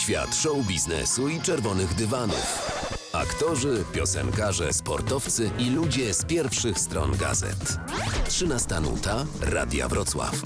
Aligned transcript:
Świat 0.00 0.34
show 0.34 0.66
biznesu 0.66 1.28
i 1.28 1.40
czerwonych 1.40 1.94
dywanów. 1.94 2.72
Aktorzy, 3.12 3.84
piosenkarze, 3.92 4.72
sportowcy 4.72 5.50
i 5.58 5.70
ludzie 5.70 6.14
z 6.14 6.24
pierwszych 6.24 6.78
stron 6.78 7.16
gazet. 7.16 7.78
13 8.28 8.80
nuta 8.80 9.26
Radia 9.40 9.88
Wrocław. 9.88 10.42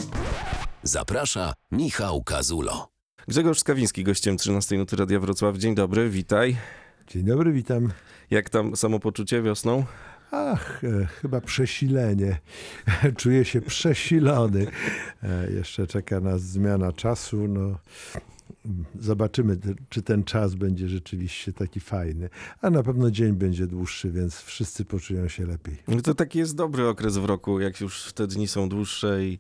Zaprasza 0.82 1.52
Michał 1.72 2.22
Kazulo. 2.22 2.88
Grzegorz 3.28 3.60
Skawiński, 3.60 4.04
gościem 4.04 4.36
13 4.36 4.78
Nuty 4.78 4.96
Radia 4.96 5.20
Wrocław. 5.20 5.56
Dzień 5.56 5.74
dobry, 5.74 6.10
witaj. 6.10 6.56
Dzień 7.06 7.24
dobry, 7.24 7.52
witam. 7.52 7.92
Jak 8.30 8.50
tam 8.50 8.76
samopoczucie 8.76 9.42
wiosną? 9.42 9.84
Ach, 10.30 10.84
e, 10.84 11.06
chyba 11.06 11.40
przesilenie. 11.40 12.38
Czuję 13.18 13.44
się 13.44 13.60
przesilony. 13.60 14.66
E, 15.22 15.50
jeszcze 15.50 15.86
czeka 15.86 16.20
nas 16.20 16.42
zmiana 16.42 16.92
czasu. 16.92 17.48
No, 17.48 17.78
zobaczymy, 19.00 19.58
czy 19.88 20.02
ten 20.02 20.24
czas 20.24 20.54
będzie 20.54 20.88
rzeczywiście 20.88 21.52
taki 21.52 21.80
fajny. 21.80 22.28
A 22.60 22.70
na 22.70 22.82
pewno 22.82 23.10
dzień 23.10 23.32
będzie 23.32 23.66
dłuższy, 23.66 24.10
więc 24.10 24.40
wszyscy 24.40 24.84
poczują 24.84 25.28
się 25.28 25.46
lepiej. 25.46 25.76
No 25.88 26.00
To 26.00 26.14
taki 26.14 26.38
jest 26.38 26.56
dobry 26.56 26.88
okres 26.88 27.16
w 27.16 27.24
roku, 27.24 27.60
jak 27.60 27.80
już 27.80 28.12
te 28.12 28.26
dni 28.26 28.48
są 28.48 28.68
dłuższe 28.68 29.24
i 29.24 29.38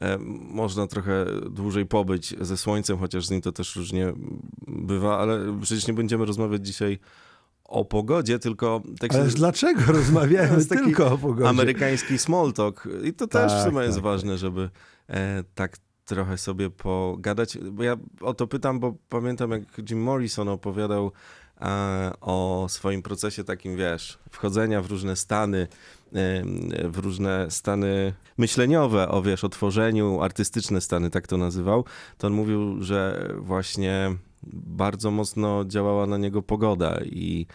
e, 0.00 0.18
można 0.50 0.86
trochę 0.86 1.26
dłużej 1.50 1.86
pobyć 1.86 2.34
ze 2.40 2.56
słońcem, 2.56 2.98
chociaż 2.98 3.26
z 3.26 3.30
nim 3.30 3.40
to 3.40 3.52
też 3.52 3.76
różnie 3.76 4.12
bywa, 4.68 5.18
ale 5.18 5.58
przecież 5.62 5.86
nie 5.88 5.94
będziemy 5.94 6.24
rozmawiać 6.26 6.66
dzisiaj 6.66 6.98
o 7.64 7.84
pogodzie, 7.84 8.38
tylko 8.38 8.82
tak 9.00 9.14
Ale 9.14 9.30
się- 9.30 9.36
dlaczego 9.36 9.80
rozmawiamy 9.92 10.54
jest 10.56 10.68
tylko 10.70 11.12
o 11.12 11.18
pogodzie? 11.18 11.48
amerykański 11.48 12.18
small 12.18 12.52
talk. 12.52 12.88
I 13.04 13.12
to 13.12 13.26
też 13.26 13.52
w 13.52 13.54
Tak, 13.56 13.70
sumie 13.72 13.82
jest 13.84 13.94
tak, 13.96 14.04
ważne, 14.04 14.38
żeby 14.38 14.70
e, 15.08 15.44
tak 15.54 15.76
trochę 16.14 16.38
sobie 16.38 16.70
pogadać. 16.70 17.58
Bo 17.58 17.82
ja 17.82 17.96
o 18.20 18.34
to 18.34 18.46
pytam, 18.46 18.80
bo 18.80 18.94
pamiętam 19.08 19.50
jak 19.50 19.90
Jim 19.90 20.02
Morrison 20.02 20.48
opowiadał 20.48 21.12
e, 21.60 22.12
o 22.20 22.66
swoim 22.68 23.02
procesie 23.02 23.44
takim, 23.44 23.76
wiesz, 23.76 24.18
wchodzenia 24.30 24.82
w 24.82 24.90
różne 24.90 25.16
stany, 25.16 25.68
e, 26.12 26.42
w 26.88 26.98
różne 26.98 27.50
stany 27.50 28.12
myśleniowe, 28.38 29.08
o 29.08 29.22
wiesz, 29.22 29.44
o 29.44 29.48
tworzeniu, 29.48 30.20
artystyczne 30.22 30.80
stany, 30.80 31.10
tak 31.10 31.26
to 31.26 31.36
nazywał, 31.36 31.84
to 32.18 32.26
on 32.26 32.32
mówił, 32.32 32.82
że 32.82 33.28
właśnie 33.38 34.16
bardzo 34.42 35.10
mocno 35.10 35.64
działała 35.64 36.06
na 36.06 36.18
niego 36.18 36.42
pogoda 36.42 37.00
i 37.04 37.46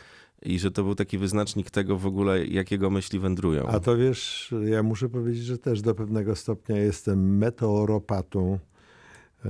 i 0.46 0.60
że 0.60 0.72
to 0.72 0.84
był 0.84 0.96
taki 0.96 1.18
wyznacznik 1.18 1.70
tego 1.70 1.98
w 1.98 2.06
ogóle, 2.06 2.46
jakiego 2.46 2.90
myśli 2.90 3.20
wędrują. 3.20 3.68
A 3.68 3.80
to 3.80 3.98
wiesz, 3.98 4.54
ja 4.66 4.84
muszę 4.84 5.10
powiedzieć, 5.10 5.44
że 5.44 5.58
też 5.58 5.82
do 5.82 5.96
pewnego 5.96 6.36
stopnia 6.36 6.78
jestem 6.78 7.38
meteoropatą. 7.38 8.60
E, 9.46 9.50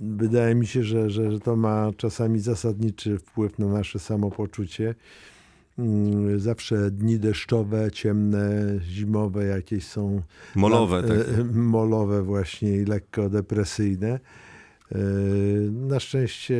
Wydaje 0.00 0.54
mi 0.54 0.66
się, 0.66 0.82
że, 0.82 1.10
że 1.10 1.40
to 1.40 1.56
ma 1.56 1.90
czasami 1.96 2.40
zasadniczy 2.40 3.18
wpływ 3.18 3.58
na 3.58 3.66
nasze 3.66 3.98
samopoczucie. 3.98 4.94
Mm, 5.78 6.40
Zawsze 6.40 6.90
dni 6.90 7.18
deszczowe, 7.18 7.90
ciemne, 7.90 8.64
zimowe 8.82 9.44
jakieś 9.44 9.86
są 9.86 10.22
Molowe, 10.54 11.02
tak. 11.02 11.18
molowe 11.54 12.22
właśnie 12.22 12.76
i 12.76 12.84
lekko 12.84 13.30
depresyjne. 13.30 14.20
E, 14.92 14.98
Na 15.70 16.00
szczęście 16.00 16.56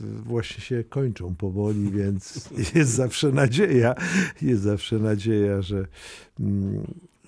właśnie 0.00 0.60
się 0.60 0.84
kończą 0.84 1.34
powoli, 1.34 1.90
więc 1.90 2.50
jest 2.74 2.90
zawsze 2.90 3.28
nadzieja. 3.32 3.94
Jest 4.42 4.62
zawsze 4.62 4.98
nadzieja, 4.98 5.62
że. 5.62 5.86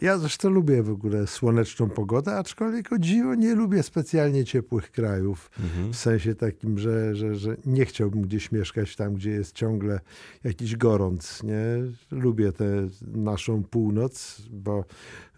Ja 0.00 0.18
zresztą 0.18 0.50
lubię 0.50 0.82
w 0.82 0.90
ogóle 0.90 1.26
słoneczną 1.26 1.90
pogodę, 1.90 2.36
aczkolwiek 2.36 2.92
o 2.92 2.98
dziwo 2.98 3.34
nie 3.34 3.54
lubię 3.54 3.82
specjalnie 3.82 4.44
ciepłych 4.44 4.90
krajów. 4.90 5.50
Mhm. 5.60 5.92
W 5.92 5.96
sensie 5.96 6.34
takim, 6.34 6.78
że, 6.78 7.14
że, 7.16 7.34
że 7.34 7.56
nie 7.66 7.84
chciałbym 7.84 8.22
gdzieś 8.22 8.52
mieszkać 8.52 8.96
tam, 8.96 9.14
gdzie 9.14 9.30
jest 9.30 9.54
ciągle 9.54 10.00
jakiś 10.44 10.76
gorąc. 10.76 11.42
Nie? 11.42 11.64
Lubię 12.10 12.52
tę 12.52 12.88
naszą 13.14 13.64
północ, 13.64 14.42
bo 14.50 14.84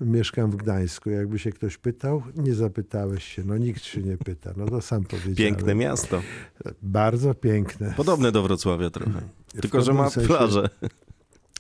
mieszkam 0.01 0.51
w 0.51 0.57
Gdańsku. 0.57 1.11
Jakby 1.11 1.39
się 1.39 1.53
ktoś 1.53 1.79
pytał, 1.79 2.23
nie 2.37 2.55
zapytałeś 2.55 3.25
się. 3.25 3.43
No 3.45 3.57
nikt 3.59 3.83
się 3.83 4.03
nie 4.03 4.17
pyta. 4.17 4.53
No 4.57 4.67
to 4.67 4.81
sam 4.81 5.05
powiedziałem. 5.05 5.35
Piękne 5.55 5.75
miasto. 5.75 6.23
Bardzo 6.83 7.35
piękne. 7.35 7.95
Podobne 7.97 8.33
do 8.33 8.43
Wrocławia 8.43 8.91
trochę. 8.91 9.21
W 9.55 9.61
Tylko, 9.61 9.81
że 9.83 9.93
ma 9.95 10.11
sensie- 10.11 10.27
plażę. 10.29 10.69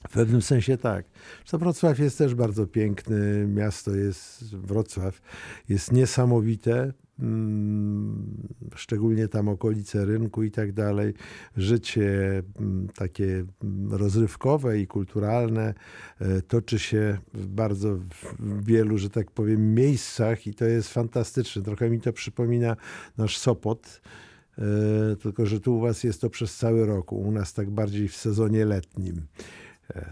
W 0.08 0.12
pewnym 0.12 0.42
sensie 0.42 0.76
tak. 0.78 1.06
To 1.50 1.58
Wrocław 1.58 1.98
jest 1.98 2.18
też 2.18 2.34
bardzo 2.34 2.66
piękny. 2.66 3.46
Miasto 3.46 3.94
jest, 3.94 4.56
Wrocław 4.56 5.20
jest 5.68 5.92
niesamowite. 5.92 6.92
mm, 7.18 8.48
Szczególnie 8.74 9.28
tam 9.28 9.48
okolice 9.48 10.04
rynku 10.04 10.42
i 10.42 10.50
tak 10.50 10.72
dalej. 10.72 11.14
Życie 11.56 12.42
mm, 12.60 12.88
takie 12.94 13.44
mm, 13.64 13.92
rozrywkowe 13.94 14.78
i 14.78 14.86
kulturalne 14.86 15.74
e, 16.20 16.42
toczy 16.42 16.78
się 16.78 17.18
w 17.34 17.46
bardzo 17.46 17.98
wielu, 18.62 18.98
że 18.98 19.10
tak 19.10 19.30
powiem, 19.30 19.74
miejscach 19.74 20.46
i 20.46 20.54
to 20.54 20.64
jest 20.64 20.92
fantastyczne. 20.92 21.62
Trochę 21.62 21.90
mi 21.90 22.00
to 22.00 22.12
przypomina 22.12 22.76
nasz 23.18 23.38
Sopot. 23.38 24.00
E, 24.58 25.16
Tylko, 25.16 25.46
że 25.46 25.60
tu 25.60 25.76
u 25.76 25.80
was 25.80 26.04
jest 26.04 26.20
to 26.20 26.30
przez 26.30 26.56
cały 26.56 26.86
rok, 26.86 27.12
u 27.12 27.30
nas 27.32 27.52
tak 27.54 27.70
bardziej 27.70 28.08
w 28.08 28.16
sezonie 28.16 28.64
letnim. 28.64 29.22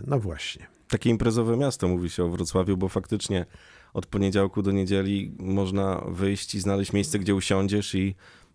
No 0.06 0.21
właśnie. 0.21 0.66
Takie 0.89 1.11
imprezowe 1.11 1.56
miasto 1.56 1.89
mówi 1.89 2.11
się 2.11 2.25
o 2.25 2.28
Wrocławiu, 2.28 2.77
bo 2.77 2.89
faktycznie 2.89 3.47
od 3.94 4.06
poniedziałku 4.06 4.62
do 4.62 4.72
niedzieli 4.72 5.34
można 5.39 6.05
wyjść 6.09 6.55
i 6.55 6.61
znaleźć 6.61 6.93
miejsce, 6.93 7.19
gdzie 7.19 7.34
usiądziesz 7.34 7.94
i 7.94 8.15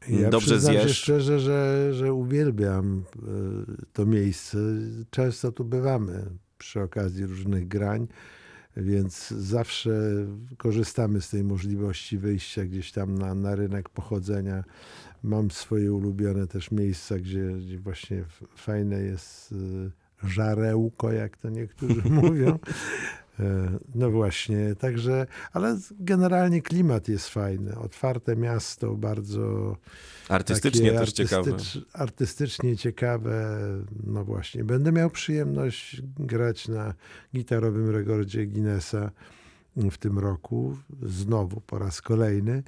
Ja 0.10 0.30
dobrze 0.30 0.60
zjesz. 0.60 0.98
szczerze, 0.98 1.40
że, 1.40 1.90
że 1.94 2.14
uwielbiam 2.14 3.04
e, 3.18 3.22
to 3.94 4.06
miejsce. 4.06 4.58
Często 5.10 5.52
tu 5.52 5.66
bywamy 5.66 6.26
przy 6.58 6.82
okazji 6.82 7.26
różnych 7.26 7.68
grań, 7.68 8.08
więc 8.78 9.28
zawsze 9.30 9.92
korzystamy 10.58 11.22
z 11.22 11.30
tej 11.30 11.44
możliwości 11.44 12.18
wyjścia 12.18 12.66
gdzieś 12.66 12.92
tam 12.92 13.18
na, 13.18 13.36
na 13.36 13.56
rynek 13.56 13.90
pochodzenia. 13.90 14.64
Mam 15.24 15.52
swoje 15.52 15.94
ulubione 15.94 16.48
też 16.48 16.72
miejsca, 16.72 17.20
gdzie, 17.20 17.52
gdzie 17.52 17.80
właśnie 17.80 18.24
fajne 18.56 19.02
jest 19.02 19.52
e, 19.52 20.03
żarełko, 20.24 21.12
jak 21.12 21.38
to 21.38 21.50
niektórzy 21.50 22.02
mówią. 22.24 22.60
E, 23.40 23.70
No 23.96 24.12
właśnie, 24.12 24.76
także, 24.76 25.26
ale 25.54 25.80
generalnie 26.00 26.62
klimat 26.62 27.08
jest 27.08 27.30
fajny. 27.30 27.78
Otwarte 27.80 28.36
miasto, 28.36 28.96
bardzo 28.96 29.78
Artystycznie 30.30 30.92
też 30.92 31.12
ciekawe. 31.14 31.52
artystycz- 31.52 31.82
Artystycznie 31.94 32.78
ciekawe. 32.78 33.58
No 34.04 34.26
właśnie, 34.26 34.64
będę 34.64 34.92
miał 34.92 35.10
przyjemność 35.10 36.02
grać 36.20 36.68
na 36.68 36.94
gitarowym 37.36 37.90
rekordzie 37.90 38.46
Guinnessa 38.46 39.12
w 39.76 39.98
tym 39.98 40.20
roku, 40.20 40.78
znowu 41.02 41.62
po 41.62 41.80
raz 41.80 42.02
kolejny. 42.02 42.64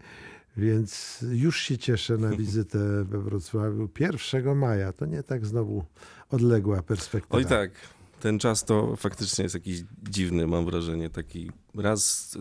Więc 0.58 1.20
już 1.32 1.60
się 1.60 1.78
cieszę 1.78 2.18
na 2.18 2.30
wizytę 2.38 2.80
we 3.04 3.20
Wrocławiu 3.20 3.90
1 4.00 4.58
maja. 4.58 4.94
To 4.94 5.06
nie 5.06 5.24
tak 5.24 5.46
znowu 5.46 5.84
odległa 6.30 6.82
perspektywa. 6.82 7.38
Oj 7.38 7.46
tak, 7.46 7.72
ten 8.20 8.40
czas 8.40 8.66
to 8.66 8.96
faktycznie 8.96 9.44
jest 9.44 9.56
jakiś 9.56 9.84
dziwny, 10.10 10.48
mam 10.48 10.66
wrażenie, 10.66 11.10
taki 11.10 11.52
raz 11.76 12.32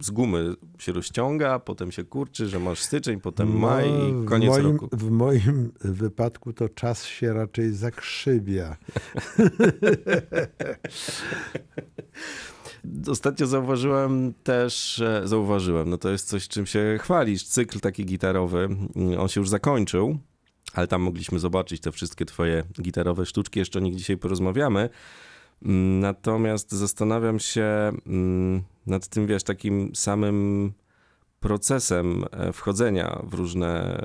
z 0.00 0.10
gumy 0.10 0.54
się 0.78 0.92
rozciąga, 0.92 1.58
potem 1.58 1.92
się 1.92 2.04
kurczy, 2.04 2.48
że 2.48 2.60
masz 2.60 2.82
styczeń, 2.82 3.20
potem 3.20 3.58
maj 3.58 3.88
i 3.88 4.12
No, 4.12 4.22
w 4.22 4.24
koniec 4.24 4.50
moim, 4.50 4.66
roku. 4.66 4.88
W 4.92 5.10
moim 5.10 5.72
wypadku 5.80 6.52
to 6.52 6.68
czas 6.68 7.04
się 7.04 7.32
raczej 7.32 7.72
zakrzywia. 7.74 8.76
Ostatnio 13.08 13.46
zauważyłem 13.46 14.34
też, 14.42 15.02
zauważyłem, 15.24 15.90
no 15.90 15.98
to 15.98 16.10
jest 16.10 16.28
coś, 16.28 16.48
czym 16.48 16.66
się 16.66 16.98
chwalisz, 17.00 17.44
cykl 17.44 17.80
taki 17.80 18.04
gitarowy, 18.04 18.68
on 19.18 19.28
się 19.28 19.40
już 19.40 19.48
zakończył, 19.48 20.18
ale 20.74 20.86
tam 20.86 21.02
mogliśmy 21.02 21.38
zobaczyć 21.38 21.80
te 21.80 21.92
wszystkie 21.92 22.24
twoje 22.24 22.64
gitarowe 22.82 23.26
sztuczki, 23.26 23.58
jeszcze 23.58 23.78
o 23.78 23.82
nich 23.82 23.94
dzisiaj 23.94 24.16
porozmawiamy. 24.16 24.88
Mm, 25.62 26.00
Natomiast 26.00 26.72
zastanawiam 26.72 27.38
się 27.38 27.92
mm, 28.06 28.62
nad 28.86 29.08
tym, 29.08 29.26
wiesz, 29.26 29.42
takim 29.42 29.94
samym 29.94 30.72
procesem 31.40 32.24
e, 32.30 32.52
wchodzenia 32.52 33.22
w 33.24 33.34
różne 33.34 33.98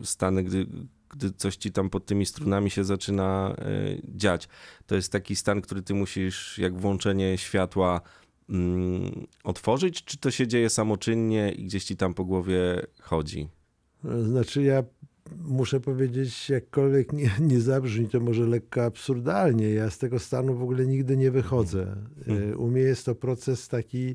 e, 0.00 0.04
stany, 0.04 0.44
gdy, 0.44 0.66
gdy 1.10 1.32
coś 1.32 1.56
ci 1.56 1.72
tam 1.72 1.90
pod 1.90 2.06
tymi 2.06 2.26
strunami 2.26 2.70
się 2.70 2.84
zaczyna 2.84 3.54
e, 3.58 3.64
dziać. 4.04 4.48
To 4.86 4.94
jest 4.94 5.12
taki 5.12 5.36
stan, 5.36 5.60
który 5.60 5.82
ty 5.82 5.94
musisz, 5.94 6.58
jak 6.58 6.78
włączenie 6.78 7.38
światła, 7.38 8.00
mm, 8.48 9.26
otworzyć, 9.44 10.04
czy 10.04 10.18
to 10.18 10.30
się 10.30 10.46
dzieje 10.46 10.70
samoczynnie 10.70 11.52
i 11.52 11.64
gdzieś 11.64 11.84
ci 11.84 11.96
tam 11.96 12.14
po 12.14 12.24
głowie 12.24 12.86
chodzi? 13.00 13.48
Znaczy 14.04 14.62
ja 14.62 14.82
muszę 15.44 15.80
powiedzieć, 15.80 16.50
jakkolwiek 16.50 17.12
nie, 17.12 17.30
nie 17.40 17.60
zabrzmi 17.60 18.08
to 18.08 18.20
może 18.20 18.46
lekko 18.46 18.84
absurdalnie, 18.84 19.70
ja 19.70 19.90
z 19.90 19.98
tego 19.98 20.18
stanu 20.18 20.54
w 20.54 20.62
ogóle 20.62 20.86
nigdy 20.86 21.16
nie 21.16 21.30
wychodzę. 21.30 21.96
Mhm. 22.18 22.50
Y, 22.50 22.56
U 22.56 22.70
mnie 22.70 22.80
jest 22.80 23.06
to 23.06 23.14
proces 23.14 23.68
taki 23.68 24.14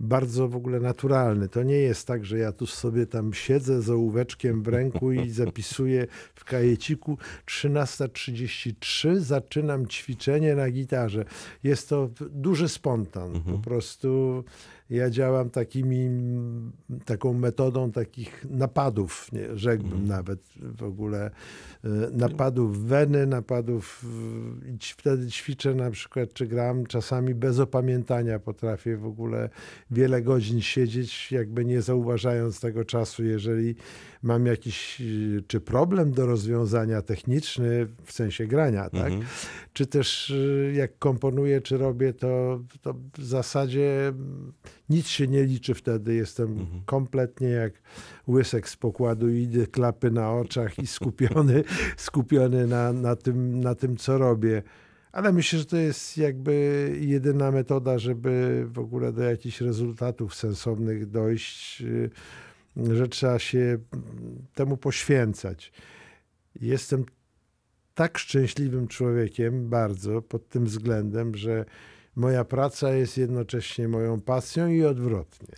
bardzo 0.00 0.48
w 0.48 0.56
ogóle 0.56 0.80
naturalny. 0.80 1.48
To 1.48 1.62
nie 1.62 1.74
jest 1.78 2.06
tak, 2.06 2.24
że 2.24 2.38
ja 2.38 2.52
tu 2.52 2.66
sobie 2.66 3.06
tam 3.06 3.34
siedzę 3.34 3.82
z 3.82 3.90
ołóweczkiem 3.90 4.62
w 4.62 4.68
ręku 4.68 5.12
i 5.12 5.30
zapisuję 5.42 6.06
w 6.34 6.44
kajeciku 6.44 7.18
13.33 7.46 9.18
zaczynam 9.18 9.86
ćwiczenie 9.86 10.54
na 10.54 10.70
gitarze. 10.70 11.24
Jest 11.64 11.88
to 11.88 12.10
duży 12.30 12.68
spontan. 12.68 13.42
Po 13.52 13.58
prostu 13.58 14.44
ja 14.90 15.10
działam 15.10 15.50
takimi, 15.50 16.08
taką 17.04 17.32
metodą 17.32 17.92
takich 17.92 18.46
napadów, 18.50 19.32
nie, 19.32 19.56
rzekłbym 19.58 20.08
nawet 20.08 20.40
w 20.60 20.82
ogóle 20.82 21.30
e, 21.84 21.88
napadów 22.12 22.84
weny, 22.84 23.26
napadów 23.26 24.04
e, 24.64 24.68
i 24.68 24.78
wtedy 24.96 25.30
ćwiczę 25.30 25.74
na 25.74 25.90
przykład, 25.90 26.32
czy 26.32 26.46
gram 26.46 26.86
czasami 26.86 27.34
bez 27.34 27.58
opamiętania 27.58 28.38
potrafię 28.38 28.96
w 28.96 29.06
ogóle 29.06 29.48
wiele 29.90 30.22
godzin 30.22 30.60
siedzieć, 30.60 31.32
jakby 31.32 31.64
nie 31.64 31.82
zauważając 31.82 32.60
tego 32.60 32.84
czasu, 32.84 33.24
jeżeli 33.24 33.74
mam 34.22 34.46
jakiś 34.46 35.02
czy 35.46 35.60
problem 35.60 36.12
do 36.12 36.26
rozwiązania 36.26 37.02
techniczny 37.02 37.86
w 38.04 38.12
sensie 38.12 38.46
grania, 38.46 38.90
tak? 38.90 39.12
Czy 39.72 39.86
też 39.86 40.30
e, 40.30 40.72
jak 40.72 40.98
komponuję, 40.98 41.60
czy 41.60 41.78
robię, 41.78 42.12
to, 42.12 42.60
to 42.82 42.94
w 43.18 43.24
zasadzie 43.24 44.12
nic 44.88 45.06
się 45.06 45.26
nie 45.26 45.44
liczy 45.44 45.74
wtedy. 45.74 46.14
Jestem 46.14 46.52
mhm. 46.52 46.82
kompletnie 46.86 47.48
jak 47.48 47.72
łysek 48.28 48.68
z 48.68 48.76
pokładu 48.76 49.28
idę, 49.28 49.66
klapy 49.66 50.10
na 50.10 50.32
oczach 50.32 50.78
i 50.78 50.86
skupiony, 50.86 51.64
skupiony 51.96 52.66
na, 52.66 52.92
na, 52.92 53.16
tym, 53.16 53.60
na 53.60 53.74
tym, 53.74 53.96
co 53.96 54.18
robię. 54.18 54.62
Ale 55.12 55.32
myślę, 55.32 55.58
że 55.58 55.64
to 55.64 55.76
jest 55.76 56.18
jakby 56.18 56.92
jedyna 57.00 57.50
metoda, 57.50 57.98
żeby 57.98 58.66
w 58.68 58.78
ogóle 58.78 59.12
do 59.12 59.22
jakichś 59.22 59.60
rezultatów 59.60 60.34
sensownych 60.34 61.10
dojść, 61.10 61.82
że 62.76 63.08
trzeba 63.08 63.38
się 63.38 63.78
temu 64.54 64.76
poświęcać. 64.76 65.72
Jestem 66.60 67.04
tak 67.94 68.18
szczęśliwym 68.18 68.88
człowiekiem, 68.88 69.68
bardzo 69.68 70.22
pod 70.22 70.48
tym 70.48 70.64
względem, 70.64 71.34
że 71.34 71.64
moja 72.16 72.44
praca 72.44 72.92
jest 72.92 73.18
jednocześnie 73.18 73.88
moją 73.88 74.20
pasją 74.20 74.68
i 74.68 74.84
odwrotnie. 74.84 75.48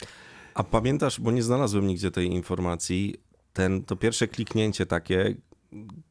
A 0.54 0.64
pamiętasz, 0.64 1.20
bo 1.20 1.30
nie 1.30 1.42
znalazłem 1.42 1.86
nigdzie 1.86 2.10
tej 2.10 2.26
informacji, 2.26 3.14
ten, 3.52 3.84
to 3.84 3.96
pierwsze 3.96 4.28
kliknięcie 4.28 4.86
takie, 4.86 5.34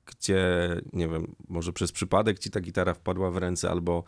gdzie, 0.05 0.41
nie 0.93 1.07
wiem, 1.07 1.35
może 1.47 1.73
przez 1.73 1.91
przypadek 1.91 2.39
ci 2.39 2.51
ta 2.51 2.59
gitara 2.59 2.93
wpadła 2.93 3.31
w 3.31 3.37
ręce, 3.37 3.69
albo 3.69 4.03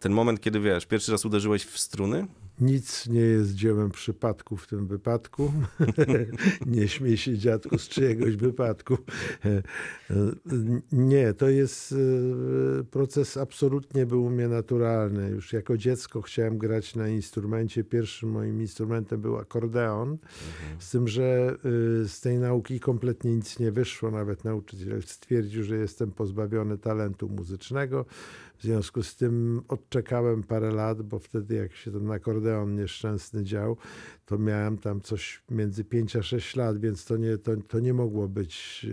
ten 0.00 0.12
moment, 0.12 0.40
kiedy 0.40 0.60
wiesz, 0.60 0.86
pierwszy 0.86 1.12
raz 1.12 1.24
uderzyłeś 1.24 1.64
w 1.64 1.78
struny? 1.78 2.26
Nic 2.60 3.08
nie 3.08 3.20
jest 3.20 3.54
dziełem 3.54 3.90
przypadku 3.90 4.56
w 4.56 4.66
tym 4.66 4.86
wypadku. 4.86 5.52
nie 6.66 6.88
śmiej 6.88 7.16
się 7.16 7.38
dziadku 7.38 7.78
z 7.78 7.88
czyjegoś 7.88 8.36
wypadku. 8.36 8.98
nie, 10.92 11.34
to 11.34 11.48
jest 11.48 11.92
e, 11.92 12.84
proces 12.84 13.36
absolutnie 13.36 14.06
był 14.06 14.24
u 14.24 14.30
mnie 14.30 14.48
naturalny. 14.48 15.30
Już 15.30 15.52
jako 15.52 15.76
dziecko 15.76 16.22
chciałem 16.22 16.58
grać 16.58 16.96
na 16.96 17.08
instrumencie. 17.08 17.84
Pierwszym 17.84 18.30
moim 18.30 18.60
instrumentem 18.60 19.20
był 19.20 19.36
akordeon. 19.36 20.08
Mhm. 20.08 20.80
Z 20.80 20.90
tym, 20.90 21.08
że 21.08 21.56
e, 22.04 22.08
z 22.08 22.20
tej 22.20 22.38
nauki 22.38 22.80
kompletnie 22.80 23.36
nic 23.36 23.58
nie 23.58 23.72
wyszło. 23.72 24.10
Nawet 24.10 24.44
nauczyciel 24.44 25.02
stwierdził, 25.02 25.62
że 25.64 25.76
jestem 25.76 26.12
pozbawiony 26.12 26.78
talentu 26.78 27.28
muzycznego. 27.28 28.04
W 28.58 28.62
związku 28.62 29.02
z 29.02 29.16
tym 29.16 29.62
odczekałem 29.68 30.42
parę 30.42 30.70
lat, 30.70 31.02
bo 31.02 31.18
wtedy 31.18 31.54
jak 31.54 31.74
się 31.74 31.90
ten 31.90 32.10
akordeon 32.10 32.47
nieszczęsny 32.66 33.44
dział, 33.44 33.76
to 34.26 34.38
miałem 34.38 34.78
tam 34.78 35.00
coś 35.00 35.42
między 35.50 35.84
5 35.84 36.16
a 36.16 36.22
6 36.22 36.56
lat, 36.56 36.78
więc 36.78 37.04
to 37.04 37.16
nie, 37.16 37.38
to, 37.38 37.52
to 37.68 37.80
nie 37.80 37.94
mogło 37.94 38.28
być 38.28 38.86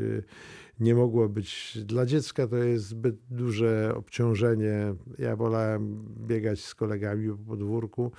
nie 0.80 0.95
mogło 0.95 1.30
być. 1.30 1.77
Dla 1.86 2.06
dziecka 2.06 2.48
to 2.48 2.57
jest 2.57 2.86
zbyt 2.86 3.16
duże 3.30 3.94
obciążenie. 3.95 4.95
Ja 5.19 5.36
wolałem 5.36 6.06
biegać 6.27 6.63
z 6.63 6.75
kolegami 6.75 7.30
po 7.30 7.38
podwórku. 7.38 8.12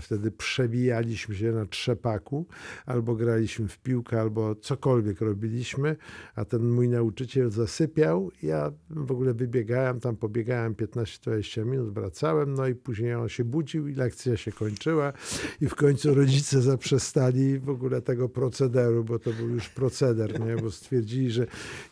Wtedy 0.00 0.30
przebijaliśmy 0.30 1.34
się 1.34 1.52
na 1.52 1.66
trzepaku, 1.66 2.46
albo 2.86 3.14
graliśmy 3.14 3.68
w 3.68 3.78
piłkę, 3.78 4.20
albo 4.20 4.54
cokolwiek 4.54 5.20
robiliśmy, 5.20 5.96
a 6.34 6.44
ten 6.44 6.68
mój 6.68 6.88
nauczyciel 6.88 7.50
zasypiał. 7.50 8.30
Ja 8.42 8.72
w 8.90 9.12
ogóle 9.12 9.34
wybiegałem, 9.34 10.00
tam 10.00 10.16
pobiegałem 10.16 10.74
15-20 10.74 11.66
minut, 11.66 11.94
wracałem, 11.94 12.54
no 12.54 12.66
i 12.66 12.74
później 12.74 13.14
on 13.14 13.28
się 13.28 13.44
budził 13.44 13.88
i 13.88 13.94
lekcja 13.94 14.36
się 14.36 14.52
kończyła 14.52 15.12
i 15.60 15.68
w 15.68 15.74
końcu 15.74 16.14
rodzice 16.14 16.62
zaprzestali 16.62 17.58
w 17.58 17.68
ogóle 17.68 18.02
tego 18.02 18.28
procederu, 18.28 19.04
bo 19.04 19.18
to 19.18 19.32
był 19.32 19.48
już 19.48 19.68
proceder, 19.68 20.40
nie? 20.40 20.56
bo 20.56 20.70
stwierdzili, 20.70 21.30
że 21.30 21.46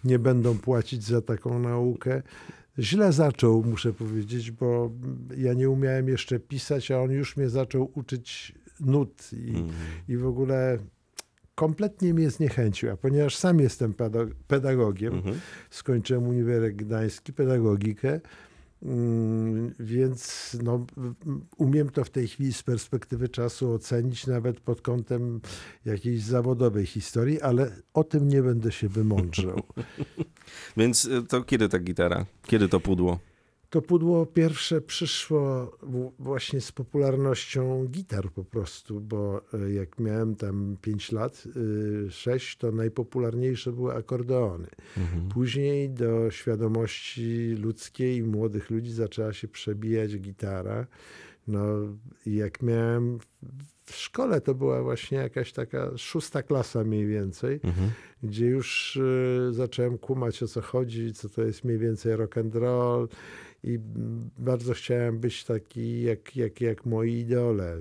nie 0.05 0.19
będą 0.19 0.59
płacić 0.59 1.05
za 1.05 1.23
taką 1.23 1.59
naukę. 1.59 2.23
Źle 2.79 3.13
zaczął, 3.13 3.65
muszę 3.65 3.93
powiedzieć, 3.93 4.51
bo 4.51 4.91
ja 5.37 5.55
nie 5.55 5.71
umiałem 5.71 6.09
jeszcze 6.09 6.41
pisać, 6.41 6.91
a 6.91 7.01
on 7.01 7.11
już 7.11 7.37
mnie 7.37 7.49
zaczął 7.49 7.91
uczyć 7.95 8.55
nut 8.81 9.31
i, 9.33 9.51
mm. 9.51 9.69
i 10.09 10.17
w 10.17 10.27
ogóle 10.27 10.79
kompletnie 11.55 12.15
mnie 12.15 12.31
zniechęcił. 12.31 12.91
A 12.91 12.97
ponieważ 12.97 13.37
sam 13.37 13.61
jestem 13.61 13.95
pedagogiem, 14.47 15.13
mm 15.13 15.25
-hmm. 15.25 15.35
skończyłem 15.71 16.29
Uniwersytet 16.29 16.77
Gdański, 16.77 17.33
pedagogikę, 17.33 18.21
więc 19.81 20.57
no, 20.63 20.87
umiem 21.57 21.91
to 21.91 22.05
w 22.05 22.11
tej 22.11 22.29
chwili 22.29 22.53
z 22.53 22.63
perspektywy 22.63 23.29
czasu 23.29 23.73
ocenić, 23.73 24.27
nawet 24.27 24.61
pod 24.61 24.81
kątem 24.81 25.41
jakiejś 25.85 26.23
zawodowej 26.23 26.87
historii, 26.87 27.41
ale 27.41 27.71
o 27.95 28.05
tym 28.05 28.29
nie 28.29 28.43
będę 28.43 28.73
się 28.73 28.89
wymądrzał. 28.89 29.63
Więc 30.77 31.05
y, 31.05 31.23
to 31.23 31.43
kiedy 31.43 31.69
ta 31.69 31.79
gitara? 31.79 32.27
Kiedy 32.47 32.69
to 32.69 32.81
pudło? 32.81 33.19
To 33.73 33.83
pudło 33.83 34.27
pierwsze 34.27 34.81
przyszło 34.81 35.77
właśnie 36.19 36.61
z 36.61 36.73
popularnością 36.73 37.87
gitar 37.87 38.31
po 38.31 38.45
prostu, 38.45 39.01
bo 39.01 39.41
e, 39.55 39.73
jak 39.73 39.99
miałem 39.99 40.35
tam 40.35 40.77
5 40.83 41.13
lat, 41.13 41.45
6, 42.11 42.55
y, 42.55 42.59
to 42.59 42.73
najpopularniejsze 42.73 43.73
były 43.73 43.95
akordeony. 43.95 44.67
Mhm. 44.97 45.29
Później 45.29 45.91
do 45.91 46.31
świadomości 46.31 47.55
ludzkiej 47.59 48.17
i 48.17 48.23
młodych 48.23 48.71
ludzi 48.71 48.93
zaczęła 48.93 49.33
się 49.33 49.49
przebijać 49.49 50.19
gitara. 50.19 50.87
No 51.49 51.65
jak 52.27 52.63
miałem 52.63 53.19
w 53.85 53.95
szkole, 53.95 54.41
to 54.41 54.55
była 54.55 54.83
właśnie 54.83 55.19
jakaś 55.19 55.53
taka 55.53 55.99
szósta 55.99 56.43
klasa 56.43 56.85
mniej 56.85 57.07
więcej, 57.07 57.61
mhm. 57.65 57.91
gdzie 58.23 58.47
już 58.47 58.97
y, 58.97 59.49
zacząłem 59.51 59.99
kumać 59.99 60.43
o 60.43 60.49
co 60.49 60.61
chodzi, 60.61 61.13
co 61.13 61.29
to 61.29 61.43
jest 61.43 61.65
mniej 61.65 61.79
więcej 61.79 62.17
rock 62.17 62.39
and 62.39 62.55
roll 62.55 63.09
i 63.65 63.79
bardzo 64.39 64.75
chciałem 64.75 65.19
być 65.19 65.45
taki 65.45 66.03
jak, 66.03 66.37
jak, 66.37 66.61
jak 66.61 66.87
moi 66.87 67.13
idole. 67.13 67.77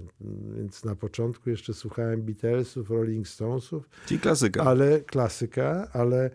Więc 0.56 0.84
na 0.86 0.96
początku 0.96 1.50
jeszcze 1.50 1.74
słuchałem 1.74 2.22
Beatlesów, 2.22 2.90
Rolling 2.90 3.28
Stonesów. 3.28 3.90
Czyli 4.06 4.20
klasyka. 4.20 4.64
Ale 4.64 5.02
klasyka, 5.02 5.88
ale 5.94 6.30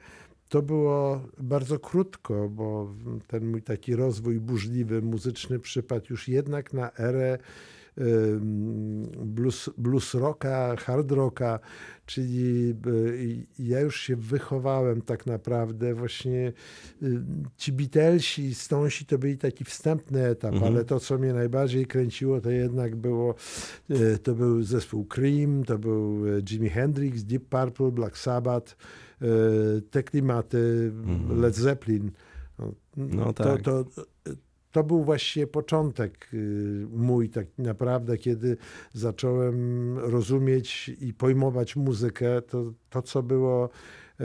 to 0.49 0.63
było 0.63 1.21
bardzo 1.39 1.79
krótko, 1.79 2.49
bo 2.49 2.95
ten 3.27 3.47
mój 3.47 3.63
taki 3.63 3.97
rozwój 3.97 4.41
burzliwy, 4.41 5.03
muzyczny 5.03 5.59
przypadł 5.59 6.07
już 6.11 6.29
jednak 6.29 6.73
na 6.73 6.91
erę 6.99 7.39
blues, 9.25 9.71
blues 9.79 10.15
rocka, 10.15 10.77
hard 10.77 11.13
rocka, 11.13 11.59
czyli 12.07 12.75
ja 13.59 13.81
już 13.81 14.01
się 14.01 14.17
wychowałem 14.17 15.03
tak 15.03 15.27
naprawdę 15.27 15.95
właśnie 15.95 16.53
ci 17.57 17.73
Beatlesi, 17.73 18.55
Stonesi 18.55 19.07
to 19.07 19.19
byli 19.19 19.39
taki 19.39 19.65
wstępny 19.65 20.27
etap, 20.27 20.53
mhm. 20.53 20.73
ale 20.73 20.85
to 20.85 21.01
co 21.01 21.19
mnie 21.19 21.33
najbardziej 21.33 21.87
kręciło 21.87 22.41
to 22.41 22.51
jednak 22.51 22.97
było 22.97 23.35
e, 23.91 24.19
to 24.19 24.35
był 24.35 24.63
zespół 24.63 25.05
Cream, 25.05 25.65
to 25.65 25.79
był 25.79 26.25
Jimi 26.51 26.69
Hendrix, 26.69 27.23
Deep 27.23 27.49
Purple, 27.49 27.91
Black 27.91 28.19
Sabbath, 28.19 28.77
te 29.91 30.03
klimaty, 30.03 30.93
mhm. 31.07 31.41
Led 31.41 31.55
Zeppelin. 31.55 32.11
No, 32.59 32.73
no 32.97 33.33
tak. 33.33 33.63
to, 33.63 33.85
to, 33.85 34.03
to 34.77 34.85
był 34.85 35.05
właściwie 35.05 35.47
początek 35.47 36.29
y, 36.35 36.87
mój 36.91 37.31
tak 37.31 37.47
naprawdę, 37.59 38.19
kiedy 38.19 38.57
zacząłem 38.93 39.99
rozumieć 39.99 40.89
i 41.01 41.15
pojmować 41.15 41.77
muzykę, 41.77 42.43
to, 42.43 42.73
to 42.91 43.03
co 43.03 43.23
było 43.23 43.71
e, 44.21 44.25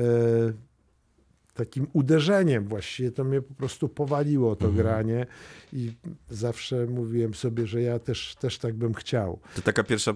takim 1.53 1.87
uderzeniem 1.93 2.67
właściwie. 2.67 3.11
To 3.11 3.23
mnie 3.23 3.41
po 3.41 3.53
prostu 3.53 3.89
powaliło 3.89 4.55
to 4.55 4.65
Mhm. 4.67 4.83
granie 4.87 5.25
i 5.73 5.91
zawsze 6.29 6.85
mówiłem 6.85 7.33
sobie, 7.33 7.67
że 7.67 7.81
ja 7.81 7.99
też, 7.99 8.35
też 8.35 8.57
tak 8.57 8.73
bym 8.73 8.93
chciał. 8.93 9.39
To 9.55 9.61
taka 9.61 9.83
pierwsza 9.83 10.13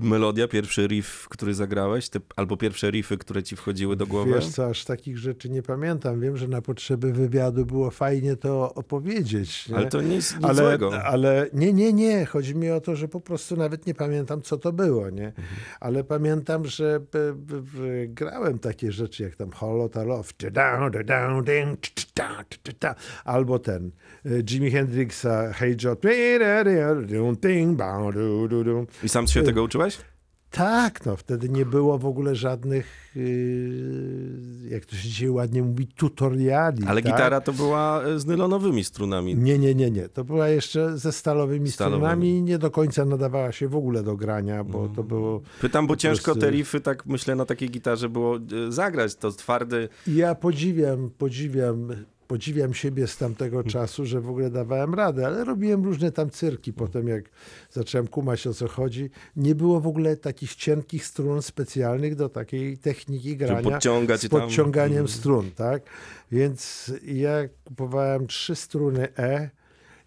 melodia, 0.00 0.48
pierwszy 0.48 0.86
riff, 0.86 1.28
który 1.28 1.54
zagrałeś, 1.54 2.10
albo 2.36 2.56
pierwsze 2.56 2.90
riffy, 2.90 3.18
które 3.18 3.42
ci 3.42 3.56
wchodziły 3.56 3.96
do 3.96 4.06
głowy? 4.06 4.34
Wiesz 4.34 4.48
co, 4.48 4.66
aż 4.66 4.84
takich 4.84 5.18
rzeczy 5.18 5.50
nie 5.50 5.62
pamiętam. 5.62 6.20
Wiem, 6.20 6.36
że 6.36 6.48
na 6.48 6.62
potrzeby 6.62 7.12
wywiadu 7.12 7.66
było 7.66 7.90
fajnie 7.90 8.36
to 8.36 8.74
opowiedzieć. 8.74 9.68
Nie? 9.68 9.76
Ale 9.76 9.86
to 9.88 10.02
nic, 10.02 10.34
nic 10.36 10.44
ale, 10.44 10.54
złego. 10.54 11.02
ale 11.02 11.46
nie, 11.52 11.72
nie, 11.72 11.92
nie. 11.92 12.26
Chodzi 12.26 12.54
mi 12.54 12.70
o 12.70 12.80
to, 12.80 12.96
że 12.96 13.08
po 13.08 13.20
prostu 13.20 13.56
nawet 13.56 13.86
nie 13.86 13.94
pamiętam, 13.94 14.42
co 14.42 14.58
to 14.58 14.72
było, 14.72 15.10
nie? 15.10 15.26
Mhm. 15.28 15.46
Ale 15.80 16.04
pamiętam, 16.04 16.66
że 16.66 17.00
b, 17.12 17.18
grałem 18.08 18.58
takie 18.58 18.92
rzeczy, 18.92 19.22
jak 19.22 19.36
tam 19.36 19.50
Holota 19.50 20.04
Love, 20.04 20.28
albo 23.24 23.58
ten 23.58 23.90
y, 24.26 24.42
Jimi 24.50 24.70
Hendrixa, 24.70 25.52
Hey 25.52 25.76
Joe. 25.84 25.96
I 29.02 29.08
sam 29.08 29.26
się 29.26 29.42
tego 29.42 29.62
uczyłeś? 29.62 29.98
Tak, 30.50 31.06
no 31.06 31.16
wtedy 31.16 31.48
nie 31.48 31.66
było 31.66 31.98
w 31.98 32.06
ogóle 32.06 32.34
żadnych, 32.34 33.10
yy, 33.16 34.68
jak 34.70 34.84
to 34.86 34.96
się 34.96 35.08
dzisiaj 35.08 35.28
ładnie 35.30 35.62
mówi, 35.62 35.86
tutoriali. 35.86 36.84
Ale 36.86 37.02
tak? 37.02 37.12
gitara 37.12 37.40
to 37.40 37.52
była 37.52 38.02
e, 38.04 38.18
z 38.18 38.26
nylonowymi 38.26 38.84
strunami. 38.84 39.34
Nie, 39.36 39.58
nie, 39.58 39.74
nie, 39.74 39.90
nie. 39.90 40.08
To 40.08 40.24
była 40.24 40.48
jeszcze 40.48 40.98
ze 40.98 41.12
stalowymi, 41.12 41.70
Stalowymi. 41.70 42.00
strunami 42.00 42.28
i 42.30 42.42
nie 42.42 42.58
do 42.58 42.70
końca 42.70 43.04
nadawała 43.04 43.52
się 43.52 43.68
w 43.68 43.76
ogóle 43.76 44.02
do 44.02 44.16
grania, 44.16 44.64
bo 44.64 44.80
Mm. 44.80 44.94
to 44.94 45.02
było... 45.04 45.40
Pytam, 45.60 45.86
bo 45.86 45.96
ciężko 45.96 46.24
prostu- 46.24 46.40
te 46.40 46.50
riffy, 46.50 46.80
tak 46.80 47.06
myślę, 47.06 47.34
na 47.34 47.44
takiej 47.44 47.70
gitarze 47.70 48.08
było 48.08 48.36
e, 48.36 48.40
zagrać. 48.72 49.14
To 49.14 49.30
twardy... 49.32 49.88
Ja 50.06 50.34
podziwiam, 50.34 51.10
podziwiam, 51.18 51.88
podziwiam 52.30 52.74
siebie 52.74 53.06
z 53.06 53.16
tamtego 53.16 53.64
czasu, 53.64 54.06
że 54.06 54.20
w 54.20 54.28
ogóle 54.30 54.50
dawałem 54.50 54.94
radę, 54.94 55.26
ale 55.26 55.44
robiłem 55.44 55.84
różne 55.84 56.12
tam 56.12 56.30
cyrki. 56.30 56.72
Potem 56.72 57.08
jak 57.08 57.24
zacząłem 57.70 58.06
kumać 58.08 58.46
o 58.46 58.54
co 58.54 58.68
chodzi, 58.68 59.10
nie 59.36 59.54
było 59.54 59.80
w 59.80 59.86
ogóle 59.86 60.16
takich 60.16 60.54
cienkich 60.54 61.06
strun 61.06 61.42
specjalnych 61.42 62.14
do 62.16 62.28
takiej 62.28 62.78
techniki 62.78 63.36
grania. 63.36 63.70
podciągać 63.70 64.20
z 64.20 64.28
tam. 64.28 64.40
podciąganiem 64.40 64.98
Mm. 64.98 65.08
strun, 65.08 65.50
tak? 65.50 65.82
Więc 66.32 66.92
ja 67.04 67.48
kupowałem 67.64 68.26
trzy 68.26 68.54
struny 68.56 69.08
E 69.18 69.50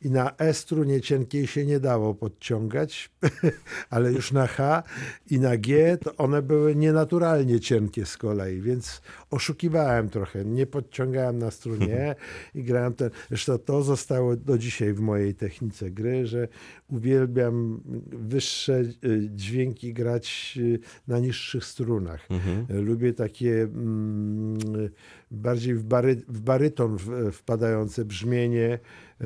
i 0.03 0.11
na 0.11 0.31
E 0.37 0.53
strunie 0.53 1.01
cienkiej 1.01 1.47
się 1.47 1.65
nie 1.65 1.79
dało 1.79 2.15
podciągać, 2.15 3.11
ale 3.89 4.11
już 4.11 4.31
na 4.31 4.47
H 4.47 4.83
i 5.29 5.39
na 5.39 5.57
G 5.57 5.97
to 5.97 6.15
one 6.15 6.41
były 6.41 6.75
nienaturalnie 6.75 7.59
cienkie 7.59 8.05
z 8.05 8.17
kolei, 8.17 8.61
więc 8.61 9.01
oszukiwałem 9.29 10.09
trochę. 10.09 10.45
Nie 10.45 10.65
podciągałem 10.65 11.37
na 11.37 11.51
strunie 11.51 11.93
E 11.99 12.15
i 12.55 12.63
grałem 12.63 12.93
ten. 12.93 13.09
Zresztą 13.29 13.57
to 13.57 13.83
zostało 13.83 14.35
do 14.35 14.57
dzisiaj 14.57 14.93
w 14.93 14.99
mojej 14.99 15.35
technice 15.35 15.91
gry, 15.91 16.27
że 16.27 16.47
uwielbiam 16.89 17.81
wyższe 18.11 18.79
y, 18.79 19.29
dźwięki 19.35 19.93
grać 19.93 20.57
y, 20.57 20.79
na 21.07 21.19
niższych 21.19 21.65
strunach. 21.65 22.27
Mhm. 22.31 22.85
Lubię 22.85 23.13
takie 23.13 23.61
mm, 23.61 24.89
bardziej 25.33 25.75
w, 25.75 25.83
bary, 25.83 26.15
w 26.27 26.41
baryton 26.41 26.97
w, 26.97 27.31
wpadające 27.31 28.05
brzmienie, 28.05 28.79
e, 29.21 29.25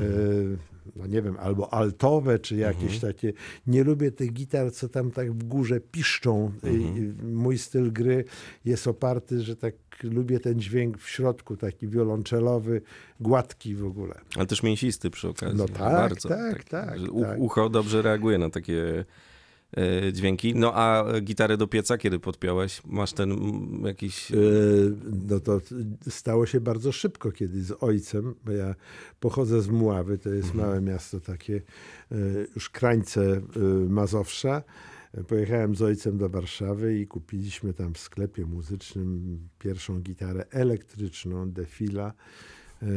no 0.96 1.08
nie 1.08 1.22
wiem, 1.22 1.38
albo 1.40 1.74
altowe, 1.74 2.40
czy 2.40 2.56
jakieś 2.56 3.00
takie. 3.00 3.34
Nie 3.68 3.84
lubię 3.84 4.12
tych 4.12 4.34
gitar, 4.34 4.72
co 4.74 4.90
tam 4.90 5.12
tak 5.12 5.32
w 5.32 5.44
górze 5.44 5.80
piszczą. 5.80 6.52
I 6.64 7.14
Mój 7.24 7.58
styl 7.58 7.92
gry 7.94 8.24
jest 8.66 8.88
oparty, 8.88 9.42
że 9.42 9.56
tak 9.56 9.74
lubię 10.04 10.40
ten 10.40 10.60
dźwięk 10.60 10.98
w 10.98 11.10
środku, 11.10 11.58
taki 11.58 11.88
wiolonczelowy, 11.88 12.82
gładki 13.20 13.76
w 13.76 13.86
ogóle. 13.86 14.16
Ale 14.36 14.46
też 14.46 14.64
mięsisty 14.64 15.10
przy 15.10 15.28
okazji. 15.30 15.58
No 15.58 15.66
tak, 15.66 15.78
Bardzo. 15.78 16.30
tak, 16.30 16.64
tak, 16.64 17.00
u- 17.12 17.22
tak. 17.22 17.40
Ucho 17.40 17.70
dobrze 17.70 18.02
reaguje 18.02 18.38
na 18.38 18.50
takie 18.50 19.06
dźwięki. 20.14 20.56
No 20.56 20.72
a 20.76 21.06
gitarę 21.22 21.58
do 21.58 21.68
pieca 21.68 21.98
kiedy 21.98 22.20
podpiąłeś? 22.20 22.82
Masz 22.86 23.14
ten 23.14 23.38
jakiś... 23.86 24.32
E, 24.32 24.36
No 25.30 25.40
to 25.40 25.62
stało 26.10 26.46
się 26.46 26.62
bardzo 26.62 26.92
szybko 26.92 27.32
kiedy 27.32 27.64
z 27.64 27.84
ojcem, 27.84 28.36
bo 28.46 28.52
ja 28.52 28.76
pochodzę 29.20 29.62
z 29.62 29.68
Muławy, 29.68 30.18
to 30.18 30.30
jest 30.30 30.54
małe 30.54 30.82
miasto 30.82 31.20
takie, 31.20 31.62
e, 32.12 32.16
już 32.56 32.70
krańce 32.70 33.22
e, 33.22 33.60
Mazowsza. 33.90 34.64
E, 35.14 35.24
Pojechałem 35.24 35.76
z 35.76 35.82
ojcem 35.82 36.18
do 36.18 36.30
Warszawy 36.30 37.00
i 37.00 37.08
kupiliśmy 37.08 37.74
tam 37.74 37.94
w 37.94 37.98
sklepie 37.98 38.46
muzycznym 38.46 39.40
pierwszą 39.60 40.00
gitarę 40.02 40.46
elektryczną, 40.52 41.52
Defila. 41.52 42.14
E, 42.82 42.88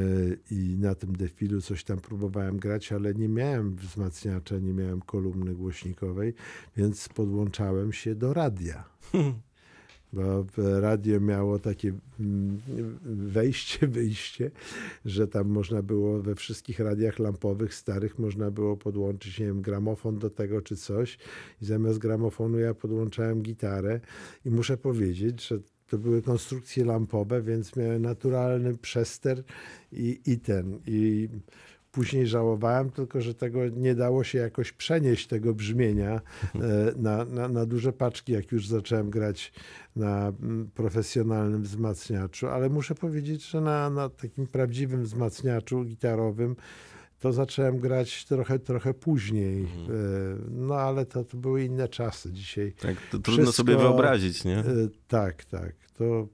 I 0.50 0.76
na 0.78 0.94
tym 0.94 1.16
defilu 1.16 1.60
coś 1.60 1.84
tam 1.84 1.98
próbowałem 1.98 2.56
grać, 2.56 2.92
ale 2.92 3.14
nie 3.14 3.28
miałem 3.28 3.76
wzmacniacza, 3.76 4.58
nie 4.58 4.72
miałem 4.72 5.00
kolumny 5.00 5.54
głośnikowej, 5.54 6.34
więc 6.76 7.08
podłączałem 7.08 7.92
się 7.92 8.14
do 8.14 8.34
radia. 8.34 8.84
Bo 10.12 10.44
radio 10.80 11.20
miało 11.20 11.58
takie 11.58 11.92
mm, 12.20 12.60
wejście, 13.04 13.86
wyjście, 13.98 14.50
że 15.04 15.28
tam 15.28 15.48
można 15.48 15.82
było 15.82 16.22
we 16.22 16.34
wszystkich 16.34 16.80
radiach 16.80 17.18
lampowych 17.18 17.74
starych 17.74 18.18
można 18.18 18.50
było 18.50 18.76
podłączyć, 18.76 19.38
nie 19.38 19.46
wiem, 19.46 19.62
gramofon 19.62 20.18
do 20.18 20.30
tego 20.30 20.62
czy 20.62 20.76
coś. 20.76 21.18
I 21.62 21.64
zamiast 21.64 21.98
gramofonu 21.98 22.58
ja 22.58 22.74
podłączałem 22.74 23.42
gitarę 23.42 24.00
i 24.44 24.50
muszę 24.50 24.76
powiedzieć, 24.76 25.48
że 25.48 25.58
to 25.90 25.98
były 25.98 26.22
konstrukcje 26.22 26.84
lampowe, 26.84 27.42
więc 27.42 27.76
miałem 27.76 28.02
naturalny 28.02 28.76
przester 28.76 29.42
i, 29.92 30.20
i 30.26 30.38
ten, 30.38 30.80
i 30.86 31.28
Później 31.92 32.26
żałowałem 32.26 32.90
tylko, 32.90 33.20
że 33.20 33.34
tego 33.34 33.68
nie 33.68 33.94
dało 33.94 34.24
się 34.24 34.38
jakoś 34.38 34.72
przenieść 34.72 35.26
tego 35.26 35.54
brzmienia 35.54 36.20
e, 36.54 36.60
na, 36.96 37.24
na, 37.24 37.48
na 37.48 37.66
duże 37.66 37.92
paczki, 37.92 38.32
jak 38.32 38.52
już 38.52 38.66
zacząłem 38.66 39.10
grać 39.10 39.52
na 39.96 40.28
mm, 40.28 40.70
profesjonalnym 40.74 41.62
wzmacniaczu, 41.62 42.48
ale 42.48 42.68
muszę 42.68 42.94
powiedzieć, 42.94 43.50
że 43.50 43.60
na, 43.60 43.90
na 43.90 44.08
takim 44.08 44.46
prawdziwym 44.46 45.02
wzmacniaczu 45.02 45.84
gitarowym 45.84 46.56
to 47.20 47.32
zacząłem 47.32 47.78
grać 47.78 48.24
trochę, 48.24 48.58
trochę 48.58 48.94
później. 48.94 49.64
E, 49.64 49.68
No 50.50 50.74
ale 50.74 51.06
to, 51.06 51.24
to 51.24 51.36
były 51.36 51.64
inne 51.64 51.88
czasy 51.88 52.32
dzisiaj. 52.32 52.72
Tak, 52.72 52.96
to 53.10 53.18
trudno 53.18 53.42
Wszystko- 53.44 53.52
sobie 53.52 53.76
wyobrazić, 53.76 54.44
nie? 54.44 54.58
E, 54.58 54.64
Tak, 55.08 55.44
tak. 55.44 55.72
To 55.98 56.28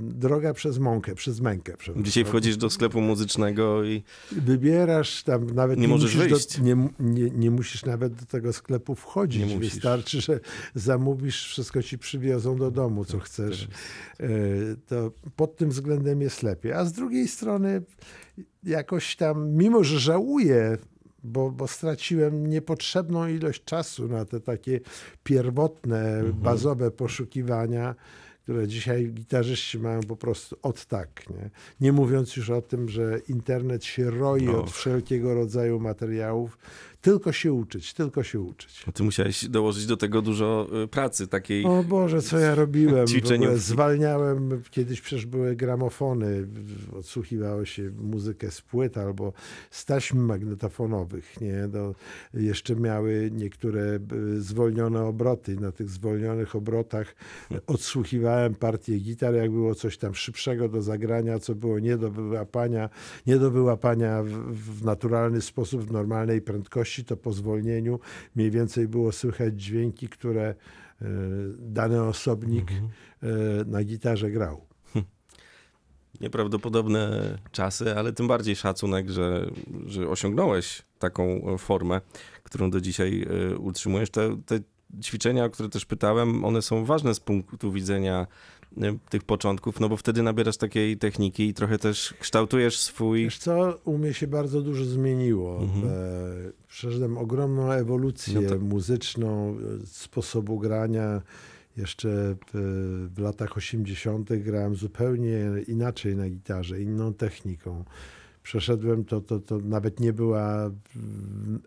droga 0.00 0.54
przez 0.54 0.78
mąkę, 0.78 1.14
przez 1.14 1.40
mękę. 1.40 1.72
Dzisiaj 1.96 2.24
wchodzisz 2.24 2.56
do 2.56 2.70
sklepu 2.70 3.00
muzycznego 3.00 3.84
i 3.84 4.02
Wybierasz 4.32 5.22
tam 5.22 5.46
nawet 5.50 5.78
Nie 5.78 5.88
możesz 5.88 6.14
musisz 6.16 6.30
wyjść. 6.30 6.58
Do, 6.58 6.64
nie, 6.64 6.88
nie, 7.00 7.30
nie 7.30 7.50
musisz 7.50 7.84
nawet 7.84 8.14
do 8.14 8.26
tego 8.26 8.52
sklepu 8.52 8.94
wchodzić. 8.94 9.40
Nie 9.48 9.54
musisz. 9.56 9.72
Wystarczy, 9.74 10.20
że 10.20 10.40
zamówisz, 10.74 11.44
wszystko 11.48 11.82
ci 11.82 11.98
przywiozą 11.98 12.56
do 12.56 12.70
domu, 12.70 13.04
co 13.04 13.18
chcesz. 13.18 13.68
E, 14.20 14.26
To 14.88 15.12
pod 15.36 15.56
tym 15.56 15.70
względem 15.70 16.20
jest 16.20 16.42
lepiej. 16.42 16.72
A 16.72 16.84
z 16.84 16.92
drugiej 16.92 17.28
strony 17.28 17.82
jakoś 18.64 19.16
tam, 19.16 19.50
mimo 19.50 19.84
że 19.84 19.98
żałuję, 20.00 20.78
bo, 21.24 21.50
bo 21.50 21.68
straciłem 21.68 22.46
niepotrzebną 22.46 23.28
ilość 23.28 23.64
czasu 23.64 24.08
na 24.08 24.24
te 24.24 24.40
takie 24.40 24.80
pierwotne, 25.24 26.08
Mhm. 26.16 26.32
bazowe 26.34 26.90
poszukiwania, 26.90 27.94
które 28.46 28.68
dzisiaj 28.68 29.08
gitarzyści 29.12 29.78
mają 29.78 30.00
po 30.00 30.16
prostu 30.16 30.56
od 30.62 30.86
tak. 30.86 31.30
Nie, 31.30 31.50
nie 31.80 31.92
mówiąc 31.92 32.36
już 32.36 32.50
o 32.50 32.62
tym, 32.62 32.88
że 32.88 33.18
internet 33.28 33.84
się 33.84 34.10
roi 34.10 34.42
No. 34.44 34.60
od 34.60 34.70
wszelkiego 34.70 35.34
rodzaju 35.34 35.80
materiałów. 35.80 36.58
Tylko 37.00 37.32
się 37.32 37.52
uczyć, 37.52 37.94
tylko 37.94 38.22
się 38.22 38.40
uczyć. 38.40 38.84
ty 38.94 39.02
musiałeś 39.02 39.48
dołożyć 39.48 39.86
do 39.86 39.96
tego 39.96 40.22
dużo 40.22 40.68
y, 40.84 40.88
pracy 40.88 41.28
takiej. 41.28 41.64
O 41.64 41.82
Boże, 41.82 42.22
co 42.22 42.38
ja 42.38 42.54
robiłem? 42.54 43.06
Zwalniałem, 43.56 44.62
kiedyś 44.70 45.00
przecież 45.00 45.26
były 45.26 45.56
gramofony, 45.56 46.46
odsłuchiwało 46.92 47.64
się 47.64 47.90
muzykę 47.90 48.50
z 48.50 48.60
płyt 48.60 48.98
albo 48.98 49.32
z 49.70 49.84
taśm 49.84 50.18
magnetofonowych, 50.18 51.40
nie? 51.40 51.68
No, 51.72 51.94
jeszcze 52.34 52.76
miały 52.76 53.30
niektóre 53.32 53.98
y, 54.12 54.40
zwolnione 54.40 55.02
obroty. 55.02 55.56
Na 55.60 55.72
tych 55.72 55.90
zwolnionych 55.90 56.56
obrotach 56.56 57.14
odsłuchiwałem 57.66 58.54
partię 58.54 58.98
gitar, 58.98 59.34
jak 59.34 59.50
było 59.50 59.74
coś 59.74 59.98
tam 59.98 60.14
szybszego 60.14 60.68
do 60.68 60.82
zagrania, 60.82 61.38
co 61.38 61.54
było 61.54 61.78
nie 61.78 61.96
do 61.96 62.10
wyłapania, 62.10 62.90
nie 63.26 63.36
do 63.38 63.50
wyłapania 63.50 64.22
w, 64.22 64.30
w 64.52 64.84
naturalny 64.84 65.40
sposób, 65.40 65.82
w 65.82 65.92
normalnej 65.92 66.40
prędkości, 66.40 66.85
to 67.04 67.16
po 67.16 67.32
zwolnieniu 67.32 68.00
mniej 68.36 68.50
więcej 68.50 68.88
było 68.88 69.12
słychać 69.12 69.62
dźwięki, 69.62 70.08
które 70.08 70.44
e, 70.44 70.54
dany 71.58 72.02
osobnik 72.02 72.72
e, 72.72 73.26
na 73.66 73.84
gitarze 73.84 74.30
grał. 74.30 74.66
Nieprawdopodobne 76.20 77.38
czasy, 77.52 77.96
ale 77.96 78.12
tym 78.12 78.28
bardziej 78.28 78.56
szacunek, 78.56 79.10
że, 79.10 79.50
że 79.86 80.08
osiągnąłeś 80.08 80.82
taką 80.98 81.24
e, 81.24 81.58
formę, 81.58 82.00
którą 82.42 82.70
do 82.70 82.80
dzisiaj 82.80 83.26
utrzymujesz. 83.58 84.10
Te, 84.10 84.36
te 84.46 84.60
ćwiczenia, 85.02 85.44
o 85.44 85.50
które 85.50 85.68
też 85.68 85.84
pytałem, 85.84 86.44
one 86.44 86.62
są 86.62 86.84
ważne 86.84 87.14
z 87.14 87.20
punktu 87.20 87.72
widzenia 87.72 88.26
tych 89.08 89.24
początków, 89.24 89.80
no 89.80 89.88
bo 89.88 89.96
wtedy 89.96 90.22
nabierasz 90.22 90.56
takiej 90.56 90.96
techniki 90.98 91.48
i 91.48 91.54
trochę 91.54 91.78
też 91.78 92.14
kształtujesz 92.20 92.78
swój... 92.80 93.24
Wiesz 93.24 93.38
co, 93.38 93.78
u 93.84 93.98
mnie 93.98 94.14
się 94.14 94.26
bardzo 94.26 94.60
dużo 94.62 94.84
zmieniło. 94.84 95.62
Mhm. 95.62 95.84
E, 95.84 95.88
Przeszedłem 96.68 97.18
ogromną 97.18 97.72
ewolucję 97.72 98.40
No 98.40 98.48
to- 98.48 98.58
muzyczną, 98.58 99.56
e, 99.82 99.86
sposobu 99.86 100.58
grania. 100.58 101.22
Jeszcze 101.76 102.08
e, 102.30 102.36
w 103.08 103.18
latach 103.18 103.56
80. 103.56 104.28
grałem 104.42 104.74
zupełnie 104.74 105.38
inaczej 105.68 106.16
na 106.16 106.28
gitarze, 106.30 106.80
inną 106.80 107.14
techniką. 107.14 107.84
Przeszedłem 108.46 109.04
to, 109.04 109.20
to, 109.20 109.40
to 109.40 109.58
nawet 109.58 110.00
nie 110.00 110.12
była 110.12 110.70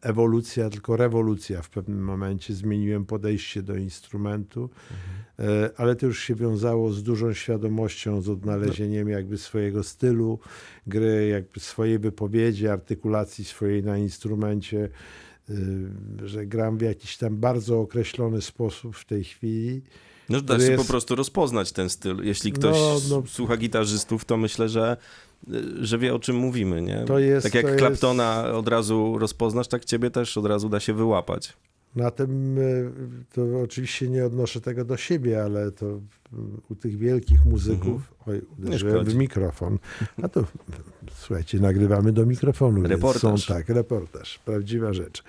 ewolucja, 0.01 0.69
tylko 0.69 0.95
rewolucja. 0.97 1.61
W 1.61 1.69
pewnym 1.69 2.03
momencie 2.03 2.53
zmieniłem 2.53 3.05
podejście 3.05 3.61
do 3.63 3.75
instrumentu, 3.75 4.69
e, 5.39 5.69
ale 5.77 5.95
to 5.95 6.05
już 6.05 6.19
się 6.23 6.35
wiązało 6.35 6.91
z 6.93 7.03
dużą 7.03 7.33
świadomością, 7.33 8.21
z 8.21 8.29
odnalezieniem 8.29 9.09
jakby 9.09 9.37
swojego 9.37 9.83
stylu 9.83 10.39
gry, 10.87 11.27
jakby 11.27 11.59
swojej 11.59 11.99
wypowiedzi, 11.99 12.67
artykulacji 12.67 13.45
swojej 13.45 13.83
na 13.83 13.97
instrumencie, 13.97 14.89
y, 15.49 15.55
że 16.23 16.45
gram 16.45 16.77
w 16.77 16.81
jakiś 16.81 17.17
tam 17.17 17.37
bardzo 17.37 17.79
określony 17.79 18.41
sposób 18.41 18.95
w 18.95 19.05
tej 19.05 19.23
chwili. 19.23 19.81
No, 20.29 20.41
da 20.41 20.59
się 20.59 20.65
jest- 20.71 20.83
po 20.83 20.89
prostu 20.89 21.15
rozpoznać 21.15 21.71
ten 21.71 21.89
styl. 21.89 22.17
Jeśli 22.23 22.51
ktoś 22.51 22.77
No, 22.77 22.99
no. 23.09 23.23
słucha 23.27 23.57
gitarzystów, 23.57 24.25
to 24.25 24.37
myślę, 24.37 24.69
że, 24.69 24.97
że 25.81 25.97
wie 25.97 26.13
o 26.15 26.19
czym 26.19 26.35
mówimy, 26.35 26.81
nie? 26.81 27.03
To 27.07 27.19
jest- 27.19 27.43
tak 27.43 27.55
jak 27.55 27.63
to 27.65 27.69
jest- 27.69 27.79
Claptona 27.79 28.51
od 28.53 28.67
razu 28.67 29.17
rozpoznasz, 29.19 29.67
tak 29.67 29.85
ciebie 29.85 30.11
też 30.11 30.37
od 30.37 30.45
razu 30.45 30.69
da 30.69 30.79
się 30.79 30.93
wyłapać. 30.93 31.53
Na 31.95 32.11
tym 32.11 32.57
y, 32.57 32.91
to 33.33 33.41
oczywiście 33.63 34.09
nie 34.09 34.25
odnoszę 34.25 34.61
tego 34.61 34.85
do 34.85 34.97
siebie, 34.97 35.43
ale 35.43 35.71
to 35.71 35.85
y, 35.87 35.99
u 36.69 36.75
tych 36.75 36.97
wielkich 36.97 37.45
muzyków. 37.45 38.13
Oj, 38.27 38.41
uderzyłem 38.59 39.05
w 39.05 39.15
mikrofon. 39.15 39.79
A 40.21 40.27
to 40.29 40.45
słuchajcie, 41.13 41.59
nagrywamy 41.59 42.11
do 42.11 42.25
mikrofonu. 42.25 42.83
Reportaż. 42.83 43.21
są 43.21 43.53
tak, 43.53 43.69
reportaż, 43.69 44.39
prawdziwa 44.39 44.93
rzecz. 44.93 45.23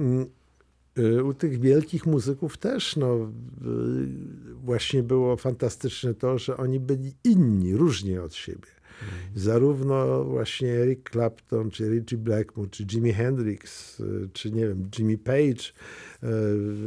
Mm, 0.00 0.26
y, 0.98 1.24
U 1.24 1.34
tych 1.34 1.60
wielkich 1.60 2.06
muzyków 2.06 2.56
też 2.58 2.96
no, 2.96 3.16
y, 3.16 3.28
właśnie 4.64 5.02
było 5.02 5.36
fantastyczne 5.36 6.14
to, 6.14 6.38
że 6.38 6.56
oni 6.56 6.80
byli 6.80 7.12
inni, 7.24 7.76
różni 7.76 8.18
od 8.18 8.34
siebie. 8.34 8.68
Zarówno 9.34 10.24
właśnie 10.24 10.68
Eric 10.68 11.10
Clapton, 11.10 11.70
czy 11.70 11.88
Richie 11.90 12.18
Blackmore, 12.18 12.70
czy 12.70 12.84
Jimi 12.84 13.12
Hendrix, 13.12 14.00
y, 14.00 14.28
czy 14.32 14.50
nie 14.50 14.68
wiem, 14.68 14.90
Jimmy 14.98 15.18
Page, 15.18 15.72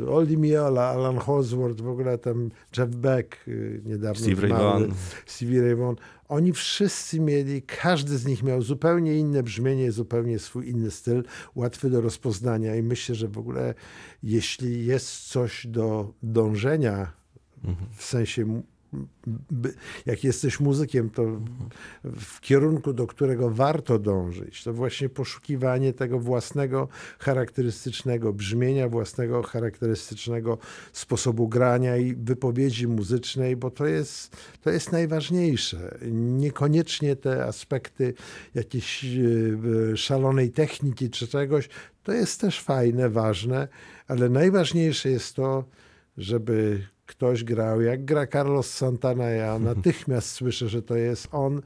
y, 0.02 0.10
Oldie 0.10 0.38
Miola, 0.38 0.88
Alan 0.88 1.18
Hosworth, 1.18 1.82
w 1.82 1.88
ogóle 1.88 2.18
tam 2.18 2.50
Jeff 2.78 2.90
Beck, 2.90 3.48
y, 3.48 3.82
niedawno 3.86 4.22
Steve 4.22 4.42
Ray 4.42 4.52
Vaughan. 4.52 4.92
Stevie 5.26 5.62
Ray 5.62 5.76
Vaughan. 5.76 5.96
Oni 6.28 6.54
wszyscy 6.54 7.20
mieli, 7.20 7.62
każdy 7.62 8.18
z 8.18 8.26
nich 8.26 8.44
miał 8.44 8.62
zupełnie 8.62 9.18
inne 9.18 9.44
brzmienie, 9.44 9.92
zupełnie 9.92 10.40
swój 10.40 10.70
inny 10.70 10.92
styl, 10.92 11.24
łatwy 11.56 11.90
do 11.90 12.02
rozpoznania 12.02 12.76
i 12.76 12.84
myślę, 12.84 13.16
że 13.16 13.28
w 13.28 13.38
ogóle 13.38 13.74
jeśli 14.24 14.86
jest 14.86 15.28
coś 15.28 15.68
do 15.68 16.14
dążenia 16.24 17.20
w 17.98 18.04
sensie 18.04 18.62
jak 20.06 20.24
jesteś 20.24 20.60
muzykiem, 20.60 21.10
to 21.10 21.24
w 22.04 22.40
kierunku, 22.40 22.94
do 22.94 23.08
którego 23.08 23.50
warto 23.50 24.00
dążyć, 24.00 24.64
to 24.64 24.74
właśnie 24.74 25.10
poszukiwanie 25.10 25.94
tego 25.94 26.20
własnego 26.20 26.88
charakterystycznego 27.20 28.34
brzmienia, 28.34 28.90
własnego 28.90 29.44
charakterystycznego 29.44 30.58
sposobu 30.94 31.48
grania 31.48 31.98
i 31.98 32.16
wypowiedzi 32.16 32.88
muzycznej, 32.88 33.56
bo 33.56 33.72
to 33.72 33.86
jest, 33.86 34.38
to 34.62 34.70
jest 34.70 34.92
najważniejsze. 34.92 35.98
Niekoniecznie 36.12 37.16
te 37.16 37.46
aspekty 37.46 38.14
jakiejś 38.56 39.06
e, 39.06 39.98
szalonej 39.98 40.52
techniki 40.52 41.10
czy 41.10 41.28
czegoś, 41.28 41.70
to 42.04 42.12
jest 42.12 42.42
też 42.42 42.62
fajne, 42.62 43.10
ważne, 43.10 43.68
ale 44.08 44.30
najważniejsze 44.30 45.10
jest 45.10 45.36
to, 45.36 45.64
żeby 46.18 46.88
ktoś 47.10 47.44
grał, 47.44 47.82
jak 47.82 48.06
gra 48.06 48.28
Carlos 48.28 48.74
Santana, 48.74 49.30
ja 49.30 49.60
natychmiast 49.74 50.32
słyszę, 50.32 50.70
że 50.70 50.82
to 50.82 50.96
jest 50.96 51.28
on 51.32 51.62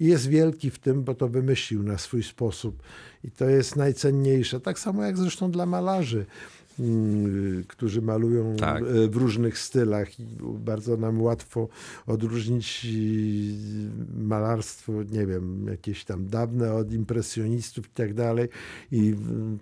i 0.00 0.06
jest 0.06 0.28
wielki 0.28 0.70
w 0.70 0.78
tym, 0.78 1.04
bo 1.04 1.14
to 1.14 1.28
wymyślił 1.28 1.82
na 1.82 1.98
swój 1.98 2.22
sposób 2.22 2.82
i 3.24 3.30
to 3.30 3.48
jest 3.48 3.76
najcenniejsze. 3.76 4.60
Tak 4.60 4.78
samo 4.78 5.04
jak 5.04 5.16
zresztą 5.16 5.50
dla 5.50 5.66
malarzy, 5.66 6.26
mm, 6.80 7.64
którzy 7.68 8.02
malują 8.02 8.56
Tak. 8.56 8.82
e, 8.82 9.08
w 9.08 9.16
różnych 9.16 9.58
stylach 9.58 10.20
i 10.20 10.26
bardzo 10.40 10.96
nam 10.96 11.22
łatwo 11.22 11.68
odróżnić 12.06 12.86
e, 12.86 14.22
malarstwo, 14.22 14.92
nie 15.02 15.26
wiem, 15.26 15.66
jakieś 15.66 16.04
tam 16.04 16.28
dawne 16.28 16.74
od 16.74 16.92
impresjonistów 16.92 17.86
i 17.86 17.90
tak 17.94 18.14
dalej 18.14 18.48
i 18.92 19.14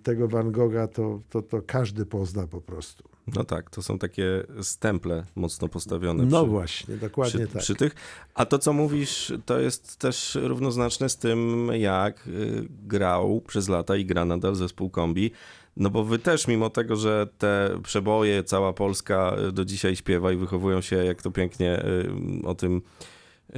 tego 0.03 0.27
Van 0.27 0.51
Gogha 0.51 0.87
to, 0.87 1.21
to, 1.29 1.41
to 1.41 1.61
każdy 1.61 2.05
pozna 2.05 2.47
po 2.47 2.61
prostu. 2.61 3.14
No 3.27 3.43
tak, 3.43 3.69
to 3.69 3.81
są 3.81 3.99
takie 3.99 4.43
stemple 4.61 5.25
mocno 5.35 5.67
postawione 5.67 6.25
No 6.25 6.41
przy, 6.41 6.49
właśnie, 6.49 6.97
dokładnie 6.97 7.39
przy, 7.39 7.53
tak. 7.53 7.61
przy 7.61 7.75
tych. 7.75 7.95
A 8.35 8.45
to, 8.45 8.59
co 8.59 8.73
mówisz, 8.73 9.33
to 9.45 9.59
jest 9.59 9.97
też 9.97 10.37
równoznaczne 10.41 11.09
z 11.09 11.17
tym, 11.17 11.69
jak 11.73 12.27
y, 12.27 12.67
grał 12.69 13.41
przez 13.47 13.69
lata 13.69 13.95
i 13.95 14.05
gra 14.05 14.25
nadal 14.25 14.55
zespół 14.55 14.89
Kombi. 14.89 15.31
No 15.77 15.89
bo 15.89 16.03
wy 16.03 16.19
też, 16.19 16.47
mimo 16.47 16.69
tego, 16.69 16.95
że 16.95 17.27
te 17.37 17.79
przeboje 17.83 18.43
cała 18.43 18.73
Polska 18.73 19.35
y, 19.49 19.51
do 19.51 19.65
dzisiaj 19.65 19.95
śpiewa 19.95 20.31
i 20.31 20.37
wychowują 20.37 20.81
się, 20.81 20.95
jak 20.95 21.21
to 21.21 21.31
pięknie 21.31 21.85
y, 21.85 22.47
o 22.47 22.55
tym 22.55 22.81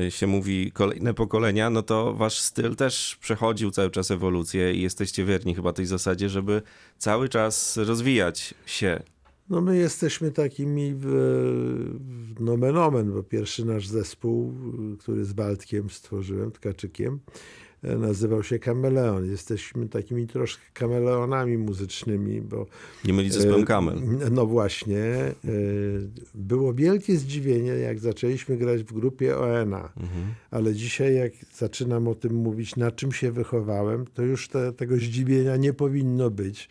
się 0.10 0.27
mówi, 0.27 0.71
kolejne 0.71 1.13
pokolenia, 1.13 1.69
no 1.69 1.84
to 1.84 2.13
wasz 2.13 2.39
styl 2.39 2.75
też 2.75 3.17
przechodził 3.21 3.71
cały 3.71 3.91
czas 3.91 4.12
ewolucję 4.12 4.73
i 4.73 4.82
jesteście 4.82 5.25
wierni 5.25 5.56
chyba 5.56 5.73
tej 5.73 5.86
zasadzie, 5.86 6.30
żeby 6.30 6.62
cały 6.97 7.30
czas 7.30 7.77
rozwijać 7.77 8.53
się. 8.65 9.03
No 9.49 9.62
my 9.62 9.77
jesteśmy 9.77 10.31
takimi 10.31 10.93
w, 10.95 11.05
w 12.36 12.41
nomen 12.41 12.77
omen, 12.77 13.12
bo 13.13 13.23
pierwszy 13.23 13.65
nasz 13.65 13.88
zespół, 13.88 14.53
który 14.99 15.25
z 15.25 15.33
Waldkiem 15.33 15.89
stworzyłem, 15.89 16.51
Tkaczykiem, 16.51 17.19
e, 17.83 17.97
nazywał 17.97 18.43
się 18.43 18.60
Kameleon. 18.60 19.29
Jesteśmy 19.29 19.89
takimi 19.89 20.27
troszkę 20.27 20.63
kameleonami 20.73 21.57
muzycznymi, 21.57 22.41
bo 22.41 22.65
Nie 23.05 23.13
mylić 23.13 23.33
ze 23.33 23.39
zespołem 23.39 23.65
Kamel. 23.65 23.95
No 24.31 24.45
właśnie. 24.45 24.97
e, 25.05 25.33
Było 26.36 26.73
wielkie 26.73 27.17
zdziwienie, 27.17 27.71
jak 27.71 27.99
zaczęliśmy 27.99 28.57
grać 28.57 28.83
w 28.83 28.93
grupie 28.93 29.38
ONA. 29.38 29.93
Ale 30.51 30.73
dzisiaj, 30.75 31.15
jak 31.15 31.31
zaczynam 31.57 32.07
o 32.07 32.15
tym 32.15 32.36
mówić, 32.36 32.75
na 32.75 32.91
czym 32.91 33.12
się 33.12 33.31
wychowałem, 33.31 34.05
to 34.13 34.23
już 34.23 34.47
te, 34.47 34.73
tego 34.73 34.95
zdziwienia 34.95 35.57
nie 35.57 35.73
powinno 35.73 36.29
być. 36.29 36.69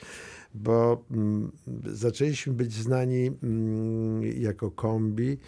Bo 0.57 1.05
mm, 1.11 1.53
zaczęliśmy 1.85 2.53
być 2.53 2.73
znani 2.73 3.31
mm, 3.42 4.23
jako 4.23 4.71
kombi. 4.71 5.38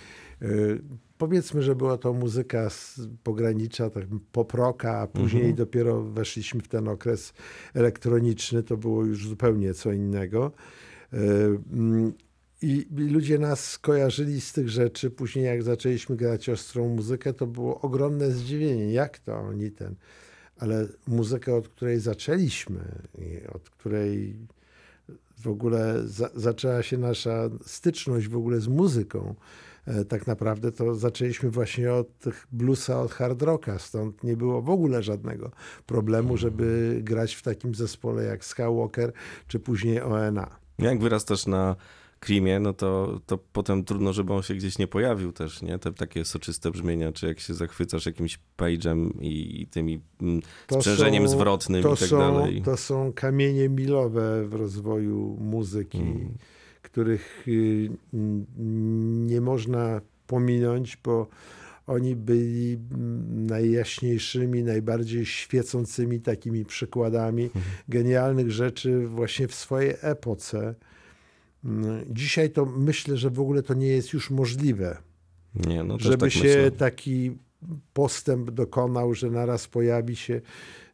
Y, 0.42 0.82
Powiedzmy, 1.18 1.62
że 1.62 1.74
była 1.74 1.96
to 1.96 2.12
muzyka 2.12 2.70
z 2.70 3.00
pogranicza, 3.22 3.90
tak 3.90 4.04
poproka, 4.32 4.98
a 4.98 5.06
później 5.06 5.54
dopiero 5.54 6.02
weszliśmy 6.02 6.60
w 6.60 6.68
ten 6.68 6.88
okres 6.88 7.32
elektroniczny. 7.74 8.62
To 8.62 8.76
było 8.76 9.04
już 9.04 9.28
zupełnie 9.28 9.74
co 9.74 9.92
innego. 9.92 10.52
Y, 11.12 11.16
mm, 11.72 12.12
I, 12.62 12.86
ludzie 12.96 13.38
nas 13.38 13.78
kojarzyli 13.78 14.40
z 14.40 14.52
tych 14.52 14.68
rzeczy. 14.68 15.10
Później, 15.10 15.44
jak 15.44 15.62
zaczęliśmy 15.62 16.16
grać 16.16 16.48
ostrą 16.48 16.88
muzykę, 16.88 17.32
to 17.32 17.46
było 17.46 17.80
ogromne 17.80 18.30
zdziwienie. 18.30 18.92
Jak 18.92 19.18
to 19.18 19.38
oni 19.38 19.70
ten. 19.70 19.94
Ale 20.58 20.88
muzykę, 21.06 21.54
od 21.54 21.68
której 21.68 22.00
zaczęliśmy, 22.00 22.80
od 23.52 23.70
której 23.70 24.36
w 25.40 25.48
ogóle 25.48 25.94
za, 26.04 26.30
zaczęła 26.34 26.82
się 26.82 26.98
nasza 26.98 27.50
styczność 27.66 28.28
w 28.28 28.36
ogóle 28.36 28.60
z 28.60 28.68
muzyką. 28.68 29.34
E, 29.86 30.04
tak 30.04 30.26
naprawdę 30.26 30.72
to 30.72 30.94
zaczęliśmy 30.94 31.50
właśnie 31.50 31.92
od 31.92 32.18
tych 32.18 32.46
bluesa, 32.52 33.00
od 33.00 33.12
hard 33.12 33.42
rocka, 33.42 33.78
stąd 33.78 34.24
nie 34.24 34.36
było 34.36 34.62
w 34.62 34.70
ogóle 34.70 35.02
żadnego 35.02 35.50
problemu, 35.86 36.36
żeby 36.36 36.98
grać 37.02 37.34
w 37.34 37.42
takim 37.42 37.74
zespole 37.74 38.24
jak 38.24 38.44
Skywalker, 38.44 39.12
czy 39.48 39.60
później 39.60 40.02
ONA. 40.02 40.50
Jak 40.78 41.00
wyrastasz 41.00 41.46
na 41.46 41.76
Krimie, 42.20 42.60
no 42.60 42.72
to, 42.72 43.20
to 43.26 43.38
potem 43.52 43.84
trudno, 43.84 44.12
żeby 44.12 44.32
on 44.32 44.42
się 44.42 44.54
gdzieś 44.54 44.78
nie 44.78 44.86
pojawił 44.86 45.32
też, 45.32 45.62
nie? 45.62 45.78
Te 45.78 45.92
takie 45.92 46.24
soczyste 46.24 46.70
brzmienia, 46.70 47.12
czy 47.12 47.26
jak 47.26 47.40
się 47.40 47.54
zachwycasz 47.54 48.06
jakimś 48.06 48.38
page'em 48.58 49.10
i, 49.20 49.62
i 49.62 49.66
tymi 49.66 50.00
mm, 50.22 50.40
To 50.66 50.74
sprzężeniem 50.74 51.28
są- 51.28 51.34
zwrotnym 51.38 51.82
to 51.82 51.94
i 51.94 51.96
tak 51.96 52.08
są, 52.08 52.18
dalej. 52.18 52.62
To 52.62 52.76
są 52.76 53.12
kamienie 53.12 53.68
milowe 53.68 54.44
w 54.48 54.54
rozwoju 54.54 55.36
muzyki, 55.40 55.98
Mm. 55.98 56.34
których 56.82 57.44
y, 57.48 57.90
nie 59.26 59.40
można 59.40 60.00
pominąć, 60.26 60.96
bo 61.04 61.26
oni 61.86 62.16
byli 62.16 62.78
mm, 62.94 63.46
najjaśniejszymi, 63.46 64.62
najbardziej 64.62 65.26
świecącymi 65.26 66.20
takimi 66.20 66.64
przykładami 66.64 67.42
Mhm. 67.44 67.64
genialnych 67.88 68.50
rzeczy 68.52 69.06
właśnie 69.06 69.48
w 69.48 69.54
swojej 69.54 69.94
epoce. 70.00 70.74
Dzisiaj 72.10 72.50
to 72.50 72.66
myślę, 72.66 73.16
że 73.16 73.30
w 73.30 73.40
ogóle 73.40 73.62
to 73.62 73.74
nie 73.74 73.86
jest 73.86 74.12
już 74.12 74.30
możliwe. 74.30 74.96
Nie, 75.54 75.84
no 75.84 75.98
żeby 75.98 76.18
tak 76.18 76.30
się 76.30 76.42
myślę. 76.42 76.70
taki 76.70 77.30
postęp 77.92 78.50
dokonał, 78.50 79.14
że 79.14 79.30
naraz 79.30 79.68
pojawi 79.68 80.16
się 80.16 80.40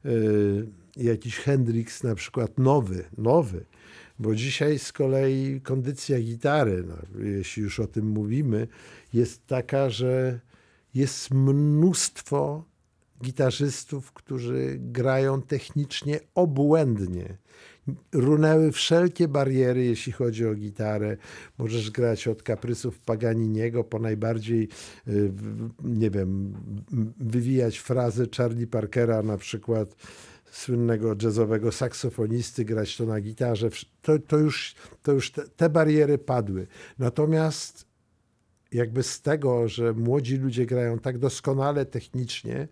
y, 0.04 0.66
jakiś 0.96 1.36
Hendrix 1.36 2.02
na 2.02 2.14
przykład 2.14 2.58
nowy, 2.58 3.04
nowy. 3.18 3.64
Bo 4.18 4.34
dzisiaj 4.34 4.78
z 4.78 4.92
kolei 4.92 5.60
kondycja 5.60 6.20
gitary, 6.20 6.84
no, 6.88 7.24
jeśli 7.24 7.62
już 7.62 7.80
o 7.80 7.86
tym 7.86 8.08
mówimy, 8.08 8.68
jest 9.12 9.46
taka, 9.46 9.90
że 9.90 10.40
jest 10.94 11.30
mnóstwo 11.30 12.64
gitarzystów, 13.24 14.12
którzy 14.12 14.76
grają 14.78 15.42
technicznie 15.42 16.20
obłędnie. 16.34 17.36
Runęły 18.12 18.72
wszelkie 18.72 19.28
bariery, 19.28 19.84
jeśli 19.84 20.12
chodzi 20.12 20.46
o 20.46 20.54
gitarę. 20.54 21.16
Możesz 21.58 21.90
grać 21.90 22.28
od 22.28 22.42
kaprysów 22.42 23.00
Paganiniego 23.00 23.84
po 23.84 23.98
najbardziej, 23.98 24.68
y, 25.08 25.32
nie 25.84 26.10
wiem, 26.10 26.54
wywijać 27.20 27.78
frazy 27.78 28.28
Charlie 28.36 28.66
Parkera, 28.66 29.22
na 29.22 29.36
przykład 29.38 29.96
słynnego 30.50 31.16
jazzowego 31.22 31.72
saksofonisty, 31.72 32.64
grać 32.64 32.96
to 32.96 33.06
na 33.06 33.20
gitarze. 33.20 33.68
To, 34.02 34.18
to 34.18 34.38
już, 34.38 34.74
to 35.02 35.12
już 35.12 35.30
te, 35.32 35.48
te 35.48 35.70
bariery 35.70 36.18
padły. 36.18 36.66
Natomiast 36.98 37.86
jakby 38.72 39.02
z 39.02 39.22
tego, 39.22 39.68
że 39.68 39.92
młodzi 39.92 40.36
ludzie 40.36 40.66
grają 40.66 40.98
tak 40.98 41.18
doskonale 41.18 41.86
technicznie, 41.86 42.68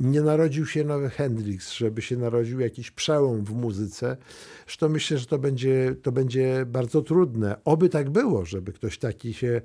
nie 0.00 0.22
narodził 0.22 0.66
się 0.66 0.84
nowy 0.84 1.10
Hendrix, 1.10 1.72
żeby 1.72 2.02
się 2.02 2.16
narodził 2.16 2.60
jakiś 2.60 2.90
przełom 2.90 3.44
w 3.44 3.54
muzyce. 3.54 4.16
Zresztą 4.66 4.88
myślę, 4.88 5.18
że 5.18 5.26
to 5.26 5.38
będzie, 5.38 5.96
to 6.02 6.12
będzie 6.12 6.66
bardzo 6.66 7.02
trudne. 7.02 7.56
Oby 7.64 7.88
tak 7.88 8.10
było, 8.10 8.44
żeby 8.44 8.72
ktoś 8.72 8.98
taki 8.98 9.34
się 9.34 9.60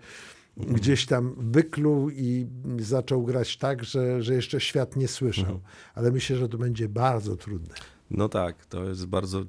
gdzieś 0.58 1.06
tam 1.06 1.36
wykluł 1.38 2.10
i 2.10 2.48
zaczął 2.80 3.24
grać 3.24 3.58
tak, 3.58 3.84
że, 3.84 4.24
że 4.24 4.34
jeszcze 4.34 4.60
świat 4.60 4.96
nie 4.96 5.08
słyszał. 5.08 5.60
Ale 5.96 6.12
myślę, 6.12 6.38
że 6.38 6.50
to 6.50 6.58
będzie 6.58 6.90
bardzo 6.90 7.36
trudne. 7.36 7.76
No 8.12 8.30
tak, 8.30 8.66
to 8.66 8.86
jest 8.86 9.06
bardzo 9.06 9.46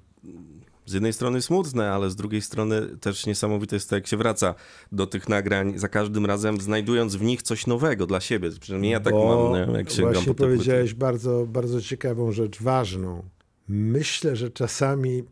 z 0.88 0.92
jednej 0.92 1.12
strony 1.12 1.42
smutne, 1.42 1.90
ale 1.90 2.10
z 2.10 2.16
drugiej 2.16 2.42
strony 2.42 2.96
też 3.00 3.26
niesamowite 3.26 3.76
jest 3.76 3.90
to, 3.90 3.94
jak 3.94 4.06
się 4.06 4.16
wraca 4.16 4.54
do 4.92 5.06
tych 5.06 5.28
nagrań 5.28 5.78
za 5.78 5.88
każdym 5.88 6.26
razem, 6.26 6.60
znajdując 6.60 7.16
w 7.16 7.22
nich 7.22 7.42
coś 7.42 7.66
nowego 7.66 8.06
dla 8.06 8.20
siebie. 8.20 8.50
Przynajmniej 8.60 8.92
ja 8.92 9.00
tak 9.00 9.12
Bo 9.12 9.50
mam, 9.50 9.72
nie? 9.72 9.78
jak 9.78 9.90
sięgam 9.90 10.12
Właśnie 10.12 10.34
powiedziałeś 10.34 10.94
bardzo, 10.94 11.46
bardzo 11.46 11.80
ciekawą 11.80 12.32
rzecz, 12.32 12.62
ważną. 12.62 13.22
Myślę, 13.68 14.36
że 14.36 14.50
czasami 14.50 15.18
e, 15.18 15.22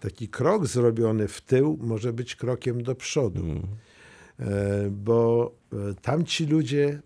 taki 0.00 0.28
krok 0.28 0.66
zrobiony 0.66 1.28
w 1.28 1.40
tył 1.40 1.78
może 1.80 2.12
być 2.12 2.36
krokiem 2.36 2.82
do 2.82 2.94
przodu. 2.94 3.40
Mm. 3.40 3.62
E, 4.40 4.90
bo 4.90 5.52
e, 5.72 5.94
tamci 6.02 6.46
ludzie 6.46 6.88
e, 6.88 7.00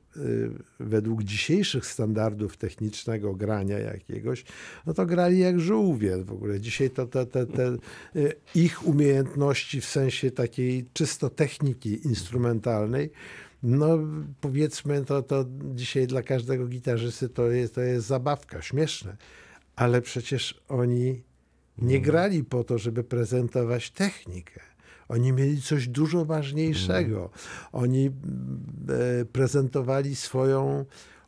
według 0.81 1.23
dzisiejszych 1.23 1.87
standardów 1.87 2.57
technicznego 2.57 3.35
grania 3.35 3.79
jakiegoś, 3.79 4.45
no 4.87 4.95
to 4.95 5.07
grali 5.07 5.39
jak 5.39 5.61
żółwie 5.61 6.25
w 6.25 6.33
ogóle. 6.33 6.61
Dzisiaj 6.61 6.91
to 6.91 7.07
te, 7.07 7.27
te, 7.27 7.47
te, 7.47 7.67
e, 7.67 7.77
ich 8.55 8.87
umiejętności 8.87 9.81
w 9.81 9.87
sensie 9.87 10.31
takiej 10.31 10.87
czysto 10.93 11.31
techniki 11.31 12.07
instrumentalnej, 12.07 13.11
no 13.63 13.99
powiedzmy, 14.41 15.05
to, 15.05 15.23
to 15.23 15.45
dzisiaj 15.75 16.07
dla 16.07 16.23
każdego 16.23 16.67
gitarzysty 16.67 17.29
to 17.29 17.51
jest, 17.51 17.75
to 17.75 17.81
jest 17.81 18.07
zabawka, 18.07 18.63
śmieszne. 18.63 19.17
Ale 19.77 20.03
przecież 20.03 20.61
oni 20.69 21.23
nie 21.79 22.01
grali 22.01 22.45
po 22.45 22.65
to, 22.65 22.79
żeby 22.79 23.05
prezentować 23.05 23.91
technikę. 23.91 24.61
Oni 25.09 25.33
mieli 25.33 25.63
coś 25.63 25.89
dużo 25.89 26.25
ważniejszego. 26.25 27.31
Oni 27.73 28.07
mm, 28.07 28.17
e, 29.21 29.25
prezentowali 29.25 30.17
swoją 30.17 30.85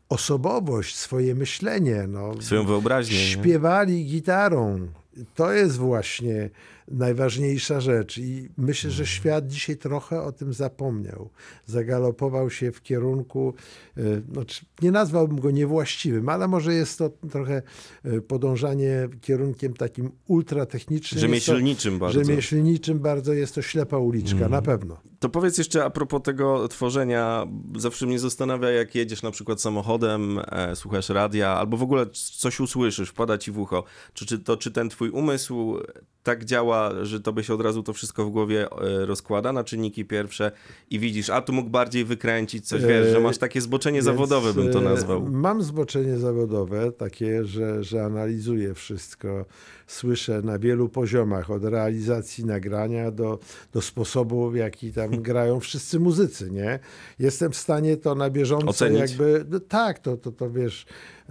osobowość, 0.08 0.96
swoje 0.96 1.34
myślenie. 1.34 2.04
No, 2.08 2.42
Swoją 2.42 2.66
wyobraźnię. 2.66 3.16
nie? 3.18 3.24
Śpiewali 3.24 4.06
gitarą. 4.06 4.88
To 5.34 5.52
jest 5.52 5.76
właśnie 5.76 6.50
najważniejsza 6.90 7.80
rzecz. 7.80 8.18
I 8.18 8.48
myślę, 8.56 8.90
że 8.90 9.06
świat 9.06 9.46
dzisiaj 9.46 9.76
trochę 9.76 10.22
o 10.22 10.32
tym 10.32 10.52
zapomniał. 10.52 11.30
Zagalopował 11.66 12.50
się 12.50 12.72
w 12.72 12.82
kierunku, 12.82 13.54
e, 13.96 14.00
no, 14.34 14.44
czy- 14.44 14.64
nie 14.82 14.90
nazwałbym 14.90 15.40
go 15.40 15.50
niewłaściwym, 15.50 16.28
ale 16.28 16.48
może 16.48 16.74
jest 16.74 16.98
to 16.98 17.08
trochę 17.30 17.62
e, 18.04 18.20
podążanie 18.20 19.08
kierunkiem 19.20 19.74
takim 19.74 20.10
ultratechnicznym. 20.26 21.32
Jest 21.32 21.46
to- 21.46 21.52
Rzemieślniczym 21.52 21.98
bardzo. 21.98 22.24
Rzemieślniczym 22.24 22.98
bardzo 22.98 23.32
jest 23.32 23.54
to 23.54 23.62
ślepa 23.62 23.98
uliczka, 23.98 24.32
Mhm. 24.32 24.50
na 24.50 24.62
pewno. 24.62 25.00
To 25.20 25.28
powiedz 25.28 25.58
jeszcze 25.58 25.84
a 25.84 25.90
propos 25.90 26.22
tego 26.22 26.68
tworzenia, 26.68 27.46
zawsze 27.76 28.06
mnie 28.06 28.18
zastanawia, 28.18 28.70
jak 28.70 28.94
jedziesz 28.94 29.22
na 29.22 29.30
przykład 29.30 29.60
samochodem, 29.60 30.40
e, 30.50 30.76
słuchasz 30.76 31.08
radia, 31.08 31.48
albo 31.48 31.76
w 31.76 31.82
ogóle 31.82 32.06
coś 32.38 32.60
usłyszysz, 32.60 33.08
wpada 33.08 33.38
ci 33.38 33.52
w 33.52 33.58
ucho. 33.58 33.84
Czy, 34.14 34.26
czy, 34.26 34.38
to, 34.38 34.56
czy 34.56 34.70
ten 34.70 34.88
twój 34.88 35.10
umysł 35.10 35.78
tak 36.22 36.44
działa, 36.44 37.04
że 37.04 37.20
tobie 37.20 37.44
się 37.44 37.54
od 37.54 37.60
razu 37.60 37.82
to 37.82 37.92
wszystko 37.92 38.24
w 38.24 38.30
głowie 38.30 38.68
e, 38.70 39.06
rozkłada 39.06 39.52
na 39.52 39.64
czynniki 39.64 40.04
pierwsze 40.04 40.52
i 40.90 40.98
widzisz, 40.98 41.30
a 41.30 41.40
tu 41.40 41.52
mógł 41.52 41.70
bardziej 41.70 42.04
wykręcić 42.04 42.68
coś, 42.68 42.82
wiesz, 42.82 43.08
że 43.08 43.20
masz 43.20 43.38
takie 43.38 43.60
zboczenie 43.60 43.96
Więc, 43.96 44.04
zawodowe, 44.04 44.54
bym 44.54 44.72
to 44.72 44.78
e, 44.78 44.82
nazwał. 44.82 45.26
Mam 45.30 45.62
zboczenie 45.62 46.18
zawodowe, 46.18 46.92
takie, 46.92 47.44
że, 47.44 47.84
że 47.84 48.04
analizuję 48.04 48.74
wszystko. 48.74 49.44
Słyszę 49.90 50.42
na 50.42 50.58
wielu 50.58 50.88
poziomach, 50.88 51.50
od 51.50 51.64
realizacji 51.64 52.44
nagrania 52.44 53.10
do, 53.10 53.38
do 53.72 53.82
sposobu, 53.82 54.50
w 54.50 54.56
jaki 54.56 54.92
tam 54.92 55.10
grają 55.22 55.60
wszyscy 55.60 56.00
muzycy, 56.00 56.50
nie? 56.50 56.78
Jestem 57.18 57.52
w 57.52 57.56
stanie 57.56 57.96
to 57.96 58.14
na 58.14 58.30
bieżąco 58.30 58.66
Ocenić? 58.66 59.00
jakby... 59.00 59.44
No, 59.48 59.60
tak, 59.60 59.98
to, 59.98 60.16
to, 60.16 60.32
to 60.32 60.50
wiesz, 60.50 60.86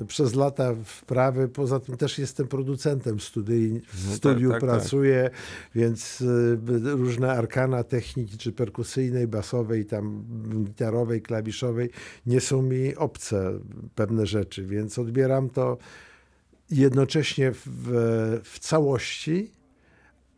przez 0.08 0.36
lata 0.36 0.76
wprawy, 0.86 1.48
poza 1.48 1.80
tym 1.80 1.98
też 1.98 2.20
jestem 2.20 2.48
producentem 2.48 3.20
studyj, 3.20 3.80
w 3.80 4.08
tak, 4.08 4.18
studiu 4.18 4.52
tak, 4.52 4.62
tak. 4.62 4.70
pracuję, 4.70 5.30
więc 5.76 6.22
y, 6.22 6.58
różne 6.84 7.32
arkana 7.32 7.84
techniki, 7.84 8.38
czy 8.38 8.52
perkusyjnej, 8.52 9.28
basowej, 9.28 9.86
tam 9.86 10.26
gitarowej, 10.66 11.22
klawiszowej, 11.22 11.90
nie 12.26 12.42
są 12.42 12.62
mi 12.62 12.96
obce 12.96 13.60
pewne 13.96 14.26
rzeczy, 14.26 14.66
więc 14.66 15.00
odbieram 15.00 15.50
to 15.50 15.78
jednocześnie 16.72 17.52
w, 17.52 17.62
w 18.44 18.60
całości 18.60 19.52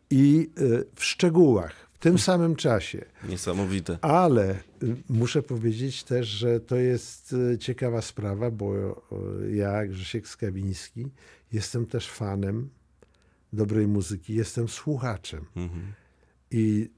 i 0.10 0.50
y, 0.60 0.86
w 0.96 1.04
szczegółach, 1.04 1.74
w 1.94 1.98
tym 2.00 2.20
samym 2.20 2.56
czasie. 2.56 3.06
Niesamowite. 3.30 3.98
Ale 4.02 4.52
y, 4.84 4.96
muszę 5.10 5.44
powiedzieć 5.44 6.04
też, 6.04 6.28
że 6.28 6.60
to 6.60 6.76
jest 6.76 7.34
y, 7.34 7.58
ciekawa 7.58 8.02
sprawa, 8.02 8.52
bo 8.52 8.74
ja, 9.52 9.86
Grzesiek 9.86 10.28
Skawiński, 10.28 11.08
jestem 11.52 11.86
też 11.86 12.10
fanem 12.10 12.70
dobrej 13.54 13.88
muzyki, 13.88 14.34
jestem 14.34 14.68
słuchaczem. 14.68 15.46
Mhm. 15.56 15.94
I 16.52 16.90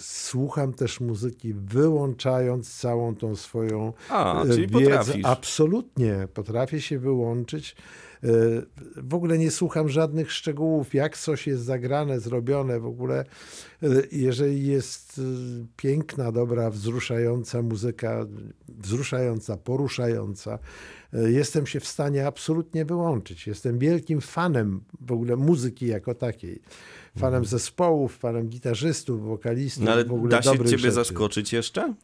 słucham 0.00 0.74
też 0.74 1.00
muzyki, 1.00 1.54
wyłączając 1.54 2.74
całą 2.78 3.14
tą 3.14 3.36
swoją 3.36 3.92
A, 4.10 4.42
czyli 4.50 4.66
wiedzę. 4.66 4.84
potrafisz. 4.84 5.24
Absolutnie, 5.24 6.28
potrafię 6.34 6.80
się 6.80 6.98
wyłączyć. 6.98 7.76
W 8.96 9.14
ogóle 9.14 9.38
nie 9.38 9.50
słucham 9.50 9.88
żadnych 9.88 10.32
szczegółów, 10.32 10.94
jak 10.94 11.18
coś 11.18 11.46
jest 11.46 11.62
zagrane, 11.62 12.20
zrobione. 12.20 12.80
W 12.80 12.86
ogóle, 12.86 13.24
e, 13.82 13.86
jeżeli 14.12 14.66
jest 14.66 15.18
e, 15.18 15.22
piękna, 15.76 16.32
dobra, 16.32 16.70
wzruszająca 16.70 17.62
muzyka, 17.62 18.26
wzruszająca, 18.68 19.56
poruszająca, 19.56 20.58
e, 21.12 21.30
jestem 21.30 21.66
się 21.66 21.80
w 21.80 21.86
stanie 21.86 22.26
absolutnie 22.26 22.84
wyłączyć. 22.84 23.46
Jestem 23.46 23.78
wielkim 23.78 24.20
fanem 24.20 24.80
w 25.00 25.12
ogóle 25.12 25.36
muzyki 25.36 25.86
jako 25.86 26.14
takiej. 26.14 26.62
Fanem 27.18 27.44
zespołów, 27.44 28.16
fanem 28.16 28.48
gitarzystów, 28.48 29.22
wokalistów. 29.22 29.82
Mhm. 29.82 29.96
No 29.96 30.00
ale 30.00 30.08
w 30.08 30.12
ogóle 30.12 30.30
da 30.30 30.42
się 30.42 30.58
ciebie 30.58 30.78
rzeczy. 30.78 30.92
zaskoczyć 30.92 31.52
jeszcze? 31.52 31.94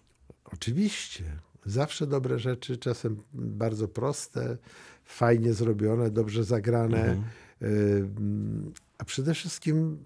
Oczywiście. 0.45 1.25
Zawsze 1.67 2.07
dobre 2.07 2.39
rzeczy, 2.39 2.77
czasem 2.77 3.23
bardzo 3.35 3.89
proste, 3.89 4.57
fajnie 5.05 5.53
zrobione, 5.53 6.11
dobrze 6.11 6.45
zagrane. 6.45 7.23
Ym, 7.63 8.73
A 8.99 9.05
przede 9.05 9.35
wszystkim, 9.35 9.99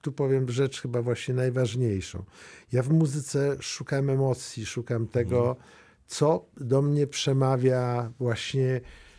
tu 0.00 0.12
powiem 0.12 0.50
rzecz 0.50 0.80
chyba 0.80 1.02
właśnie 1.02 1.34
najważniejszą. 1.34 2.24
Ja 2.72 2.82
w 2.82 2.90
muzyce 2.90 3.56
szukam 3.60 4.10
emocji, 4.10 4.66
szukam 4.66 5.08
tego, 5.08 5.56
co 6.06 6.44
do 6.56 6.82
mnie 6.82 7.06
przemawia 7.06 8.12
właśnie 8.18 8.66
y, 8.76 9.11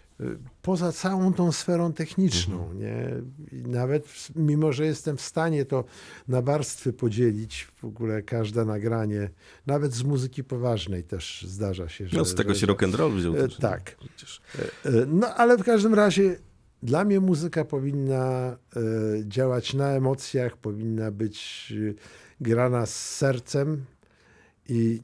poza 0.62 0.92
całą 0.92 1.34
tą 1.34 1.52
sferą 1.52 1.94
techniczną. 1.94 2.74
Nie? 2.74 3.08
I 3.52 3.64
nawet 3.64 4.08
mimo, 4.36 4.74
że 4.74 4.86
jestem 4.86 5.18
w 5.18 5.22
stanie 5.22 5.66
to 5.66 5.84
na 6.28 6.42
warstwy 6.42 6.94
podzielić, 6.94 7.68
w 7.76 7.86
ogóle 7.86 8.22
każde 8.22 8.66
nagranie, 8.66 9.30
nawet 9.66 9.94
z 9.94 10.04
muzyki 10.04 10.44
poważnej 10.44 11.04
też 11.04 11.46
zdarza 11.48 11.90
się, 11.90 12.08
że... 12.08 12.18
No 12.18 12.26
z 12.26 12.36
tego 12.36 12.54
że, 12.54 12.60
się 12.60 12.68
rock'n'roll 12.68 13.16
wziął. 13.16 13.36
E, 13.36 13.38
też. 13.38 13.58
tak. 13.58 13.96
Przecież. 13.96 14.42
E, 14.86 14.90
No 15.08 15.36
ale 15.36 15.58
w 15.58 15.64
każdym 15.64 15.94
razie 15.94 16.36
dla 16.84 17.06
mnie 17.06 17.20
muzyka 17.20 17.66
powinna 17.66 18.58
e, 18.76 18.80
działać 19.28 19.74
na 19.74 19.90
emocjach, 19.90 20.58
powinna 20.58 21.12
być 21.12 21.74
e, 21.90 21.94
grana 22.42 22.86
z 22.86 23.16
sercem 23.16 23.86
i 24.70 25.02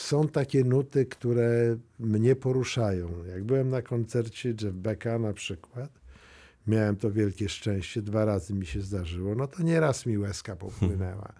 są 0.00 0.28
takie 0.28 0.64
nuty, 0.64 1.06
które 1.06 1.76
mnie 1.98 2.36
poruszają. 2.36 3.24
Jak 3.24 3.44
byłem 3.44 3.70
na 3.70 3.82
koncercie 3.82 4.48
Jeff 4.48 4.74
Becka 4.74 5.18
na 5.18 5.32
przykład, 5.32 5.90
miałem 6.66 6.96
to 6.96 7.10
wielkie 7.10 7.48
szczęście, 7.48 8.02
dwa 8.02 8.24
razy 8.24 8.54
mi 8.54 8.66
się 8.66 8.80
zdarzyło, 8.80 9.34
no 9.34 9.46
to 9.46 9.62
nieraz 9.62 10.06
mi 10.06 10.18
łezka 10.18 10.56
popłynęła. 10.56 11.32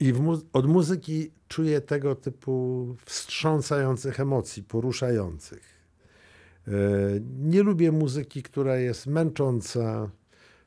I 0.00 0.12
mu 0.12 0.40
od 0.52 0.66
muzyki 0.66 1.30
czuję 1.48 1.80
tego 1.80 2.14
typu 2.14 2.86
wstrząsających 3.04 4.20
emocji, 4.20 4.62
poruszających. 4.62 5.62
E, 6.68 6.72
nie 7.38 7.62
lubię 7.62 7.92
muzyki, 7.92 8.42
która 8.42 8.76
jest 8.76 9.06
męcząca, 9.06 10.10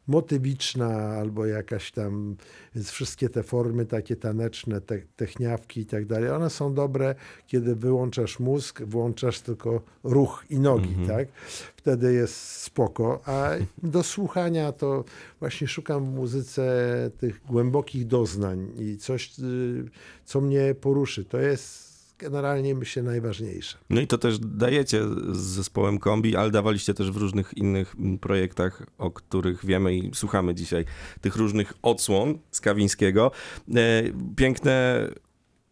motywiczna 0.07 0.87
albo 0.95 1.45
jakaś 1.45 1.91
tam, 1.91 2.35
więc 2.75 2.89
wszystkie 2.89 3.29
te 3.29 3.43
formy 3.43 3.85
takie 3.85 4.15
taneczne, 4.15 4.81
te, 4.81 4.99
techniawki 5.15 5.81
i 5.81 5.85
tak 5.85 6.05
dalej, 6.05 6.29
one 6.29 6.49
są 6.49 6.73
dobre, 6.73 7.15
kiedy 7.47 7.75
wyłączasz 7.75 8.39
mózg, 8.39 8.81
włączasz 8.81 9.39
tylko 9.39 9.81
ruch 10.03 10.45
i 10.49 10.59
nogi, 10.59 10.89
mhm. 10.89 11.07
tak? 11.07 11.27
Wtedy 11.75 12.13
jest 12.13 12.35
spoko, 12.35 13.21
a 13.25 13.49
do 13.83 14.03
słuchania 14.03 14.71
to 14.71 15.03
właśnie 15.39 15.67
szukam 15.67 16.05
w 16.05 16.15
muzyce 16.15 17.11
tych 17.17 17.41
głębokich 17.45 18.07
doznań 18.07 18.71
i 18.79 18.97
coś, 18.97 19.39
y, 19.39 19.85
co 20.25 20.41
mnie 20.41 20.75
poruszy. 20.81 21.25
To 21.25 21.39
jest 21.39 21.92
generalnie 22.17 22.75
myślę 22.75 23.03
najważniejsze. 23.03 23.77
No 23.89 24.01
i 24.01 24.07
to 24.07 24.17
też 24.17 24.39
dajecie 24.39 25.03
z 25.31 25.37
zespołem 25.37 25.99
Kombi, 25.99 26.35
ale 26.35 26.51
dawaliście 26.51 26.93
też 26.93 27.11
w 27.11 27.17
różnych 27.17 27.53
innych 27.57 27.95
projektach, 28.21 28.83
o 28.97 29.11
których 29.11 29.65
wiemy 29.65 29.95
i 29.95 30.11
słuchamy 30.13 30.55
dzisiaj, 30.55 30.85
tych 31.21 31.35
różnych 31.35 31.73
odsłon 31.81 32.39
z 32.51 32.61
Kawińskiego. 32.61 33.31
E, 33.75 34.03
piękne 34.35 35.07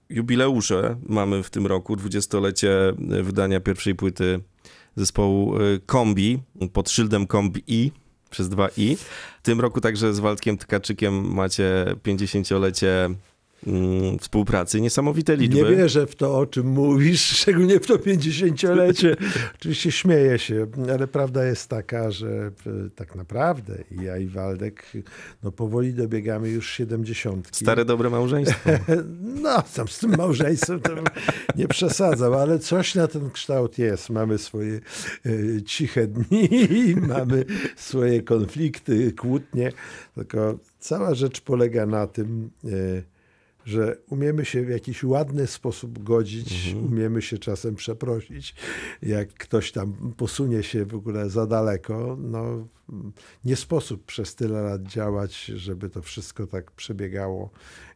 jubileusze 0.10 0.98
mamy 1.10 1.44
w 1.44 1.50
tym 1.50 1.68
roku, 1.68 1.96
dwudziestolecie 1.96 2.94
wydania 3.24 3.60
pierwszej 3.60 3.96
płyty 3.96 4.40
zespołu 4.96 5.56
e, 5.56 5.60
Kombi 5.86 6.40
pod 6.74 6.90
szyldem 6.90 7.28
Kombi 7.28 7.64
I 7.68 7.92
przez 8.30 8.50
dwa 8.50 8.70
i. 8.78 8.98
W 9.40 9.42
tym 9.44 9.60
roku 9.60 9.82
także 9.82 10.14
z 10.14 10.20
Waldkiem 10.20 10.58
Tkaczykiem 10.58 11.34
macie 11.34 11.86
50-lecie 12.04 13.10
Mm, 13.10 13.22
współpracy. 14.20 14.82
Niesamowite 14.82 15.36
liczby. 15.38 15.56
Nie 15.56 15.76
wierzę 15.76 16.08
w 16.08 16.16
to, 16.16 16.38
o 16.38 16.46
czym 16.46 16.68
mówisz, 16.68 17.22
szczególnie 17.40 17.80
w 17.80 17.88
to 17.88 17.96
50-lecie. 17.96 19.16
Oczywiście 19.56 19.92
śmieję 19.92 20.40
się, 20.40 20.68
ale 20.94 21.08
prawda 21.08 21.46
jest 21.46 21.70
taka, 21.70 22.12
że 22.12 22.28
e, 22.28 22.90
tak 22.96 23.16
naprawdę 23.16 23.78
ja 23.92 24.18
i 24.18 24.28
Waldek 24.28 24.92
no 25.44 25.52
powoli 25.52 25.94
dobiegamy 25.94 26.50
już 26.50 26.72
70. 26.72 27.50
Stare 27.52 27.86
dobre 27.86 28.10
małżeństwo. 28.10 28.70
No, 29.42 29.64
tam 29.76 29.88
z 29.88 30.00
tym 30.00 30.16
małżeństwem 30.18 30.82
nie 31.56 31.68
przesadzam, 31.68 32.34
ale 32.34 32.60
coś 32.60 32.96
na 32.96 33.08
ten 33.08 33.30
kształt 33.30 33.78
jest. 33.78 34.10
Mamy 34.10 34.38
swoje 34.38 34.80
e, 35.26 35.62
ciche 35.66 36.08
dni, 36.08 36.50
mamy 37.08 37.46
swoje 37.76 38.22
konflikty, 38.22 39.12
kłótnie, 39.12 39.72
tylko 40.16 40.58
cała 40.80 41.16
rzecz 41.16 41.42
polega 41.42 41.86
na 41.86 42.08
tym, 42.08 42.50
e, 42.66 42.70
że 43.66 43.98
umiemy 44.10 44.46
się 44.46 44.66
w 44.66 44.70
jakiś 44.70 45.04
ładny 45.04 45.48
sposób 45.48 46.04
godzić, 46.04 46.68
mhm. 46.68 46.86
umiemy 46.86 47.22
się 47.22 47.38
czasem 47.38 47.76
przeprosić. 47.76 48.56
Jak 49.02 49.34
ktoś 49.34 49.72
tam 49.72 50.14
posunie 50.18 50.64
się 50.64 50.86
w 50.86 50.96
ogóle 50.96 51.30
za 51.30 51.48
daleko, 51.48 52.18
no 52.20 52.68
nie 53.46 53.56
sposób 53.56 54.06
przez 54.06 54.36
tyle 54.36 54.62
lat 54.62 54.84
działać, 54.84 55.46
żeby 55.46 55.90
to 55.90 56.02
wszystko 56.02 56.48
tak 56.48 56.72
przebiegało 56.72 57.50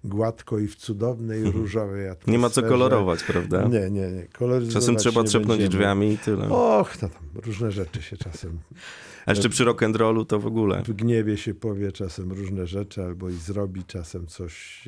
gładko 0.04 0.60
i 0.60 0.68
w 0.68 0.76
cudownej, 0.76 1.38
mhm. 1.38 1.56
różowej 1.58 2.10
atmosferze. 2.10 2.32
Nie 2.32 2.40
ma 2.40 2.50
co 2.50 2.64
kolorować, 2.64 3.24
prawda? 3.24 3.68
Nie, 3.68 3.90
nie, 3.90 4.12
nie. 4.12 4.28
Czasem 4.74 4.96
trzeba 4.96 5.24
trzepnąć 5.24 5.48
będziemy. 5.48 5.70
drzwiami 5.70 6.12
i 6.12 6.18
tyle. 6.18 6.50
Och, 6.50 7.02
no 7.02 7.10
tam 7.10 7.20
różne 7.36 7.72
rzeczy 7.72 8.02
się 8.02 8.18
czasem... 8.18 8.60
A 9.26 9.32
jeszcze 9.32 9.50
przy 9.50 9.66
rock'n'rollu 9.66 10.26
to 10.26 10.40
w 10.40 10.48
ogóle. 10.48 10.84
W 10.84 10.94
gniewie 10.94 11.38
się 11.38 11.54
powie 11.54 11.92
czasem 11.92 12.32
różne 12.32 12.68
rzeczy 12.68 13.04
albo 13.04 13.30
i 13.30 13.34
zrobi 13.34 13.84
czasem 13.84 14.28
coś 14.28 14.88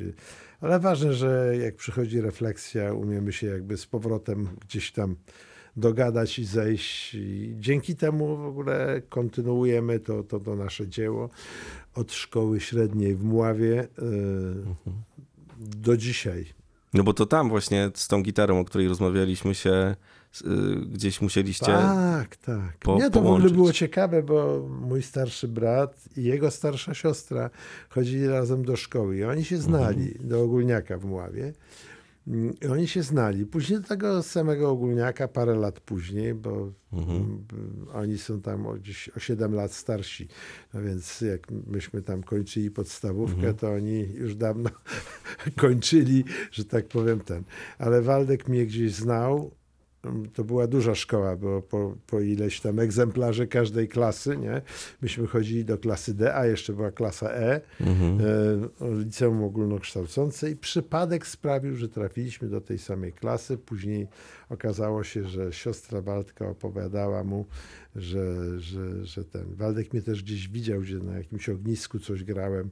ale 0.62 0.80
ważne, 0.80 1.14
że 1.14 1.54
jak 1.62 1.76
przychodzi 1.76 2.22
refleksja, 2.22 2.94
umiemy 2.94 3.34
się 3.34 3.48
jakby 3.48 3.78
z 3.78 3.86
powrotem 3.86 4.50
gdzieś 4.62 4.92
tam 4.92 5.16
dogadać 5.78 6.40
i 6.40 6.46
zejść. 6.46 7.14
I 7.14 7.56
dzięki 7.60 7.96
temu 7.96 8.38
w 8.38 8.46
ogóle 8.46 9.02
kontynuujemy 9.10 10.00
to, 10.00 10.24
to, 10.24 10.40
to 10.40 10.56
nasze 10.56 10.88
dzieło 10.88 11.30
od 11.96 12.14
szkoły 12.14 12.60
średniej 12.60 13.16
w 13.16 13.24
Mławie 13.24 13.88
yy, 13.98 14.66
do 15.60 15.98
dzisiaj. 15.98 16.46
No 16.94 17.04
bo 17.04 17.14
to 17.14 17.26
tam 17.26 17.50
właśnie 17.50 17.92
z 17.94 18.08
tą 18.08 18.24
gitarą, 18.24 18.60
o 18.60 18.66
której 18.66 18.88
rozmawialiśmy 18.88 19.56
się 19.56 19.96
Y, 20.42 20.86
gdzieś 20.86 21.22
musieliście. 21.22 21.66
Tak, 21.66 22.36
tak. 22.36 22.78
Po, 22.80 22.98
Nie, 22.98 23.10
to 23.10 23.22
połączyć. 23.22 23.44
w 23.44 23.46
ogóle 23.46 23.50
było 23.50 23.74
ciekawe, 23.74 24.24
bo 24.24 24.68
mój 24.82 25.04
starszy 25.04 25.48
brat 25.48 26.04
i 26.18 26.24
jego 26.24 26.52
starsza 26.52 26.94
siostra 26.94 27.50
chodzili 27.90 28.28
razem 28.28 28.66
do 28.66 28.76
szkoły 28.76 29.18
i 29.18 29.24
oni 29.24 29.46
się 29.46 29.58
znali, 29.58 30.08
mhm. 30.08 30.30
do 30.30 30.44
ogólniaka 30.44 30.98
w 30.98 31.06
Mławie. 31.06 31.54
I 32.62 32.68
oni 32.68 32.88
się 32.88 33.04
znali. 33.04 33.46
Później 33.46 33.80
do 33.82 33.88
tego 33.88 34.24
samego 34.24 34.70
ogólniaka, 34.70 35.28
parę 35.28 35.56
lat 35.56 35.80
później, 35.80 36.34
bo 36.34 36.72
mhm. 36.94 37.46
oni 37.94 38.18
są 38.18 38.42
tam 38.42 38.66
o, 38.66 38.74
gdzieś 38.74 39.10
o 39.10 39.20
7 39.20 39.54
lat 39.54 39.74
starsi. 39.74 40.28
No 40.74 40.82
więc 40.82 41.22
jak 41.22 41.52
myśmy 41.52 42.02
tam 42.02 42.24
kończyli 42.24 42.72
podstawówkę, 42.72 43.36
mhm. 43.36 43.56
to 43.56 43.72
oni 43.72 44.00
już 44.14 44.36
dawno 44.36 44.70
kończyli, 45.56 46.24
że 46.52 46.66
tak 46.66 46.88
powiem 46.88 47.20
ten. 47.20 47.44
Ale 47.78 48.02
Waldek 48.02 48.48
mnie 48.48 48.66
gdzieś 48.66 48.94
znał, 48.94 49.52
to 50.34 50.44
była 50.44 50.68
duża 50.68 50.96
szkoła, 50.96 51.36
bo 51.36 51.62
po, 51.62 51.96
po 52.08 52.20
ileś 52.20 52.62
tam 52.62 52.80
egzemplarzy 52.80 53.48
każdej 53.48 53.88
klasy, 53.88 54.38
nie? 54.38 54.62
Myśmy 55.02 55.28
chodzili 55.28 55.66
do 55.66 55.78
klasy 55.78 56.14
D, 56.14 56.36
a 56.36 56.46
jeszcze 56.46 56.74
była 56.74 56.92
klasa 56.92 57.30
E, 57.30 57.62
mhm. 57.82 58.20
e 58.82 58.96
liceum 58.96 59.44
ogólnokształcące 59.44 60.52
i 60.52 60.56
przypadek 60.56 61.28
sprawił, 61.28 61.76
że 61.76 61.90
trafiliśmy 61.90 62.50
do 62.50 62.62
tej 62.62 62.78
samej 62.78 63.14
klasy. 63.14 63.58
Później 63.58 64.08
okazało 64.50 65.04
się, 65.04 65.28
że 65.28 65.54
siostra 65.54 66.02
Waldka 66.02 66.50
opowiadała 66.50 67.24
mu, 67.24 67.46
że, 67.96 68.60
że, 68.60 69.06
że 69.06 69.26
ten 69.26 69.56
Waldek 69.56 69.94
mnie 69.94 70.02
też 70.02 70.24
gdzieś 70.24 70.48
widział, 70.48 70.82
gdzie 70.82 70.96
na 70.96 71.18
jakimś 71.18 71.50
ognisku 71.50 72.00
coś 72.00 72.24
grałem 72.24 72.70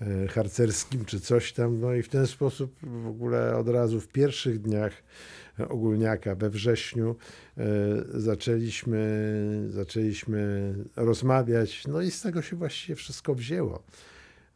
e, 0.00 0.28
harcerskim 0.28 1.04
czy 1.04 1.20
coś 1.20 1.52
tam, 1.52 1.80
no 1.80 1.94
i 1.94 2.02
w 2.02 2.08
ten 2.08 2.26
sposób 2.26 2.76
w 2.82 3.06
ogóle 3.06 3.56
od 3.56 3.68
razu 3.68 4.00
w 4.00 4.08
pierwszych 4.08 4.60
dniach 4.60 5.02
ogólniaka 5.68 6.34
we 6.34 6.50
wrześniu 6.50 7.16
e, 7.58 7.64
zaczęliśmy, 8.14 9.66
zaczęliśmy 9.70 10.74
rozmawiać, 10.96 11.86
no 11.86 12.02
i 12.02 12.10
z 12.10 12.22
tego 12.22 12.42
się 12.42 12.56
właściwie 12.56 12.96
wszystko 12.96 13.34
wzięło. 13.34 13.82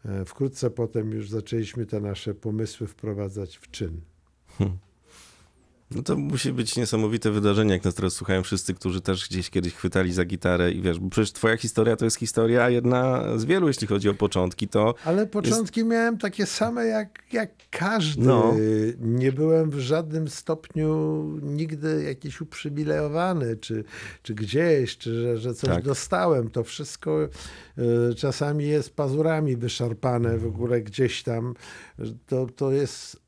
E, 0.05 0.25
wkrótce 0.25 0.71
potem 0.71 1.13
już 1.13 1.31
zaczęliśmy 1.31 1.87
te 1.87 2.01
nasze 2.01 2.35
pomysły 2.35 2.87
wprowadzać 2.87 3.57
w 3.57 3.71
czyn. 3.71 4.01
Hmm. 4.59 4.79
No 5.91 6.03
to 6.03 6.17
musi 6.17 6.53
być 6.53 6.77
niesamowite 6.77 7.31
wydarzenie, 7.31 7.73
jak 7.73 7.85
nas 7.85 7.95
teraz 7.95 8.13
słuchają 8.13 8.43
wszyscy, 8.43 8.75
którzy 8.75 9.01
też 9.01 9.29
gdzieś 9.29 9.51
kiedyś 9.51 9.75
chwytali 9.75 10.13
za 10.13 10.25
gitarę 10.25 10.73
i 10.73 10.83
wiesz, 10.83 10.99
bo 10.99 11.11
przecież 11.11 11.33
twoja 11.33 11.57
historia 11.57 11.97
to 11.97 12.05
jest 12.05 12.17
historia 12.17 12.71
jedna 12.71 13.23
z 13.39 13.45
wielu, 13.45 13.69
jeśli 13.69 13.87
chodzi 13.87 14.09
o 14.09 14.15
początki, 14.15 14.69
to... 14.69 14.95
Ale 15.05 15.27
początki 15.27 15.81
jest... 15.81 15.91
miałem 15.91 16.19
takie 16.19 16.47
same 16.47 16.87
jak, 16.87 17.23
jak 17.33 17.51
każdy. 17.71 18.27
No. 18.27 18.55
Nie 19.01 19.33
byłem 19.33 19.71
w 19.71 19.79
żadnym 19.79 20.29
stopniu 20.29 21.23
nigdy 21.43 22.03
jakiś 22.03 22.41
uprzywilejowany, 22.41 23.57
czy, 23.57 23.85
czy 24.23 24.35
gdzieś, 24.35 24.99
czy 24.99 25.23
że, 25.23 25.39
że 25.39 25.55
coś 25.55 25.71
tak. 25.71 25.85
dostałem. 25.85 26.51
To 26.51 26.65
wszystko 26.65 27.29
y, 28.11 28.15
czasami 28.15 28.67
jest 28.67 28.97
pazurami 28.97 29.57
wyszarpane 29.57 30.39
w 30.39 30.47
ogóle 30.47 30.81
gdzieś 30.81 31.23
tam. 31.23 31.55
To, 32.27 32.47
to 32.47 32.73
jest 32.73 33.26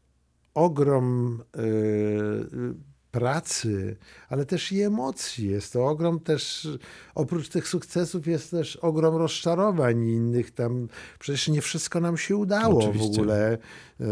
ogrom 0.58 1.40
y, 1.56 2.88
pracy, 3.10 3.96
ale 4.28 4.46
też 4.46 4.72
i 4.72 4.80
emocji. 4.80 5.50
Jest 5.50 5.72
to 5.72 5.86
ogrom 5.86 6.20
też, 6.20 6.68
oprócz 7.14 7.48
tych 7.48 7.68
sukcesów 7.68 8.26
jest 8.26 8.50
też 8.50 8.76
ogrom 8.76 9.16
rozczarowań 9.16 10.08
innych 10.08 10.50
tam. 10.50 10.88
Przecież 11.18 11.48
nie 11.48 11.62
wszystko 11.62 12.00
nam 12.00 12.16
się 12.16 12.36
udało 12.36 12.78
Oczywiście. 12.78 13.08
w 13.08 13.18
ogóle. 13.18 13.58
Y, 14.00 14.04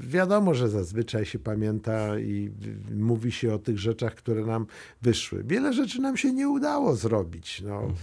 wiadomo, 0.00 0.54
że 0.54 0.68
zazwyczaj 0.68 1.24
się 1.24 1.38
pamięta 1.38 2.18
i 2.18 2.50
mówi 2.94 3.32
się 3.32 3.54
o 3.54 3.58
tych 3.58 3.78
rzeczach, 3.78 4.14
które 4.14 4.44
nam 4.44 4.66
wyszły. 5.02 5.44
Wiele 5.44 5.72
rzeczy 5.72 6.00
nam 6.00 6.16
się 6.16 6.32
nie 6.32 6.48
udało 6.48 6.96
zrobić. 6.96 7.62
No, 7.64 7.74
mhm. 7.74 7.96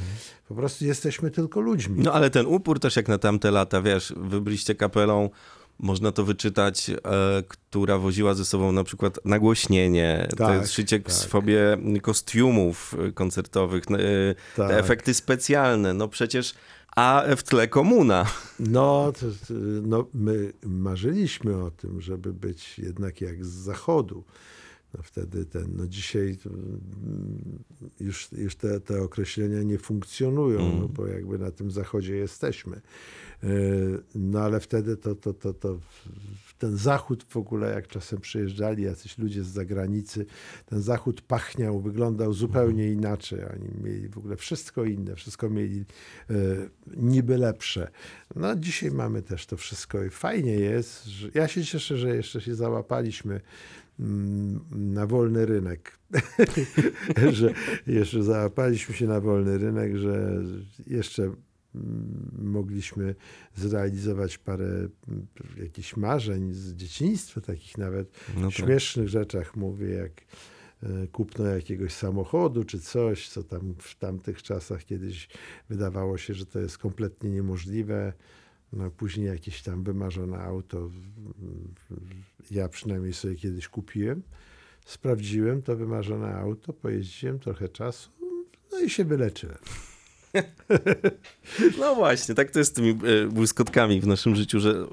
Po 0.48 0.56
prostu 0.56 0.86
jesteśmy 0.86 1.32
tylko 1.32 1.62
ludźmi. 1.62 2.04
No 2.04 2.14
ale 2.14 2.30
ten 2.30 2.46
upór 2.46 2.80
też 2.80 2.96
jak 2.96 3.08
na 3.08 3.18
tamte 3.18 3.52
lata, 3.52 3.82
wiesz, 3.82 4.14
wy 4.18 4.42
byliście 4.42 4.76
kapelą 4.76 5.30
można 5.80 6.12
to 6.12 6.26
wyczytać, 6.26 6.90
e, 6.90 6.96
która 7.48 7.98
woziła 7.98 8.34
ze 8.34 8.46
sobą 8.46 8.72
na 8.72 8.84
przykład 8.84 9.20
nagłośnienie, 9.26 10.28
tak, 10.38 10.62
to 10.62 10.68
szycie 10.68 11.00
tak. 11.00 11.14
sobie 11.14 11.78
kostiumów 12.02 12.96
koncertowych, 13.14 13.84
e, 13.92 14.36
tak. 14.56 14.70
te 14.70 14.78
efekty 14.78 15.14
specjalne. 15.14 15.94
No 15.94 16.08
przecież 16.08 16.54
a 16.96 17.24
w 17.38 17.44
tle 17.44 17.68
komuna. 17.68 18.26
No, 18.60 19.14
to, 19.20 19.26
no, 19.84 20.06
my 20.14 20.54
marzyliśmy 20.64 21.64
o 21.64 21.72
tym, 21.72 22.02
żeby 22.02 22.34
być 22.34 22.80
jednak 22.80 23.22
jak 23.22 23.46
z 23.46 23.50
zachodu. 23.50 24.24
No 24.94 25.04
wtedy 25.04 25.46
ten, 25.46 25.68
no 25.76 25.88
dzisiaj 25.88 26.38
już, 28.00 28.32
już 28.32 28.56
te, 28.56 28.80
te 28.80 29.02
określenia 29.02 29.64
nie 29.64 29.78
funkcjonują, 29.78 30.60
mm. 30.60 30.80
no 30.80 30.88
bo 30.88 31.08
jakby 31.08 31.40
na 31.40 31.52
tym 31.52 31.72
zachodzie 31.72 32.16
jesteśmy. 32.16 32.76
E, 32.76 33.50
no 34.16 34.40
ale 34.40 34.60
wtedy 34.60 34.98
to, 34.98 35.16
to, 35.16 35.34
to, 35.34 35.54
to 35.54 35.80
ten 36.58 36.78
zachód 36.78 37.26
w 37.30 37.38
ogóle, 37.38 37.74
jak 37.74 37.88
czasem 37.88 38.20
przyjeżdżali 38.20 38.84
jacyś 38.84 39.18
ludzie 39.18 39.44
z 39.44 39.48
zagranicy, 39.48 40.26
ten 40.66 40.82
zachód 40.82 41.22
pachniał, 41.22 41.82
wyglądał 41.82 42.34
zupełnie 42.34 42.84
mhm. 42.84 43.00
inaczej. 43.00 43.40
Oni 43.46 43.84
mieli 43.84 44.10
w 44.10 44.18
ogóle 44.18 44.36
wszystko 44.36 44.84
inne, 44.84 45.16
wszystko 45.16 45.50
mieli 45.50 45.86
e, 46.30 46.34
niby 46.98 47.38
lepsze. 47.38 47.88
No 48.36 48.56
dzisiaj 48.56 48.92
mamy 48.92 49.22
też 49.22 49.46
to 49.46 49.58
wszystko 49.58 50.04
i 50.04 50.10
fajnie 50.10 50.54
jest. 50.54 51.06
Że, 51.06 51.30
ja 51.34 51.48
się 51.48 51.64
cieszę, 51.64 51.98
że 51.98 52.16
jeszcze 52.16 52.42
się 52.42 52.56
załapaliśmy 52.56 53.34
mm, 53.34 53.83
na 54.72 55.08
wolny 55.08 55.46
rynek. 55.46 56.00
że 57.32 57.54
jeszcze 57.88 58.24
załapaliśmy 58.24 58.96
się 58.96 59.08
na 59.08 59.22
wolny 59.22 59.58
rynek, 59.58 59.98
że 59.98 60.44
jeszcze 60.88 61.32
mogliśmy 62.42 63.16
zrealizować 63.56 64.38
parę 64.38 64.66
mm, 64.66 65.28
jakichś 65.58 65.98
marzeń 65.98 66.54
z 66.54 66.74
dzieciństwa, 66.74 67.42
takich 67.42 67.78
nawet 67.78 68.12
no 68.38 68.48
tak. 68.48 68.52
śmiesznych 68.58 69.10
rzeczach 69.10 69.56
mówię, 69.56 69.90
jak 69.90 70.12
e, 70.84 71.08
kupno 71.08 71.46
jakiegoś 71.46 71.94
samochodu 71.94 72.64
czy 72.64 72.80
coś, 72.80 73.30
co 73.30 73.44
tam 73.44 73.76
w 73.78 73.96
tamtych 73.96 74.44
czasach 74.44 74.86
kiedyś 74.86 75.30
wydawało 75.70 76.18
się, 76.18 76.34
że 76.34 76.46
to 76.46 76.60
jest 76.60 76.78
kompletnie 76.78 77.30
niemożliwe. 77.30 78.14
No, 78.74 78.92
później 78.92 79.28
jakieś 79.28 79.62
tam 79.62 79.84
wymarzone 79.84 80.40
auto 80.40 80.90
ja 82.52 82.70
przynajmniej 82.70 83.14
sobie 83.14 83.36
kiedyś 83.36 83.68
kupiłem. 83.68 84.22
Sprawdziłem 84.86 85.62
to 85.62 85.76
wymarzone 85.76 86.36
auto, 86.36 86.74
pojeździłem 86.74 87.40
trochę 87.40 87.70
czasu, 87.70 88.10
no 88.72 88.80
i 88.80 88.90
się 88.90 89.06
wyleczyłem. 89.06 89.58
No 91.80 91.96
właśnie, 91.96 92.36
tak 92.36 92.52
to 92.52 92.60
jest 92.60 92.72
z 92.72 92.74
tymi 92.74 92.90
e, 92.90 93.28
błyskotkami 93.28 94.02
w 94.02 94.08
naszym 94.08 94.36
życiu, 94.36 94.60
że 94.60 94.88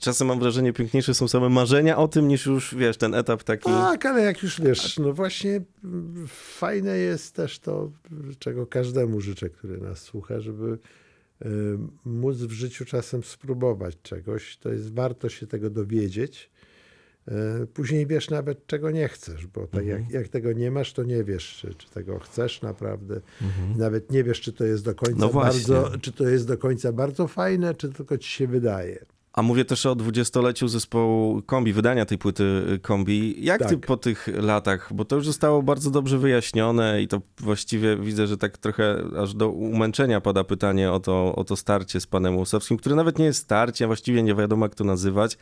czasem 0.00 0.28
mam 0.28 0.38
wrażenie, 0.38 0.72
piękniejsze 0.72 1.14
są 1.14 1.28
same 1.28 1.48
marzenia 1.48 1.96
o 1.96 2.08
tym, 2.08 2.28
niż 2.28 2.46
już, 2.46 2.74
wiesz, 2.74 2.96
ten 2.96 3.14
etap 3.14 3.42
taki... 3.42 3.64
Tak, 3.64 4.06
ale 4.06 4.22
jak 4.22 4.42
już 4.42 4.60
wiesz, 4.60 4.98
no 4.98 5.12
właśnie 5.12 5.60
fajne 6.28 6.96
jest 6.96 7.34
też 7.34 7.58
to, 7.58 7.90
czego 8.38 8.66
każdemu 8.66 9.20
życzę, 9.20 9.50
który 9.50 9.80
nas 9.80 9.98
słucha, 9.98 10.40
żeby 10.40 10.78
móc 12.04 12.36
w 12.36 12.50
życiu 12.50 12.84
czasem 12.84 13.22
spróbować 13.22 13.96
czegoś. 14.02 14.56
To 14.56 14.72
jest 14.72 14.94
warto 14.94 15.28
się 15.28 15.46
tego 15.46 15.70
dowiedzieć 15.70 16.50
E, 17.28 17.66
później 17.66 18.06
wiesz 18.06 18.30
nawet, 18.30 18.66
czego 18.66 18.90
nie 18.90 19.08
chcesz, 19.08 19.46
bo 19.46 19.66
tak 19.66 19.80
mhm. 19.80 20.02
jak, 20.02 20.10
jak, 20.10 20.28
tego 20.28 20.52
nie 20.52 20.70
masz, 20.70 20.92
to 20.92 21.02
nie 21.02 21.24
wiesz, 21.24 21.56
czy, 21.60 21.74
czy 21.74 21.90
tego 21.90 22.18
chcesz 22.18 22.62
naprawdę. 22.62 23.20
Mhm. 23.42 23.78
Nawet 23.78 24.10
nie 24.10 24.24
wiesz, 24.24 24.40
czy 24.40 24.52
to 24.52 24.64
jest 24.64 24.84
do 24.84 24.94
końca 24.94 25.18
no 25.18 25.28
bardzo, 25.28 25.90
czy 26.00 26.12
to 26.12 26.28
jest 26.28 26.46
do 26.46 26.58
końca 26.58 26.92
bardzo 26.92 27.28
fajne, 27.28 27.74
czy 27.74 27.92
tylko 27.92 28.18
ci 28.18 28.30
się 28.30 28.46
wydaje. 28.46 29.04
A 29.34 29.42
mówię 29.42 29.64
też 29.64 29.86
o 29.86 29.94
dwudziestoleciu 29.94 30.68
zespołu 30.68 31.42
Kombi, 31.42 31.72
wydania 31.72 32.06
tej 32.06 32.18
płyty 32.18 32.44
y, 32.72 32.78
Kombi. 32.78 33.44
Jak 33.44 33.58
tak. 33.58 33.68
ty 33.68 33.78
po 33.78 33.96
tych 33.96 34.28
latach, 34.42 34.92
bo 34.92 35.04
to 35.04 35.16
już 35.16 35.26
zostało 35.26 35.62
bardzo 35.62 35.90
dobrze 35.90 36.18
wyjaśnione 36.18 37.02
i 37.02 37.08
to 37.08 37.20
właściwie 37.40 37.96
widzę, 37.96 38.26
że 38.26 38.36
tak 38.36 38.58
trochę 38.58 39.04
aż 39.18 39.34
do 39.34 39.48
umęczenia 39.48 40.20
pada 40.20 40.44
pytanie 40.44 40.92
o 40.92 41.00
to, 41.00 41.34
o 41.34 41.44
to 41.44 41.56
starcie 41.56 42.00
z 42.00 42.06
panem 42.06 42.36
Łosowskim, 42.36 42.76
które 42.76 42.96
nawet 42.96 43.18
nie 43.18 43.24
jest 43.24 43.42
starcie, 43.42 43.84
a 43.84 43.86
właściwie 43.86 44.22
nie 44.22 44.34
wiadomo 44.34 44.66
jak 44.66 44.74
to 44.74 44.84
nazywać. 44.84 45.38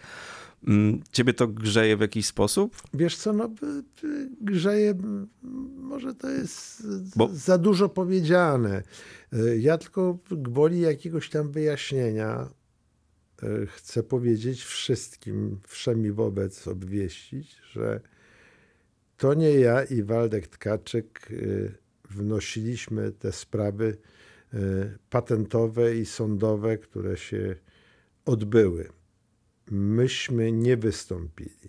Mm, 0.68 1.00
ciebie 1.12 1.34
to 1.34 1.48
grzeje 1.48 1.96
w 1.96 2.00
jakiś 2.00 2.26
sposób? 2.26 2.76
Wiesz 2.94 3.16
co, 3.16 3.32
no 3.32 3.50
grzeje, 4.40 4.94
może 5.76 6.14
to 6.14 6.30
jest 6.30 6.86
Bo... 7.16 7.28
za 7.32 7.58
dużo 7.58 7.88
powiedziane. 7.88 8.82
E, 9.32 9.58
ja 9.58 9.78
tylko 9.78 10.18
gwoli 10.30 10.80
jakiegoś 10.80 11.30
tam 11.30 11.50
wyjaśnienia 11.50 12.48
chcę 13.66 14.02
powiedzieć 14.02 14.62
wszystkim, 14.64 15.60
wszemi 15.66 16.12
wobec 16.12 16.68
obwieścić, 16.68 17.56
że 17.72 18.00
to 19.16 19.34
nie 19.34 19.50
ja 19.50 19.84
i 19.84 20.02
Waldek 20.02 20.46
Tkaczyk 20.46 21.28
e, 21.30 21.34
wnosiliśmy 22.10 23.12
te 23.12 23.32
sprawy 23.32 23.96
patentowe 25.10 25.96
i 25.96 26.06
sądowe, 26.06 26.78
które 26.78 27.16
się 27.16 27.56
odbyły 28.24 28.88
myśmy 29.70 30.52
nie 30.52 30.76
wystąpili 30.76 31.68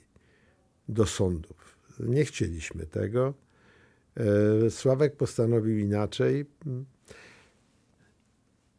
do 0.90 1.06
sądów. 1.06 1.78
Nie 2.00 2.26
chcieliśmy 2.26 2.86
tego. 2.86 3.34
E, 4.66 4.70
Sławek 4.70 5.16
postanowił 5.16 5.78
inaczej. 5.78 6.46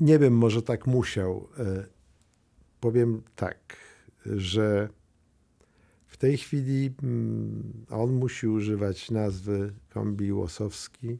Nie 0.00 0.18
wiem, 0.18 0.36
może 0.36 0.62
tak 0.62 0.86
musiał. 0.86 1.48
E, 2.84 2.86
powiem 2.86 3.22
tak, 3.36 3.76
że 4.26 4.88
w 6.06 6.16
tej 6.16 6.36
chwili 6.36 6.94
mm, 7.02 7.72
on 7.90 8.12
musi 8.12 8.48
używać 8.48 9.10
nazwy 9.10 9.72
kombi 9.90 10.32
Łosowski. 10.32 11.18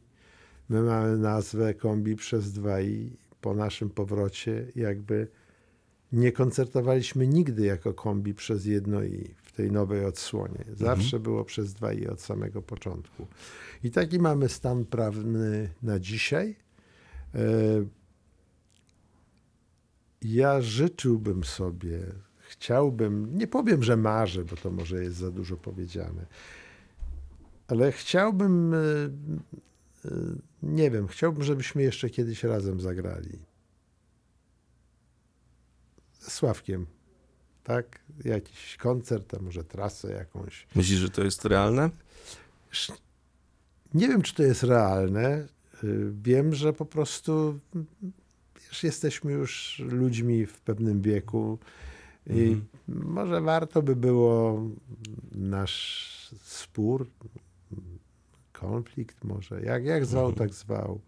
My 0.69 0.81
mamy 0.81 1.17
nazwę 1.17 1.73
kombi 1.73 2.15
przez 2.15 2.51
dwa 2.51 2.81
i 2.81 3.11
po 3.41 3.53
naszym 3.53 3.89
powrocie 3.89 4.67
jakby 4.75 5.27
nie 6.11 6.31
koncertowaliśmy 6.31 7.27
nigdy 7.27 7.65
jako 7.65 7.93
kombi 7.93 8.33
przez 8.33 8.65
jedno 8.65 9.03
i 9.03 9.35
w 9.43 9.51
tej 9.51 9.71
nowej 9.71 10.05
odsłonie. 10.05 10.59
Mhm. 10.59 10.77
Zawsze 10.77 11.17
mhm. 11.17 11.23
było 11.23 11.45
przez 11.45 11.73
dwa 11.73 11.93
i 11.93 12.07
od 12.07 12.21
samego 12.21 12.61
początku. 12.61 13.27
I 13.83 13.91
taki 13.91 14.19
mamy 14.19 14.49
stan 14.49 14.85
prawny 14.85 15.69
na 15.83 15.99
dzisiaj. 15.99 16.55
Ja 20.27 20.61
życzyłbym 20.61 21.43
sobie, 21.43 21.99
chciałbym, 22.39 23.37
nie 23.37 23.47
powiem, 23.47 23.83
że 23.83 23.97
marzę, 23.97 24.45
bo 24.45 24.55
to 24.55 24.71
może 24.71 25.03
jest 25.03 25.17
za 25.17 25.31
dużo 25.31 25.57
powiedziane, 25.57 26.25
ale 27.67 27.91
chciałbym, 27.91 28.73
e, 28.73 28.77
e, 28.77 30.09
nie 30.63 30.91
wiem, 30.91 31.07
chciałbym, 31.07 31.43
żebyśmy 31.43 31.83
jeszcze 31.83 32.09
kiedyś 32.09 32.43
razem 32.43 32.81
zagrali. 32.81 33.39
Sławkiem. 36.19 36.85
Tak? 37.63 37.99
Jakiś 38.23 38.77
koncert, 38.77 39.33
a 39.33 39.39
może 39.39 39.63
trasę 39.63 40.11
jakąś. 40.11 40.67
Myślisz, 40.75 40.99
że 40.99 41.09
to 41.09 41.23
jest 41.23 41.45
realne? 41.45 41.89
Nie 43.93 44.07
wiem, 44.07 44.21
czy 44.21 44.35
to 44.35 44.43
jest 44.43 44.63
realne. 44.63 45.47
Y, 45.83 46.11
wiem, 46.23 46.53
że 46.55 46.73
po 46.73 46.85
prostu 46.85 47.59
jesteśmy 48.83 49.31
już 49.31 49.81
ludźmi 49.85 50.45
w 50.45 50.61
pewnym 50.61 51.01
wieku 51.01 51.59
i 52.27 52.41
mhm. 52.41 52.65
może 52.87 53.41
warto 53.41 53.81
by 53.81 53.95
było 53.95 54.61
nasz 55.31 56.15
spór, 56.41 57.07
konflikt 58.51 59.23
może, 59.23 59.61
jak, 59.61 59.85
jak 59.85 60.05
zwał, 60.05 60.29
mhm. 60.29 60.47
tak 60.49 60.57
zwał. 60.57 61.01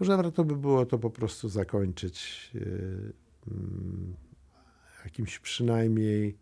Może 0.00 0.16
warto 0.16 0.44
by 0.44 0.56
było 0.56 0.86
to 0.86 0.98
po 0.98 1.10
prostu 1.10 1.48
zakończyć 1.48 2.50
y, 2.54 3.12
mm, 3.50 4.16
jakimś 5.04 5.38
przynajmniej 5.38 6.36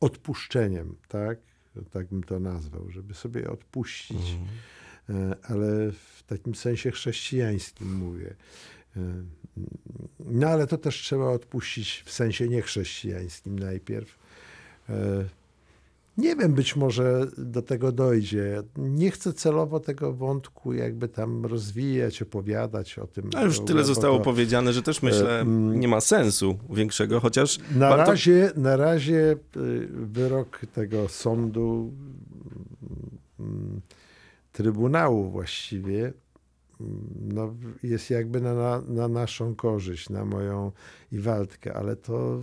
odpuszczeniem, 0.00 0.96
tak? 1.08 1.38
Tak 1.90 2.06
bym 2.06 2.22
to 2.22 2.40
nazwał, 2.40 2.90
żeby 2.90 3.14
sobie 3.14 3.50
odpuścić. 3.50 4.16
Mhm. 4.16 4.48
E, 5.30 5.36
ale 5.42 5.92
w 5.92 6.22
takim 6.26 6.54
sensie 6.54 6.90
chrześcijańskim 6.90 7.94
mówię. 7.94 8.34
E, 9.56 9.60
no 10.20 10.48
ale 10.48 10.66
to 10.66 10.78
też 10.78 10.96
trzeba 10.96 11.30
odpuścić 11.30 12.02
w 12.06 12.12
sensie 12.12 12.48
niechrześcijańskim 12.48 13.58
najpierw. 13.58 14.18
E, 14.88 15.24
nie 16.18 16.36
wiem, 16.36 16.54
być 16.54 16.76
może 16.76 17.26
do 17.38 17.62
tego 17.62 17.92
dojdzie. 17.92 18.62
Nie 18.76 19.10
chcę 19.10 19.32
celowo 19.32 19.80
tego 19.80 20.12
wątku 20.12 20.72
jakby 20.72 21.08
tam 21.08 21.46
rozwijać, 21.46 22.22
opowiadać 22.22 22.98
o 22.98 23.06
tym. 23.06 23.30
A 23.36 23.42
już 23.42 23.60
tyle 23.60 23.84
zostało 23.84 24.18
to, 24.18 24.24
powiedziane, 24.24 24.72
że 24.72 24.82
też 24.82 25.02
myślę, 25.02 25.44
nie 25.74 25.88
ma 25.88 26.00
sensu 26.00 26.58
większego, 26.70 27.20
chociaż. 27.20 27.58
Na, 27.76 27.88
warto... 27.88 28.10
razie, 28.10 28.50
na 28.56 28.76
razie 28.76 29.36
y, 29.56 29.88
wyrok 29.90 30.60
tego 30.74 31.08
sądu, 31.08 31.92
mm, 33.40 33.80
Trybunału 34.52 35.30
właściwie, 35.30 36.00
mm, 36.00 36.14
no, 37.20 37.54
jest 37.82 38.10
jakby 38.10 38.40
na, 38.40 38.80
na 38.80 39.08
naszą 39.08 39.54
korzyść, 39.54 40.10
na 40.10 40.24
moją 40.24 40.72
i 41.12 41.18
Waldkę, 41.18 41.74
ale 41.74 41.96
to 41.96 42.40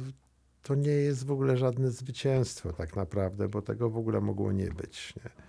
to 0.64 0.76
nie 0.76 0.92
jest 0.92 1.26
w 1.26 1.32
ogóle 1.32 1.58
żadne 1.58 1.92
zwycięstwo 1.92 2.74
tak 2.74 2.96
naprawdę, 2.96 3.48
bo 3.48 3.62
tego 3.62 3.90
w 3.90 3.98
ogóle 3.98 4.22
mogło 4.22 4.52
nie 4.52 4.72
być. 4.72 5.14
Nie? 5.16 5.47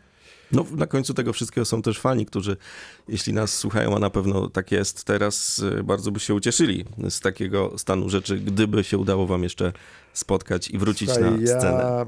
No, 0.53 0.65
na 0.77 0.87
końcu 0.87 1.15
tego 1.15 1.33
wszystkiego 1.33 1.65
są 1.65 1.83
też 1.83 2.01
fani, 2.01 2.27
którzy, 2.27 2.57
jeśli 3.09 3.33
nas 3.33 3.59
słuchają, 3.59 3.97
a 3.97 3.99
na 3.99 4.11
pewno 4.11 4.49
tak 4.49 4.73
jest 4.73 5.05
teraz, 5.05 5.59
y, 5.59 5.85
bardzo 5.85 6.11
by 6.11 6.21
się 6.21 6.35
ucieszyli 6.35 6.85
z 7.09 7.21
takiego 7.21 7.79
stanu 7.79 8.09
rzeczy, 8.09 8.39
gdyby 8.39 8.85
się 8.85 8.99
udało 8.99 9.27
wam 9.27 9.43
jeszcze 9.43 9.73
spotkać 10.13 10.71
i 10.71 10.79
wrócić 10.79 11.11
Słuchaj, 11.11 11.41
na 11.41 11.47
scenę. 11.47 11.79
Ja, 11.79 12.07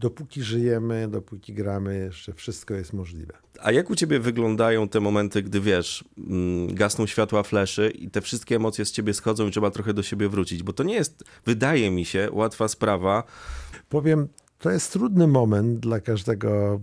dopóki 0.00 0.42
żyjemy, 0.42 1.08
dopóki 1.08 1.54
gramy, 1.54 1.98
jeszcze 1.98 2.32
wszystko 2.32 2.74
jest 2.74 2.92
możliwe. 2.92 3.32
A 3.62 3.72
jak 3.72 3.90
u 3.90 3.96
ciebie 3.96 4.20
wyglądają 4.20 4.88
te 4.88 5.00
momenty, 5.00 5.42
gdy 5.42 5.60
wiesz, 5.60 6.04
mm, 6.18 6.74
gasną 6.74 7.06
światła 7.06 7.42
fleszy 7.42 7.90
i 7.90 8.10
te 8.10 8.20
wszystkie 8.20 8.56
emocje 8.56 8.84
z 8.84 8.92
ciebie 8.92 9.14
schodzą 9.14 9.48
i 9.48 9.50
trzeba 9.50 9.70
trochę 9.70 9.94
do 9.94 10.02
siebie 10.02 10.28
wrócić? 10.28 10.62
Bo 10.62 10.72
to 10.72 10.82
nie 10.82 10.94
jest, 10.94 11.24
wydaje 11.46 11.90
mi 11.90 12.04
się, 12.04 12.28
łatwa 12.32 12.68
sprawa. 12.68 13.22
Powiem, 13.88 14.28
to 14.60 14.70
jest 14.70 14.92
trudny 14.92 15.26
moment 15.26 15.80
dla 15.80 16.00
każdego 16.00 16.80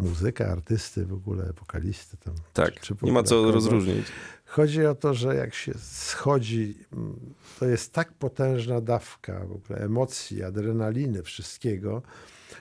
muzyka, 0.00 0.46
artysty, 0.46 1.06
w 1.06 1.12
ogóle 1.12 1.52
wokalisty. 1.60 2.16
Tam, 2.16 2.34
Tak, 2.52 2.80
czy- 2.80 2.96
czy 2.96 3.04
nie 3.06 3.12
ma 3.12 3.22
co 3.22 3.34
kogo. 3.34 3.52
rozróżnić. 3.52 4.06
Chodzi 4.44 4.86
o 4.86 4.94
to, 4.94 5.14
że 5.14 5.34
jak 5.34 5.54
się 5.54 5.72
schodzi, 5.78 6.78
mm, 6.92 7.16
to 7.60 7.66
jest 7.66 7.92
tak 7.92 8.12
potężna 8.12 8.80
dawka 8.80 9.46
w 9.46 9.52
ogóle 9.52 9.78
emocji, 9.78 10.42
adrenaliny, 10.42 11.22
wszystkiego, 11.22 12.02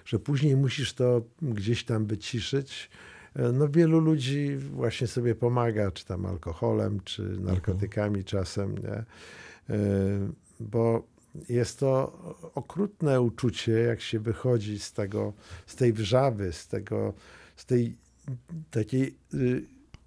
że 0.06 0.20
później 0.20 0.56
musisz 0.56 0.94
to 0.94 1.22
gdzieś 1.42 1.84
tam 1.86 2.06
wyciszyć. 2.06 2.90
E, 3.36 3.52
No 3.52 3.70
wielu 3.70 4.00
ludzi 4.00 4.58
właśnie 4.58 5.08
sobie 5.08 5.36
pomaga, 5.36 5.92
czy 5.92 6.06
tam 6.06 6.26
alkoholem, 6.26 7.00
czy 7.04 7.22
narkotykami 7.24 8.24
czasem, 8.24 8.78
nie? 8.78 8.90
E, 8.90 9.06
Bo 10.60 11.04
jest 11.50 11.80
to 11.80 12.12
okrutne 12.56 13.22
uczucie, 13.22 13.72
jak 13.72 14.02
się 14.02 14.20
wychodzi 14.20 14.80
z 14.80 14.94
tego, 14.94 15.34
z 15.66 15.76
tej 15.76 15.94
wrzawy, 15.94 16.54
z 16.54 16.68
tego, 16.68 17.14
z 17.56 17.66
tej 17.66 17.96
takiej 18.72 19.16
y, 19.34 19.64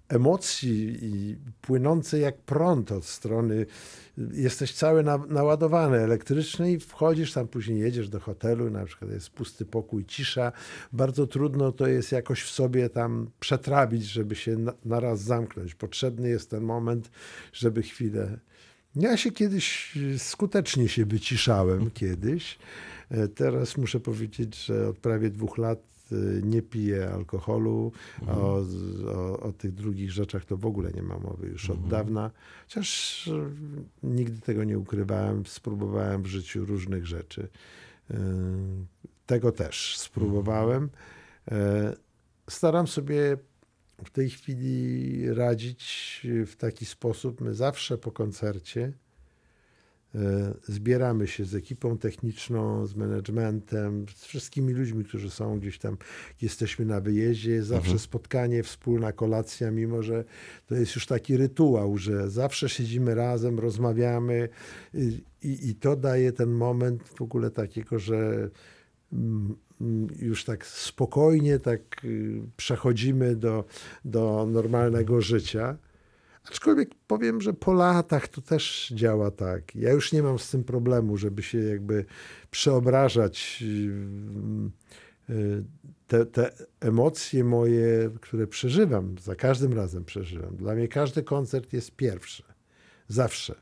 emocji 0.09 0.97
i 1.01 1.37
płynącej 1.61 2.21
jak 2.21 2.37
prąd 2.37 2.91
od 2.91 3.05
strony, 3.05 3.65
jesteś 4.31 4.73
cały 4.73 5.03
na, 5.03 5.17
naładowany 5.17 5.97
elektrycznie 5.97 6.71
i 6.71 6.79
wchodzisz 6.79 7.33
tam, 7.33 7.47
później 7.47 7.79
jedziesz 7.79 8.09
do 8.09 8.19
hotelu, 8.19 8.69
na 8.69 8.85
przykład 8.85 9.11
jest 9.11 9.29
pusty 9.29 9.65
pokój, 9.65 10.05
cisza. 10.05 10.51
Bardzo 10.93 11.27
trudno 11.27 11.71
to 11.71 11.87
jest 11.87 12.11
jakoś 12.11 12.43
w 12.43 12.51
sobie 12.51 12.89
tam 12.89 13.29
przetrawić, 13.39 14.03
żeby 14.03 14.35
się 14.35 14.57
na, 14.57 14.73
naraz 14.85 15.21
zamknąć. 15.21 15.75
Potrzebny 15.75 16.29
jest 16.29 16.49
ten 16.49 16.63
moment, 16.63 17.11
żeby 17.53 17.81
chwilę... 17.81 18.39
Ja 18.95 19.17
się 19.17 19.31
kiedyś 19.31 19.97
y, 19.97 20.19
skutecznie 20.19 20.89
się 20.89 21.05
wyciszałem 21.05 21.91
kiedyś. 21.91 22.57
E, 23.11 23.27
Teraz 23.27 23.77
muszę 23.77 23.99
powiedzieć, 23.99 24.65
że 24.65 24.89
od 24.89 24.97
prawie 24.97 25.29
dwóch 25.29 25.57
lat 25.57 25.79
y, 26.11 26.41
nie 26.43 26.61
piję 26.61 27.09
alkoholu. 27.13 27.91
a 28.27 28.31
O, 28.37 28.63
o, 29.15 29.39
o 29.39 29.53
tych 29.53 29.73
drugich 29.73 30.11
rzeczach 30.11 30.45
to 30.45 30.57
w 30.57 30.65
ogóle 30.65 30.91
nie 30.91 31.01
ma 31.03 31.19
mowy 31.19 31.47
już 31.47 31.69
od 31.69 31.87
dawna. 31.87 32.31
Chociaż 32.63 33.29
nigdy 34.03 34.41
tego 34.41 34.63
nie 34.63 34.79
ukrywałem. 34.79 35.45
Spróbowałem 35.45 36.23
w 36.23 36.27
życiu 36.27 36.65
różnych 36.65 37.05
rzeczy. 37.07 37.47
Tego 39.25 39.51
też 39.51 39.97
spróbowałem. 39.97 40.89
E, 41.51 41.93
Staram 42.49 42.87
sobie 42.87 43.37
w 44.03 44.09
tej 44.09 44.29
chwili 44.29 45.33
radzić 45.33 46.21
w 46.45 46.55
taki 46.55 46.85
sposób. 46.85 47.41
My 47.41 47.53
zawsze 47.53 47.97
po 47.97 48.11
koncercie 48.11 48.93
e, 50.15 50.53
zbieramy 50.63 51.27
się 51.27 51.45
z 51.45 51.55
ekipą 51.55 51.97
techniczną, 51.97 52.85
z 52.85 52.95
managementem, 52.95 54.05
z 54.15 54.25
wszystkimi 54.25 54.73
ludźmi, 54.73 55.05
którzy 55.05 55.29
są 55.29 55.59
gdzieś 55.59 55.79
tam, 55.79 55.97
jesteśmy 56.41 56.85
na 56.85 57.01
wyjeździe, 57.01 57.63
zawsze 57.63 57.99
spotkanie, 57.99 58.63
wspólna 58.63 59.11
kolacja, 59.11 59.71
mimo 59.71 60.03
że 60.03 60.23
to 60.67 60.75
jest 60.75 60.95
już 60.95 61.05
taki 61.05 61.37
rytuał, 61.37 61.97
że 61.97 62.29
zawsze 62.29 62.69
siedzimy 62.69 63.15
razem, 63.15 63.59
rozmawiamy 63.59 64.49
i, 64.93 65.69
i, 65.69 65.75
to 65.75 65.95
daje 65.95 66.31
ten 66.31 66.49
moment 66.49 67.03
w 67.03 67.21
ogóle 67.21 67.51
takiego, 67.51 67.99
że 67.99 68.49
mm, 69.13 69.55
już 70.19 70.45
tak 70.45 70.65
spokojnie 70.65 71.59
tak 71.59 71.81
y, 72.05 72.41
przechodzimy 72.57 73.35
do, 73.35 73.65
do 74.05 74.47
normalnego 74.51 75.21
życia. 75.21 75.77
Aczkolwiek 76.49 76.89
powiem, 77.07 77.41
że 77.41 77.53
po 77.53 77.73
latach 77.73 78.27
to 78.27 78.41
też 78.41 78.93
działa 78.95 79.31
tak. 79.31 79.75
Ja 79.75 79.91
już 79.91 80.13
nie 80.13 80.23
mam 80.23 80.39
z 80.39 80.49
tym 80.49 80.63
problemu, 80.63 81.17
żeby 81.17 81.43
się 81.43 81.57
jakby 81.57 82.05
przeobrażać 82.51 83.63
y, 85.29 85.33
y, 85.33 85.63
te, 86.07 86.25
te 86.25 86.51
emocje 86.79 87.43
moje, 87.43 88.09
które 88.21 88.47
przeżywam, 88.47 89.15
za 89.19 89.35
każdym 89.35 89.73
razem 89.73 90.05
przeżywam. 90.05 90.55
Dla 90.55 90.75
mnie 90.75 90.87
każdy 90.87 91.23
koncert 91.23 91.73
jest 91.73 91.95
pierwszy. 91.95 92.43
Zawsze. 93.07 93.55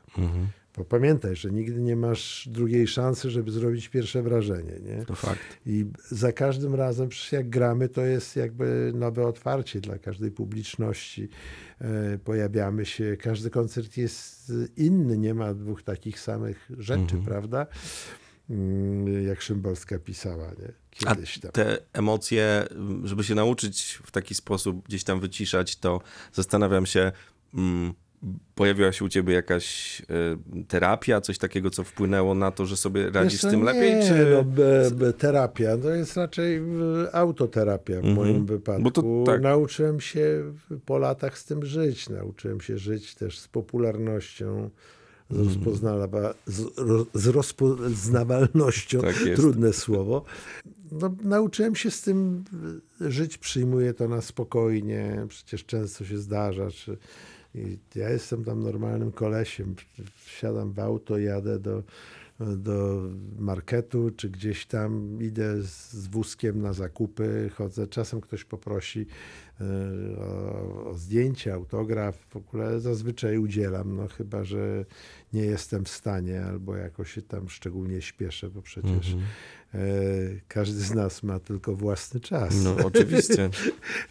Bo 0.76 0.84
pamiętaj, 0.84 1.36
że 1.36 1.50
nigdy 1.50 1.80
nie 1.80 1.96
masz 1.96 2.48
drugiej 2.52 2.86
szansy, 2.88 3.30
żeby 3.30 3.50
zrobić 3.50 3.88
pierwsze 3.88 4.22
wrażenie. 4.22 4.72
Nie? 4.82 5.04
To 5.06 5.14
fakt. 5.14 5.40
I 5.66 5.84
za 6.10 6.32
każdym 6.32 6.74
razem, 6.74 7.08
przecież 7.08 7.32
jak 7.32 7.48
gramy, 7.48 7.88
to 7.88 8.00
jest 8.04 8.36
jakby 8.36 8.92
nowe 8.94 9.26
otwarcie 9.26 9.80
dla 9.80 9.98
każdej 9.98 10.30
publiczności. 10.30 11.28
E, 11.80 12.18
Pojawiamy 12.18 12.86
się, 12.86 13.16
każdy 13.20 13.50
koncert 13.50 13.96
jest 13.96 14.52
inny, 14.76 15.18
nie 15.18 15.34
ma 15.34 15.54
dwóch 15.54 15.82
takich 15.82 16.20
samych 16.20 16.70
rzeczy, 16.78 17.16
prawda? 17.24 17.66
Mm, 18.50 19.24
Jak 19.26 19.40
Szymborska 19.42 19.98
pisała, 19.98 20.46
nie? 20.46 20.72
A 21.06 21.14
Kiedyś 21.14 21.38
tam. 21.38 21.52
te 21.52 21.78
emocje, 21.92 22.64
żeby 23.04 23.24
się 23.24 23.34
nauczyć 23.34 24.00
w 24.06 24.10
taki 24.10 24.34
sposób 24.34 24.84
gdzieś 24.88 25.04
tam 25.04 25.20
wyciszać, 25.20 25.76
to 25.76 26.00
zastanawiam 26.32 26.86
się, 26.86 27.12
mm, 27.54 27.94
pojawiła 28.54 28.92
się 28.92 29.04
u 29.04 29.08
ciebie 29.08 29.34
jakaś 29.34 30.00
y, 30.00 30.04
terapia, 30.68 31.20
coś 31.20 31.38
takiego, 31.38 31.70
co 31.70 31.84
wpłynęło 31.84 32.34
na 32.34 32.50
to, 32.50 32.66
że 32.66 32.76
sobie 32.76 33.10
radzisz 33.10 33.40
z 33.42 33.50
tym 33.50 33.62
lepiej? 33.62 33.94
Nie, 33.94 34.02
Czy... 34.08 34.26
no, 34.34 34.44
be, 34.44 34.90
be, 34.90 35.12
terapia 35.12 35.76
to 35.78 35.90
jest 35.90 36.16
raczej 36.16 36.62
autoterapia 37.12 37.94
w 37.94 37.96
Mhm. 38.04 38.14
moim 38.16 38.46
wypadku. 38.46 38.90
To 38.90 39.02
tak. 39.26 39.40
Nauczyłem 39.42 40.00
się 40.00 40.52
po 40.86 40.98
latach 40.98 41.38
z 41.38 41.44
tym 41.44 41.64
żyć. 41.66 42.08
Nauczyłem 42.08 42.60
się 42.60 42.78
żyć 42.78 43.14
też 43.14 43.38
z 43.38 43.48
popularnością, 43.48 44.70
z, 45.30 45.36
Mhm. 45.36 45.48
rozpoznawa- 45.48 46.34
z, 46.46 46.78
ro, 46.78 47.06
z 47.14 47.26
rozpoznawalnością. 47.26 49.00
Tak. 49.00 49.14
Trudne 49.36 49.72
słowo. 49.72 50.24
No, 50.92 51.14
nauczyłem 51.22 51.74
się 51.76 51.90
z 51.90 52.02
tym 52.02 52.44
żyć, 53.00 53.38
przyjmuję 53.38 53.94
to 53.94 54.08
na 54.08 54.20
spokojnie. 54.20 55.26
Przecież 55.28 55.64
często 55.66 56.04
się 56.04 56.18
zdarza, 56.18 56.70
czy 56.70 56.96
i 57.54 57.78
ja 57.94 58.10
jestem 58.10 58.44
tam 58.44 58.62
normalnym 58.62 59.12
kolesiem. 59.12 59.74
Wsiadam 60.14 60.72
w 60.72 60.78
auto, 60.78 61.18
jadę 61.18 61.58
do, 61.58 61.82
do 62.40 63.02
marketu, 63.38 64.10
czy 64.16 64.30
gdzieś 64.30 64.66
tam 64.66 65.22
idę 65.22 65.62
z, 65.62 65.92
z 65.92 66.06
wózkiem 66.06 66.62
na 66.62 66.72
zakupy, 66.72 67.50
chodzę. 67.54 67.86
Czasem 67.86 68.20
ktoś 68.20 68.44
poprosi 68.44 69.06
e, 69.60 69.64
o, 70.18 70.90
o 70.90 70.94
zdjęcie, 70.94 71.54
autograf. 71.54 72.16
W 72.16 72.36
ogóle 72.36 72.80
zazwyczaj 72.80 73.38
udzielam, 73.38 73.96
no 73.96 74.08
chyba, 74.08 74.44
że 74.44 74.84
nie 75.32 75.42
jestem 75.42 75.84
w 75.84 75.88
stanie 75.88 76.44
albo 76.44 76.76
jakoś 76.76 77.12
się 77.12 77.22
tam 77.22 77.48
szczególnie 77.48 78.02
śpieszę, 78.02 78.50
bo 78.50 78.62
przecież 78.62 79.12
e, 79.12 79.16
każdy 80.48 80.80
z 80.80 80.94
nas 80.94 81.22
ma 81.22 81.38
tylko 81.38 81.76
własny 81.76 82.20
czas 82.20 82.64
No 82.64 82.76
oczywiście. 82.86 83.50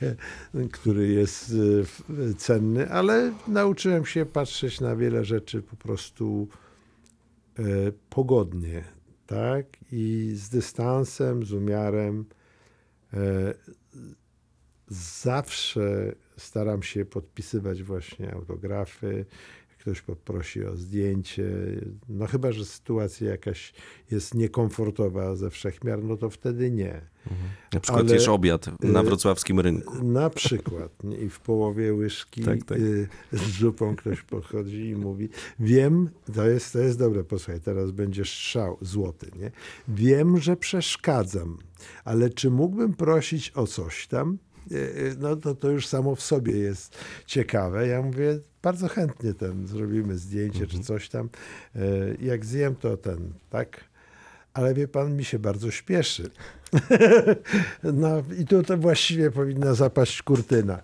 który 0.72 1.07
jest 1.07 1.53
f- 1.82 2.03
cenny, 2.38 2.89
ale 2.89 3.34
nauczyłem 3.47 4.05
się 4.05 4.26
patrzeć 4.26 4.82
na 4.82 4.95
wiele 4.95 5.26
rzeczy 5.26 5.61
po 5.61 5.76
prostu 5.76 6.47
e, 7.59 7.64
pogodnie, 8.09 8.84
tak? 9.28 9.66
I 9.91 10.32
z 10.36 10.49
dystansem, 10.49 11.45
z 11.45 11.51
umiarem. 11.53 12.26
E, 13.14 13.53
Zawsze 14.88 16.16
staram 16.38 16.84
się 16.84 17.05
podpisywać 17.05 17.84
właśnie 17.84 18.34
autografy. 18.34 19.26
Ktoś 19.84 20.02
poprosi 20.02 20.66
o 20.66 20.78
zdjęcie, 20.78 21.52
no 22.10 22.28
chyba, 22.28 22.52
że 22.52 22.66
sytuacja 22.66 23.30
jakaś 23.30 23.74
jest 24.12 24.36
niekomfortowa 24.36 25.36
ze 25.36 25.50
wszechmiar, 25.50 26.04
no 26.04 26.18
to 26.18 26.30
wtedy 26.30 26.72
nie. 26.72 27.02
Na 27.74 27.80
przykład 27.80 28.06
Ale, 28.06 28.14
jesz 28.14 28.28
obiad 28.28 28.84
na 28.84 29.02
y, 29.02 29.04
wrocławskim 29.04 29.60
rynku. 29.60 30.04
Na 30.04 30.30
przykład. 30.30 30.92
I 31.26 31.30
w 31.30 31.40
połowie 31.40 31.94
łyżki 31.94 32.44
Tak, 32.44 32.64
tak. 32.64 32.78
y, 32.80 33.08
z 33.34 33.60
zupą 33.60 33.96
ktoś 33.96 34.22
podchodzi 34.22 34.88
i 34.90 34.96
mówi, 34.96 35.30
wiem, 35.60 36.10
to 36.36 36.48
jest, 36.48 36.74
to 36.74 36.80
jest 36.80 37.00
dobre, 37.00 37.24
posłuchaj, 37.24 37.62
teraz 37.62 37.92
będzie 37.92 38.26
strzał 38.26 38.78
złoty, 38.82 39.32
nie? 39.40 39.52
Wiem, 39.88 40.38
że 40.38 40.58
przeszkadzam, 40.58 41.58
ale 42.06 42.30
czy 42.30 42.50
mógłbym 42.50 42.94
prosić 42.94 43.52
o 43.56 43.68
coś 43.68 44.08
tam? 44.08 44.38
Y, 44.72 44.76
y, 44.76 45.16
No 45.20 45.36
to, 45.36 45.55
to 45.55 45.70
już 45.70 45.88
samo 45.88 46.16
w 46.16 46.22
sobie 46.22 46.57
jest 46.57 46.97
ciekawe. 47.26 47.88
Ja 47.88 48.01
mówię, 48.01 48.39
bardzo 48.61 48.88
chętnie 48.88 49.34
ten 49.34 49.68
zrobimy 49.68 50.18
zdjęcie 50.18 50.61
Mhm. 50.64 50.70
czy 50.82 50.88
coś 50.88 51.09
tam. 51.09 51.30
Y, 51.76 52.18
Jak 52.22 52.45
zjem, 52.45 52.76
to 52.76 52.97
ten, 52.97 53.34
tak? 53.49 53.84
ale 54.53 54.74
wie 54.74 54.88
pan, 54.88 55.16
mi 55.18 55.24
się 55.26 55.39
bardzo 55.39 55.72
śpieszy. 55.72 56.30
no 57.84 58.24
i 58.39 58.45
tu 58.45 58.64
to 58.64 58.78
właściwie 58.78 59.32
powinna 59.32 59.74
zapaść 59.74 60.22
kurtyna. 60.24 60.80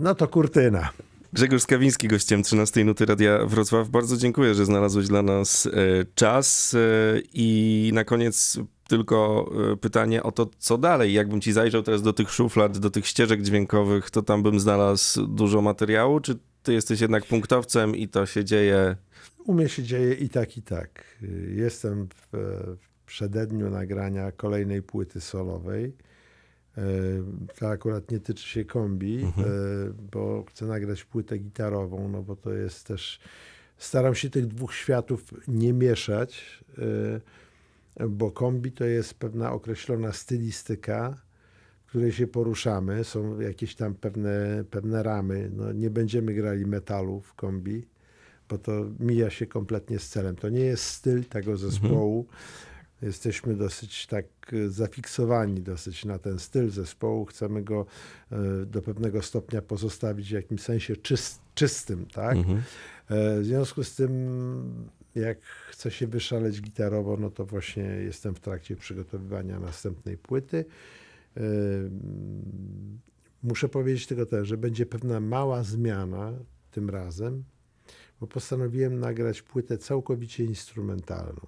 No 0.00 0.14
to 0.14 0.28
kurtyna. 0.28 0.90
Grzegorz 1.32 1.62
Skawiński, 1.62 2.08
gościem 2.08 2.42
13 2.42 2.84
Nuty 2.84 3.06
Radia 3.06 3.46
Wrocław. 3.46 3.88
Bardzo 3.88 4.16
dziękuję, 4.16 4.54
że 4.54 4.64
znalazłeś 4.64 5.08
dla 5.08 5.22
nas 5.22 5.66
e, 5.66 5.70
czas. 6.14 6.74
E, 6.74 6.78
I 7.32 7.90
na 7.94 8.04
koniec 8.04 8.58
tylko 8.88 9.50
e, 9.72 9.76
pytanie 9.76 10.22
o 10.22 10.32
to, 10.32 10.50
co 10.58 10.78
dalej. 10.78 11.12
Jakbym 11.12 11.40
ci 11.40 11.52
zajrzał 11.52 11.82
teraz 11.82 12.02
do 12.02 12.12
tych 12.12 12.30
szuflad, 12.30 12.78
do 12.78 12.90
tych 12.90 13.06
ścieżek 13.06 13.42
dźwiękowych, 13.42 14.10
to 14.10 14.22
tam 14.22 14.42
bym 14.42 14.60
znalazł 14.60 15.26
dużo 15.26 15.62
materiału, 15.62 16.20
czy 16.20 16.38
ty 16.62 16.72
jesteś 16.72 17.00
jednak 17.00 17.26
punktowcem 17.26 17.96
i 17.96 18.08
to 18.08 18.26
się 18.26 18.44
dzieje? 18.44 18.96
U 19.44 19.54
mnie 19.54 19.68
się 19.68 19.82
dzieje 19.82 20.14
i 20.14 20.28
tak, 20.28 20.56
i 20.56 20.62
tak. 20.62 21.04
Jestem 21.48 22.08
w, 22.08 22.28
w 22.82 23.04
przededniu 23.06 23.70
nagrania 23.70 24.32
kolejnej 24.32 24.82
płyty 24.82 25.20
solowej. 25.20 25.92
To 27.58 27.68
akurat 27.68 28.10
nie 28.10 28.20
tyczy 28.20 28.48
się 28.48 28.64
kombi, 28.64 29.22
mhm. 29.22 29.94
bo 30.12 30.44
chcę 30.48 30.66
nagrać 30.66 31.04
płytę 31.04 31.38
gitarową, 31.38 32.08
no 32.08 32.22
bo 32.22 32.36
to 32.36 32.52
jest 32.52 32.86
też. 32.86 33.20
Staram 33.78 34.14
się 34.14 34.30
tych 34.30 34.46
dwóch 34.46 34.74
światów 34.74 35.24
nie 35.48 35.72
mieszać, 35.72 36.60
bo 38.08 38.30
kombi 38.30 38.72
to 38.72 38.84
jest 38.84 39.14
pewna 39.14 39.52
określona 39.52 40.12
stylistyka, 40.12 41.22
w 41.84 41.88
której 41.88 42.12
się 42.12 42.26
poruszamy. 42.26 43.04
Są 43.04 43.40
jakieś 43.40 43.74
tam 43.74 43.94
pewne, 43.94 44.64
pewne 44.70 45.02
ramy. 45.02 45.50
No, 45.56 45.72
nie 45.72 45.90
będziemy 45.90 46.34
grali 46.34 46.66
metalu 46.66 47.20
w 47.20 47.34
kombi, 47.34 47.86
bo 48.48 48.58
to 48.58 48.72
mija 49.00 49.30
się 49.30 49.46
kompletnie 49.46 49.98
z 49.98 50.08
celem. 50.08 50.36
To 50.36 50.48
nie 50.48 50.60
jest 50.60 50.84
styl 50.84 51.24
tego 51.24 51.56
zespołu. 51.56 52.20
Mhm 52.20 52.74
jesteśmy 53.04 53.54
dosyć 53.56 54.06
tak 54.06 54.26
e, 54.52 54.68
zafiksowani 54.68 55.62
dosyć 55.62 56.04
na 56.04 56.18
ten 56.18 56.38
styl 56.38 56.70
zespołu. 56.70 57.24
Chcemy 57.24 57.62
go 57.62 57.86
e, 58.32 58.66
do 58.66 58.82
pewnego 58.82 59.22
stopnia 59.22 59.62
pozostawić 59.62 60.28
w 60.28 60.32
jakimś 60.32 60.60
sensie 60.60 60.96
czyst, 60.96 61.40
czystym, 61.54 62.06
tak? 62.06 62.36
Mhm. 62.36 62.62
E, 63.08 63.40
w 63.40 63.44
związku 63.44 63.84
z 63.84 63.94
tym, 63.94 64.10
jak 65.14 65.42
chcę 65.42 65.90
się 65.90 66.06
wyszaleć 66.06 66.60
gitarowo, 66.60 67.16
no 67.16 67.30
to 67.30 67.46
właśnie 67.46 67.82
jestem 67.82 68.34
w 68.34 68.40
trakcie 68.40 68.76
przygotowywania 68.76 69.60
następnej 69.60 70.18
płyty. 70.18 70.64
Muszę 73.42 73.68
powiedzieć 73.68 74.06
tylko 74.06 74.26
też, 74.26 74.48
że 74.48 74.56
będzie 74.56 74.86
pewna 74.86 75.20
mała 75.20 75.62
zmiana 75.62 76.32
tym 76.70 76.90
razem, 76.90 77.44
bo 78.20 78.26
postanowiłem 78.26 79.00
nagrać 79.00 79.42
płytę 79.42 79.78
całkowicie 79.78 80.44
instrumentalną. 80.44 81.46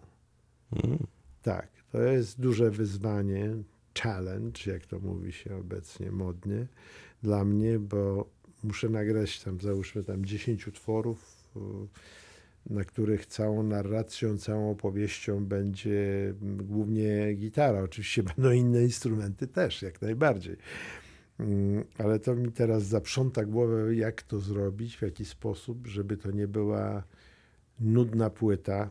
Mm. 0.73 0.99
Tak, 1.43 1.69
to 1.93 2.03
jest 2.03 2.41
duże 2.41 2.71
wyzwanie, 2.71 3.57
challenge, 4.03 4.61
jak 4.67 4.87
to 4.87 4.99
mówi 4.99 5.33
się 5.33 5.57
obecnie 5.57 6.11
modnie, 6.11 6.67
dla 7.23 7.45
mnie, 7.45 7.79
bo 7.79 8.31
muszę 8.63 8.89
nagrać 8.89 9.41
tam, 9.41 9.61
załóżmy 9.61 10.05
tam 10.05 10.25
10 10.25 10.67
utworów, 10.69 11.51
na 12.71 12.85
których 12.85 13.27
całą 13.27 13.63
narracją, 13.63 14.39
całą 14.39 14.71
opowieścią 14.71 15.45
będzie 15.45 16.35
głównie 16.43 17.35
gitara. 17.35 17.83
Oczywiście 17.83 18.23
będą 18.37 18.53
inne 18.53 18.83
instrumenty 18.83 19.47
też, 19.47 19.83
jak 19.83 20.03
najbardziej. 20.03 20.57
Mm, 21.41 21.85
ale 21.99 22.19
to 22.19 22.35
mi 22.35 22.53
teraz 22.53 22.83
zaprząta 22.83 23.45
głowę, 23.45 23.95
jak 23.95 24.23
to 24.23 24.41
zrobić, 24.41 24.97
w 24.97 25.03
jaki 25.03 25.25
sposób, 25.25 25.87
żeby 25.87 26.17
to 26.17 26.31
nie 26.31 26.49
była 26.49 27.03
nudna 27.81 28.31
płyta, 28.31 28.91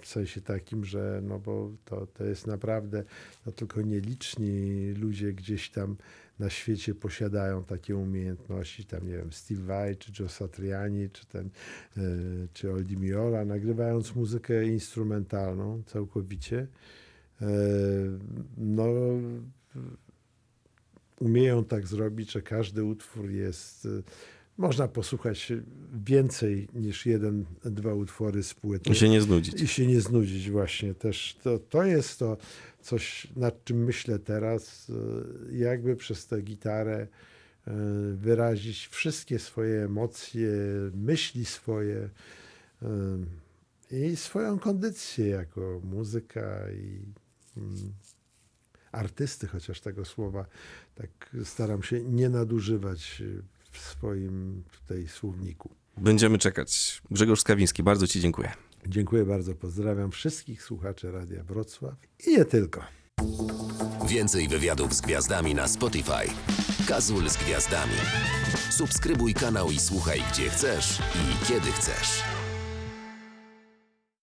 w 0.00 0.08
sensie 0.08 0.40
takim, 0.40 0.84
że 0.84 1.20
no 1.22 1.38
bo 1.38 1.70
to, 1.84 2.06
to 2.06 2.24
jest 2.24 2.46
naprawdę, 2.46 3.04
no 3.46 3.52
tylko 3.52 3.82
nieliczni 3.82 4.92
ludzie 4.92 5.32
gdzieś 5.32 5.70
tam 5.70 5.96
na 6.38 6.50
świecie 6.50 6.94
posiadają 6.94 7.64
takie 7.64 7.96
umiejętności, 7.96 8.84
tam 8.84 9.06
nie 9.06 9.16
wiem, 9.16 9.32
Steve 9.32 9.62
Vai, 9.62 9.96
czy 9.96 10.12
Joe 10.22 10.28
Satriani, 10.28 11.10
czy 11.10 11.26
ten, 11.26 11.50
e, 11.96 12.00
czy 12.52 12.72
Oldie 12.72 12.96
Miola, 12.96 13.44
nagrywając 13.44 14.14
muzykę 14.14 14.66
instrumentalną 14.66 15.82
całkowicie, 15.86 16.66
e, 17.42 17.46
no 18.56 18.84
umieją 21.20 21.64
tak 21.64 21.86
zrobić, 21.86 22.32
że 22.32 22.42
każdy 22.42 22.84
utwór 22.84 23.30
jest 23.30 23.88
można 24.58 24.88
posłuchać 24.88 25.52
więcej 26.04 26.68
niż 26.74 27.06
jeden, 27.06 27.44
dwa 27.64 27.94
utwory 27.94 28.42
z 28.42 28.54
płyty. 28.54 28.90
I 28.90 28.94
się 28.94 29.08
nie 29.08 29.20
znudzić. 29.20 29.62
I 29.62 29.68
się 29.68 29.86
nie 29.86 30.00
znudzić 30.00 30.50
właśnie 30.50 30.94
też. 30.94 31.36
To, 31.42 31.58
to 31.58 31.84
jest 31.84 32.18
to 32.18 32.36
coś, 32.80 33.28
nad 33.36 33.64
czym 33.64 33.84
myślę 33.84 34.18
teraz, 34.18 34.90
e, 35.50 35.56
jakby 35.56 35.96
przez 35.96 36.26
tę 36.26 36.42
gitarę 36.42 37.06
e, 37.66 37.72
wyrazić 38.14 38.86
wszystkie 38.86 39.38
swoje 39.38 39.84
emocje, 39.84 40.50
myśli 40.94 41.44
swoje 41.44 42.10
e, 42.82 42.88
i 43.90 44.16
swoją 44.16 44.58
kondycję 44.58 45.28
jako 45.28 45.80
muzyka 45.84 46.70
i 46.70 47.02
mm, 47.56 47.92
artysty, 48.92 49.46
chociaż 49.46 49.80
tego 49.80 50.04
słowa 50.04 50.46
tak 50.94 51.36
staram 51.44 51.82
się 51.82 52.02
nie 52.02 52.28
nadużywać 52.28 53.22
w 53.74 53.80
swoim 53.80 54.64
tutaj 54.80 55.08
słowniku. 55.08 55.70
Będziemy 55.96 56.38
czekać. 56.38 57.02
Grzegorz 57.10 57.40
Skawiński, 57.40 57.82
bardzo 57.82 58.06
Ci 58.06 58.20
dziękuję. 58.20 58.52
Dziękuję 58.86 59.24
bardzo. 59.24 59.54
Pozdrawiam 59.54 60.10
wszystkich 60.10 60.62
słuchaczy 60.62 61.12
Radia 61.12 61.44
Wrocław 61.44 61.94
i 62.26 62.30
nie 62.30 62.44
tylko. 62.44 62.84
Więcej 64.08 64.48
wywiadów 64.48 64.94
z 64.94 65.00
gwiazdami 65.00 65.54
na 65.54 65.68
Spotify. 65.68 66.30
Kazul 66.88 67.30
z 67.30 67.36
gwiazdami. 67.36 67.92
Subskrybuj 68.70 69.34
kanał 69.34 69.70
i 69.70 69.78
słuchaj 69.78 70.22
gdzie 70.32 70.50
chcesz 70.50 70.98
i 71.14 71.46
kiedy 71.46 71.72
chcesz. 71.72 72.33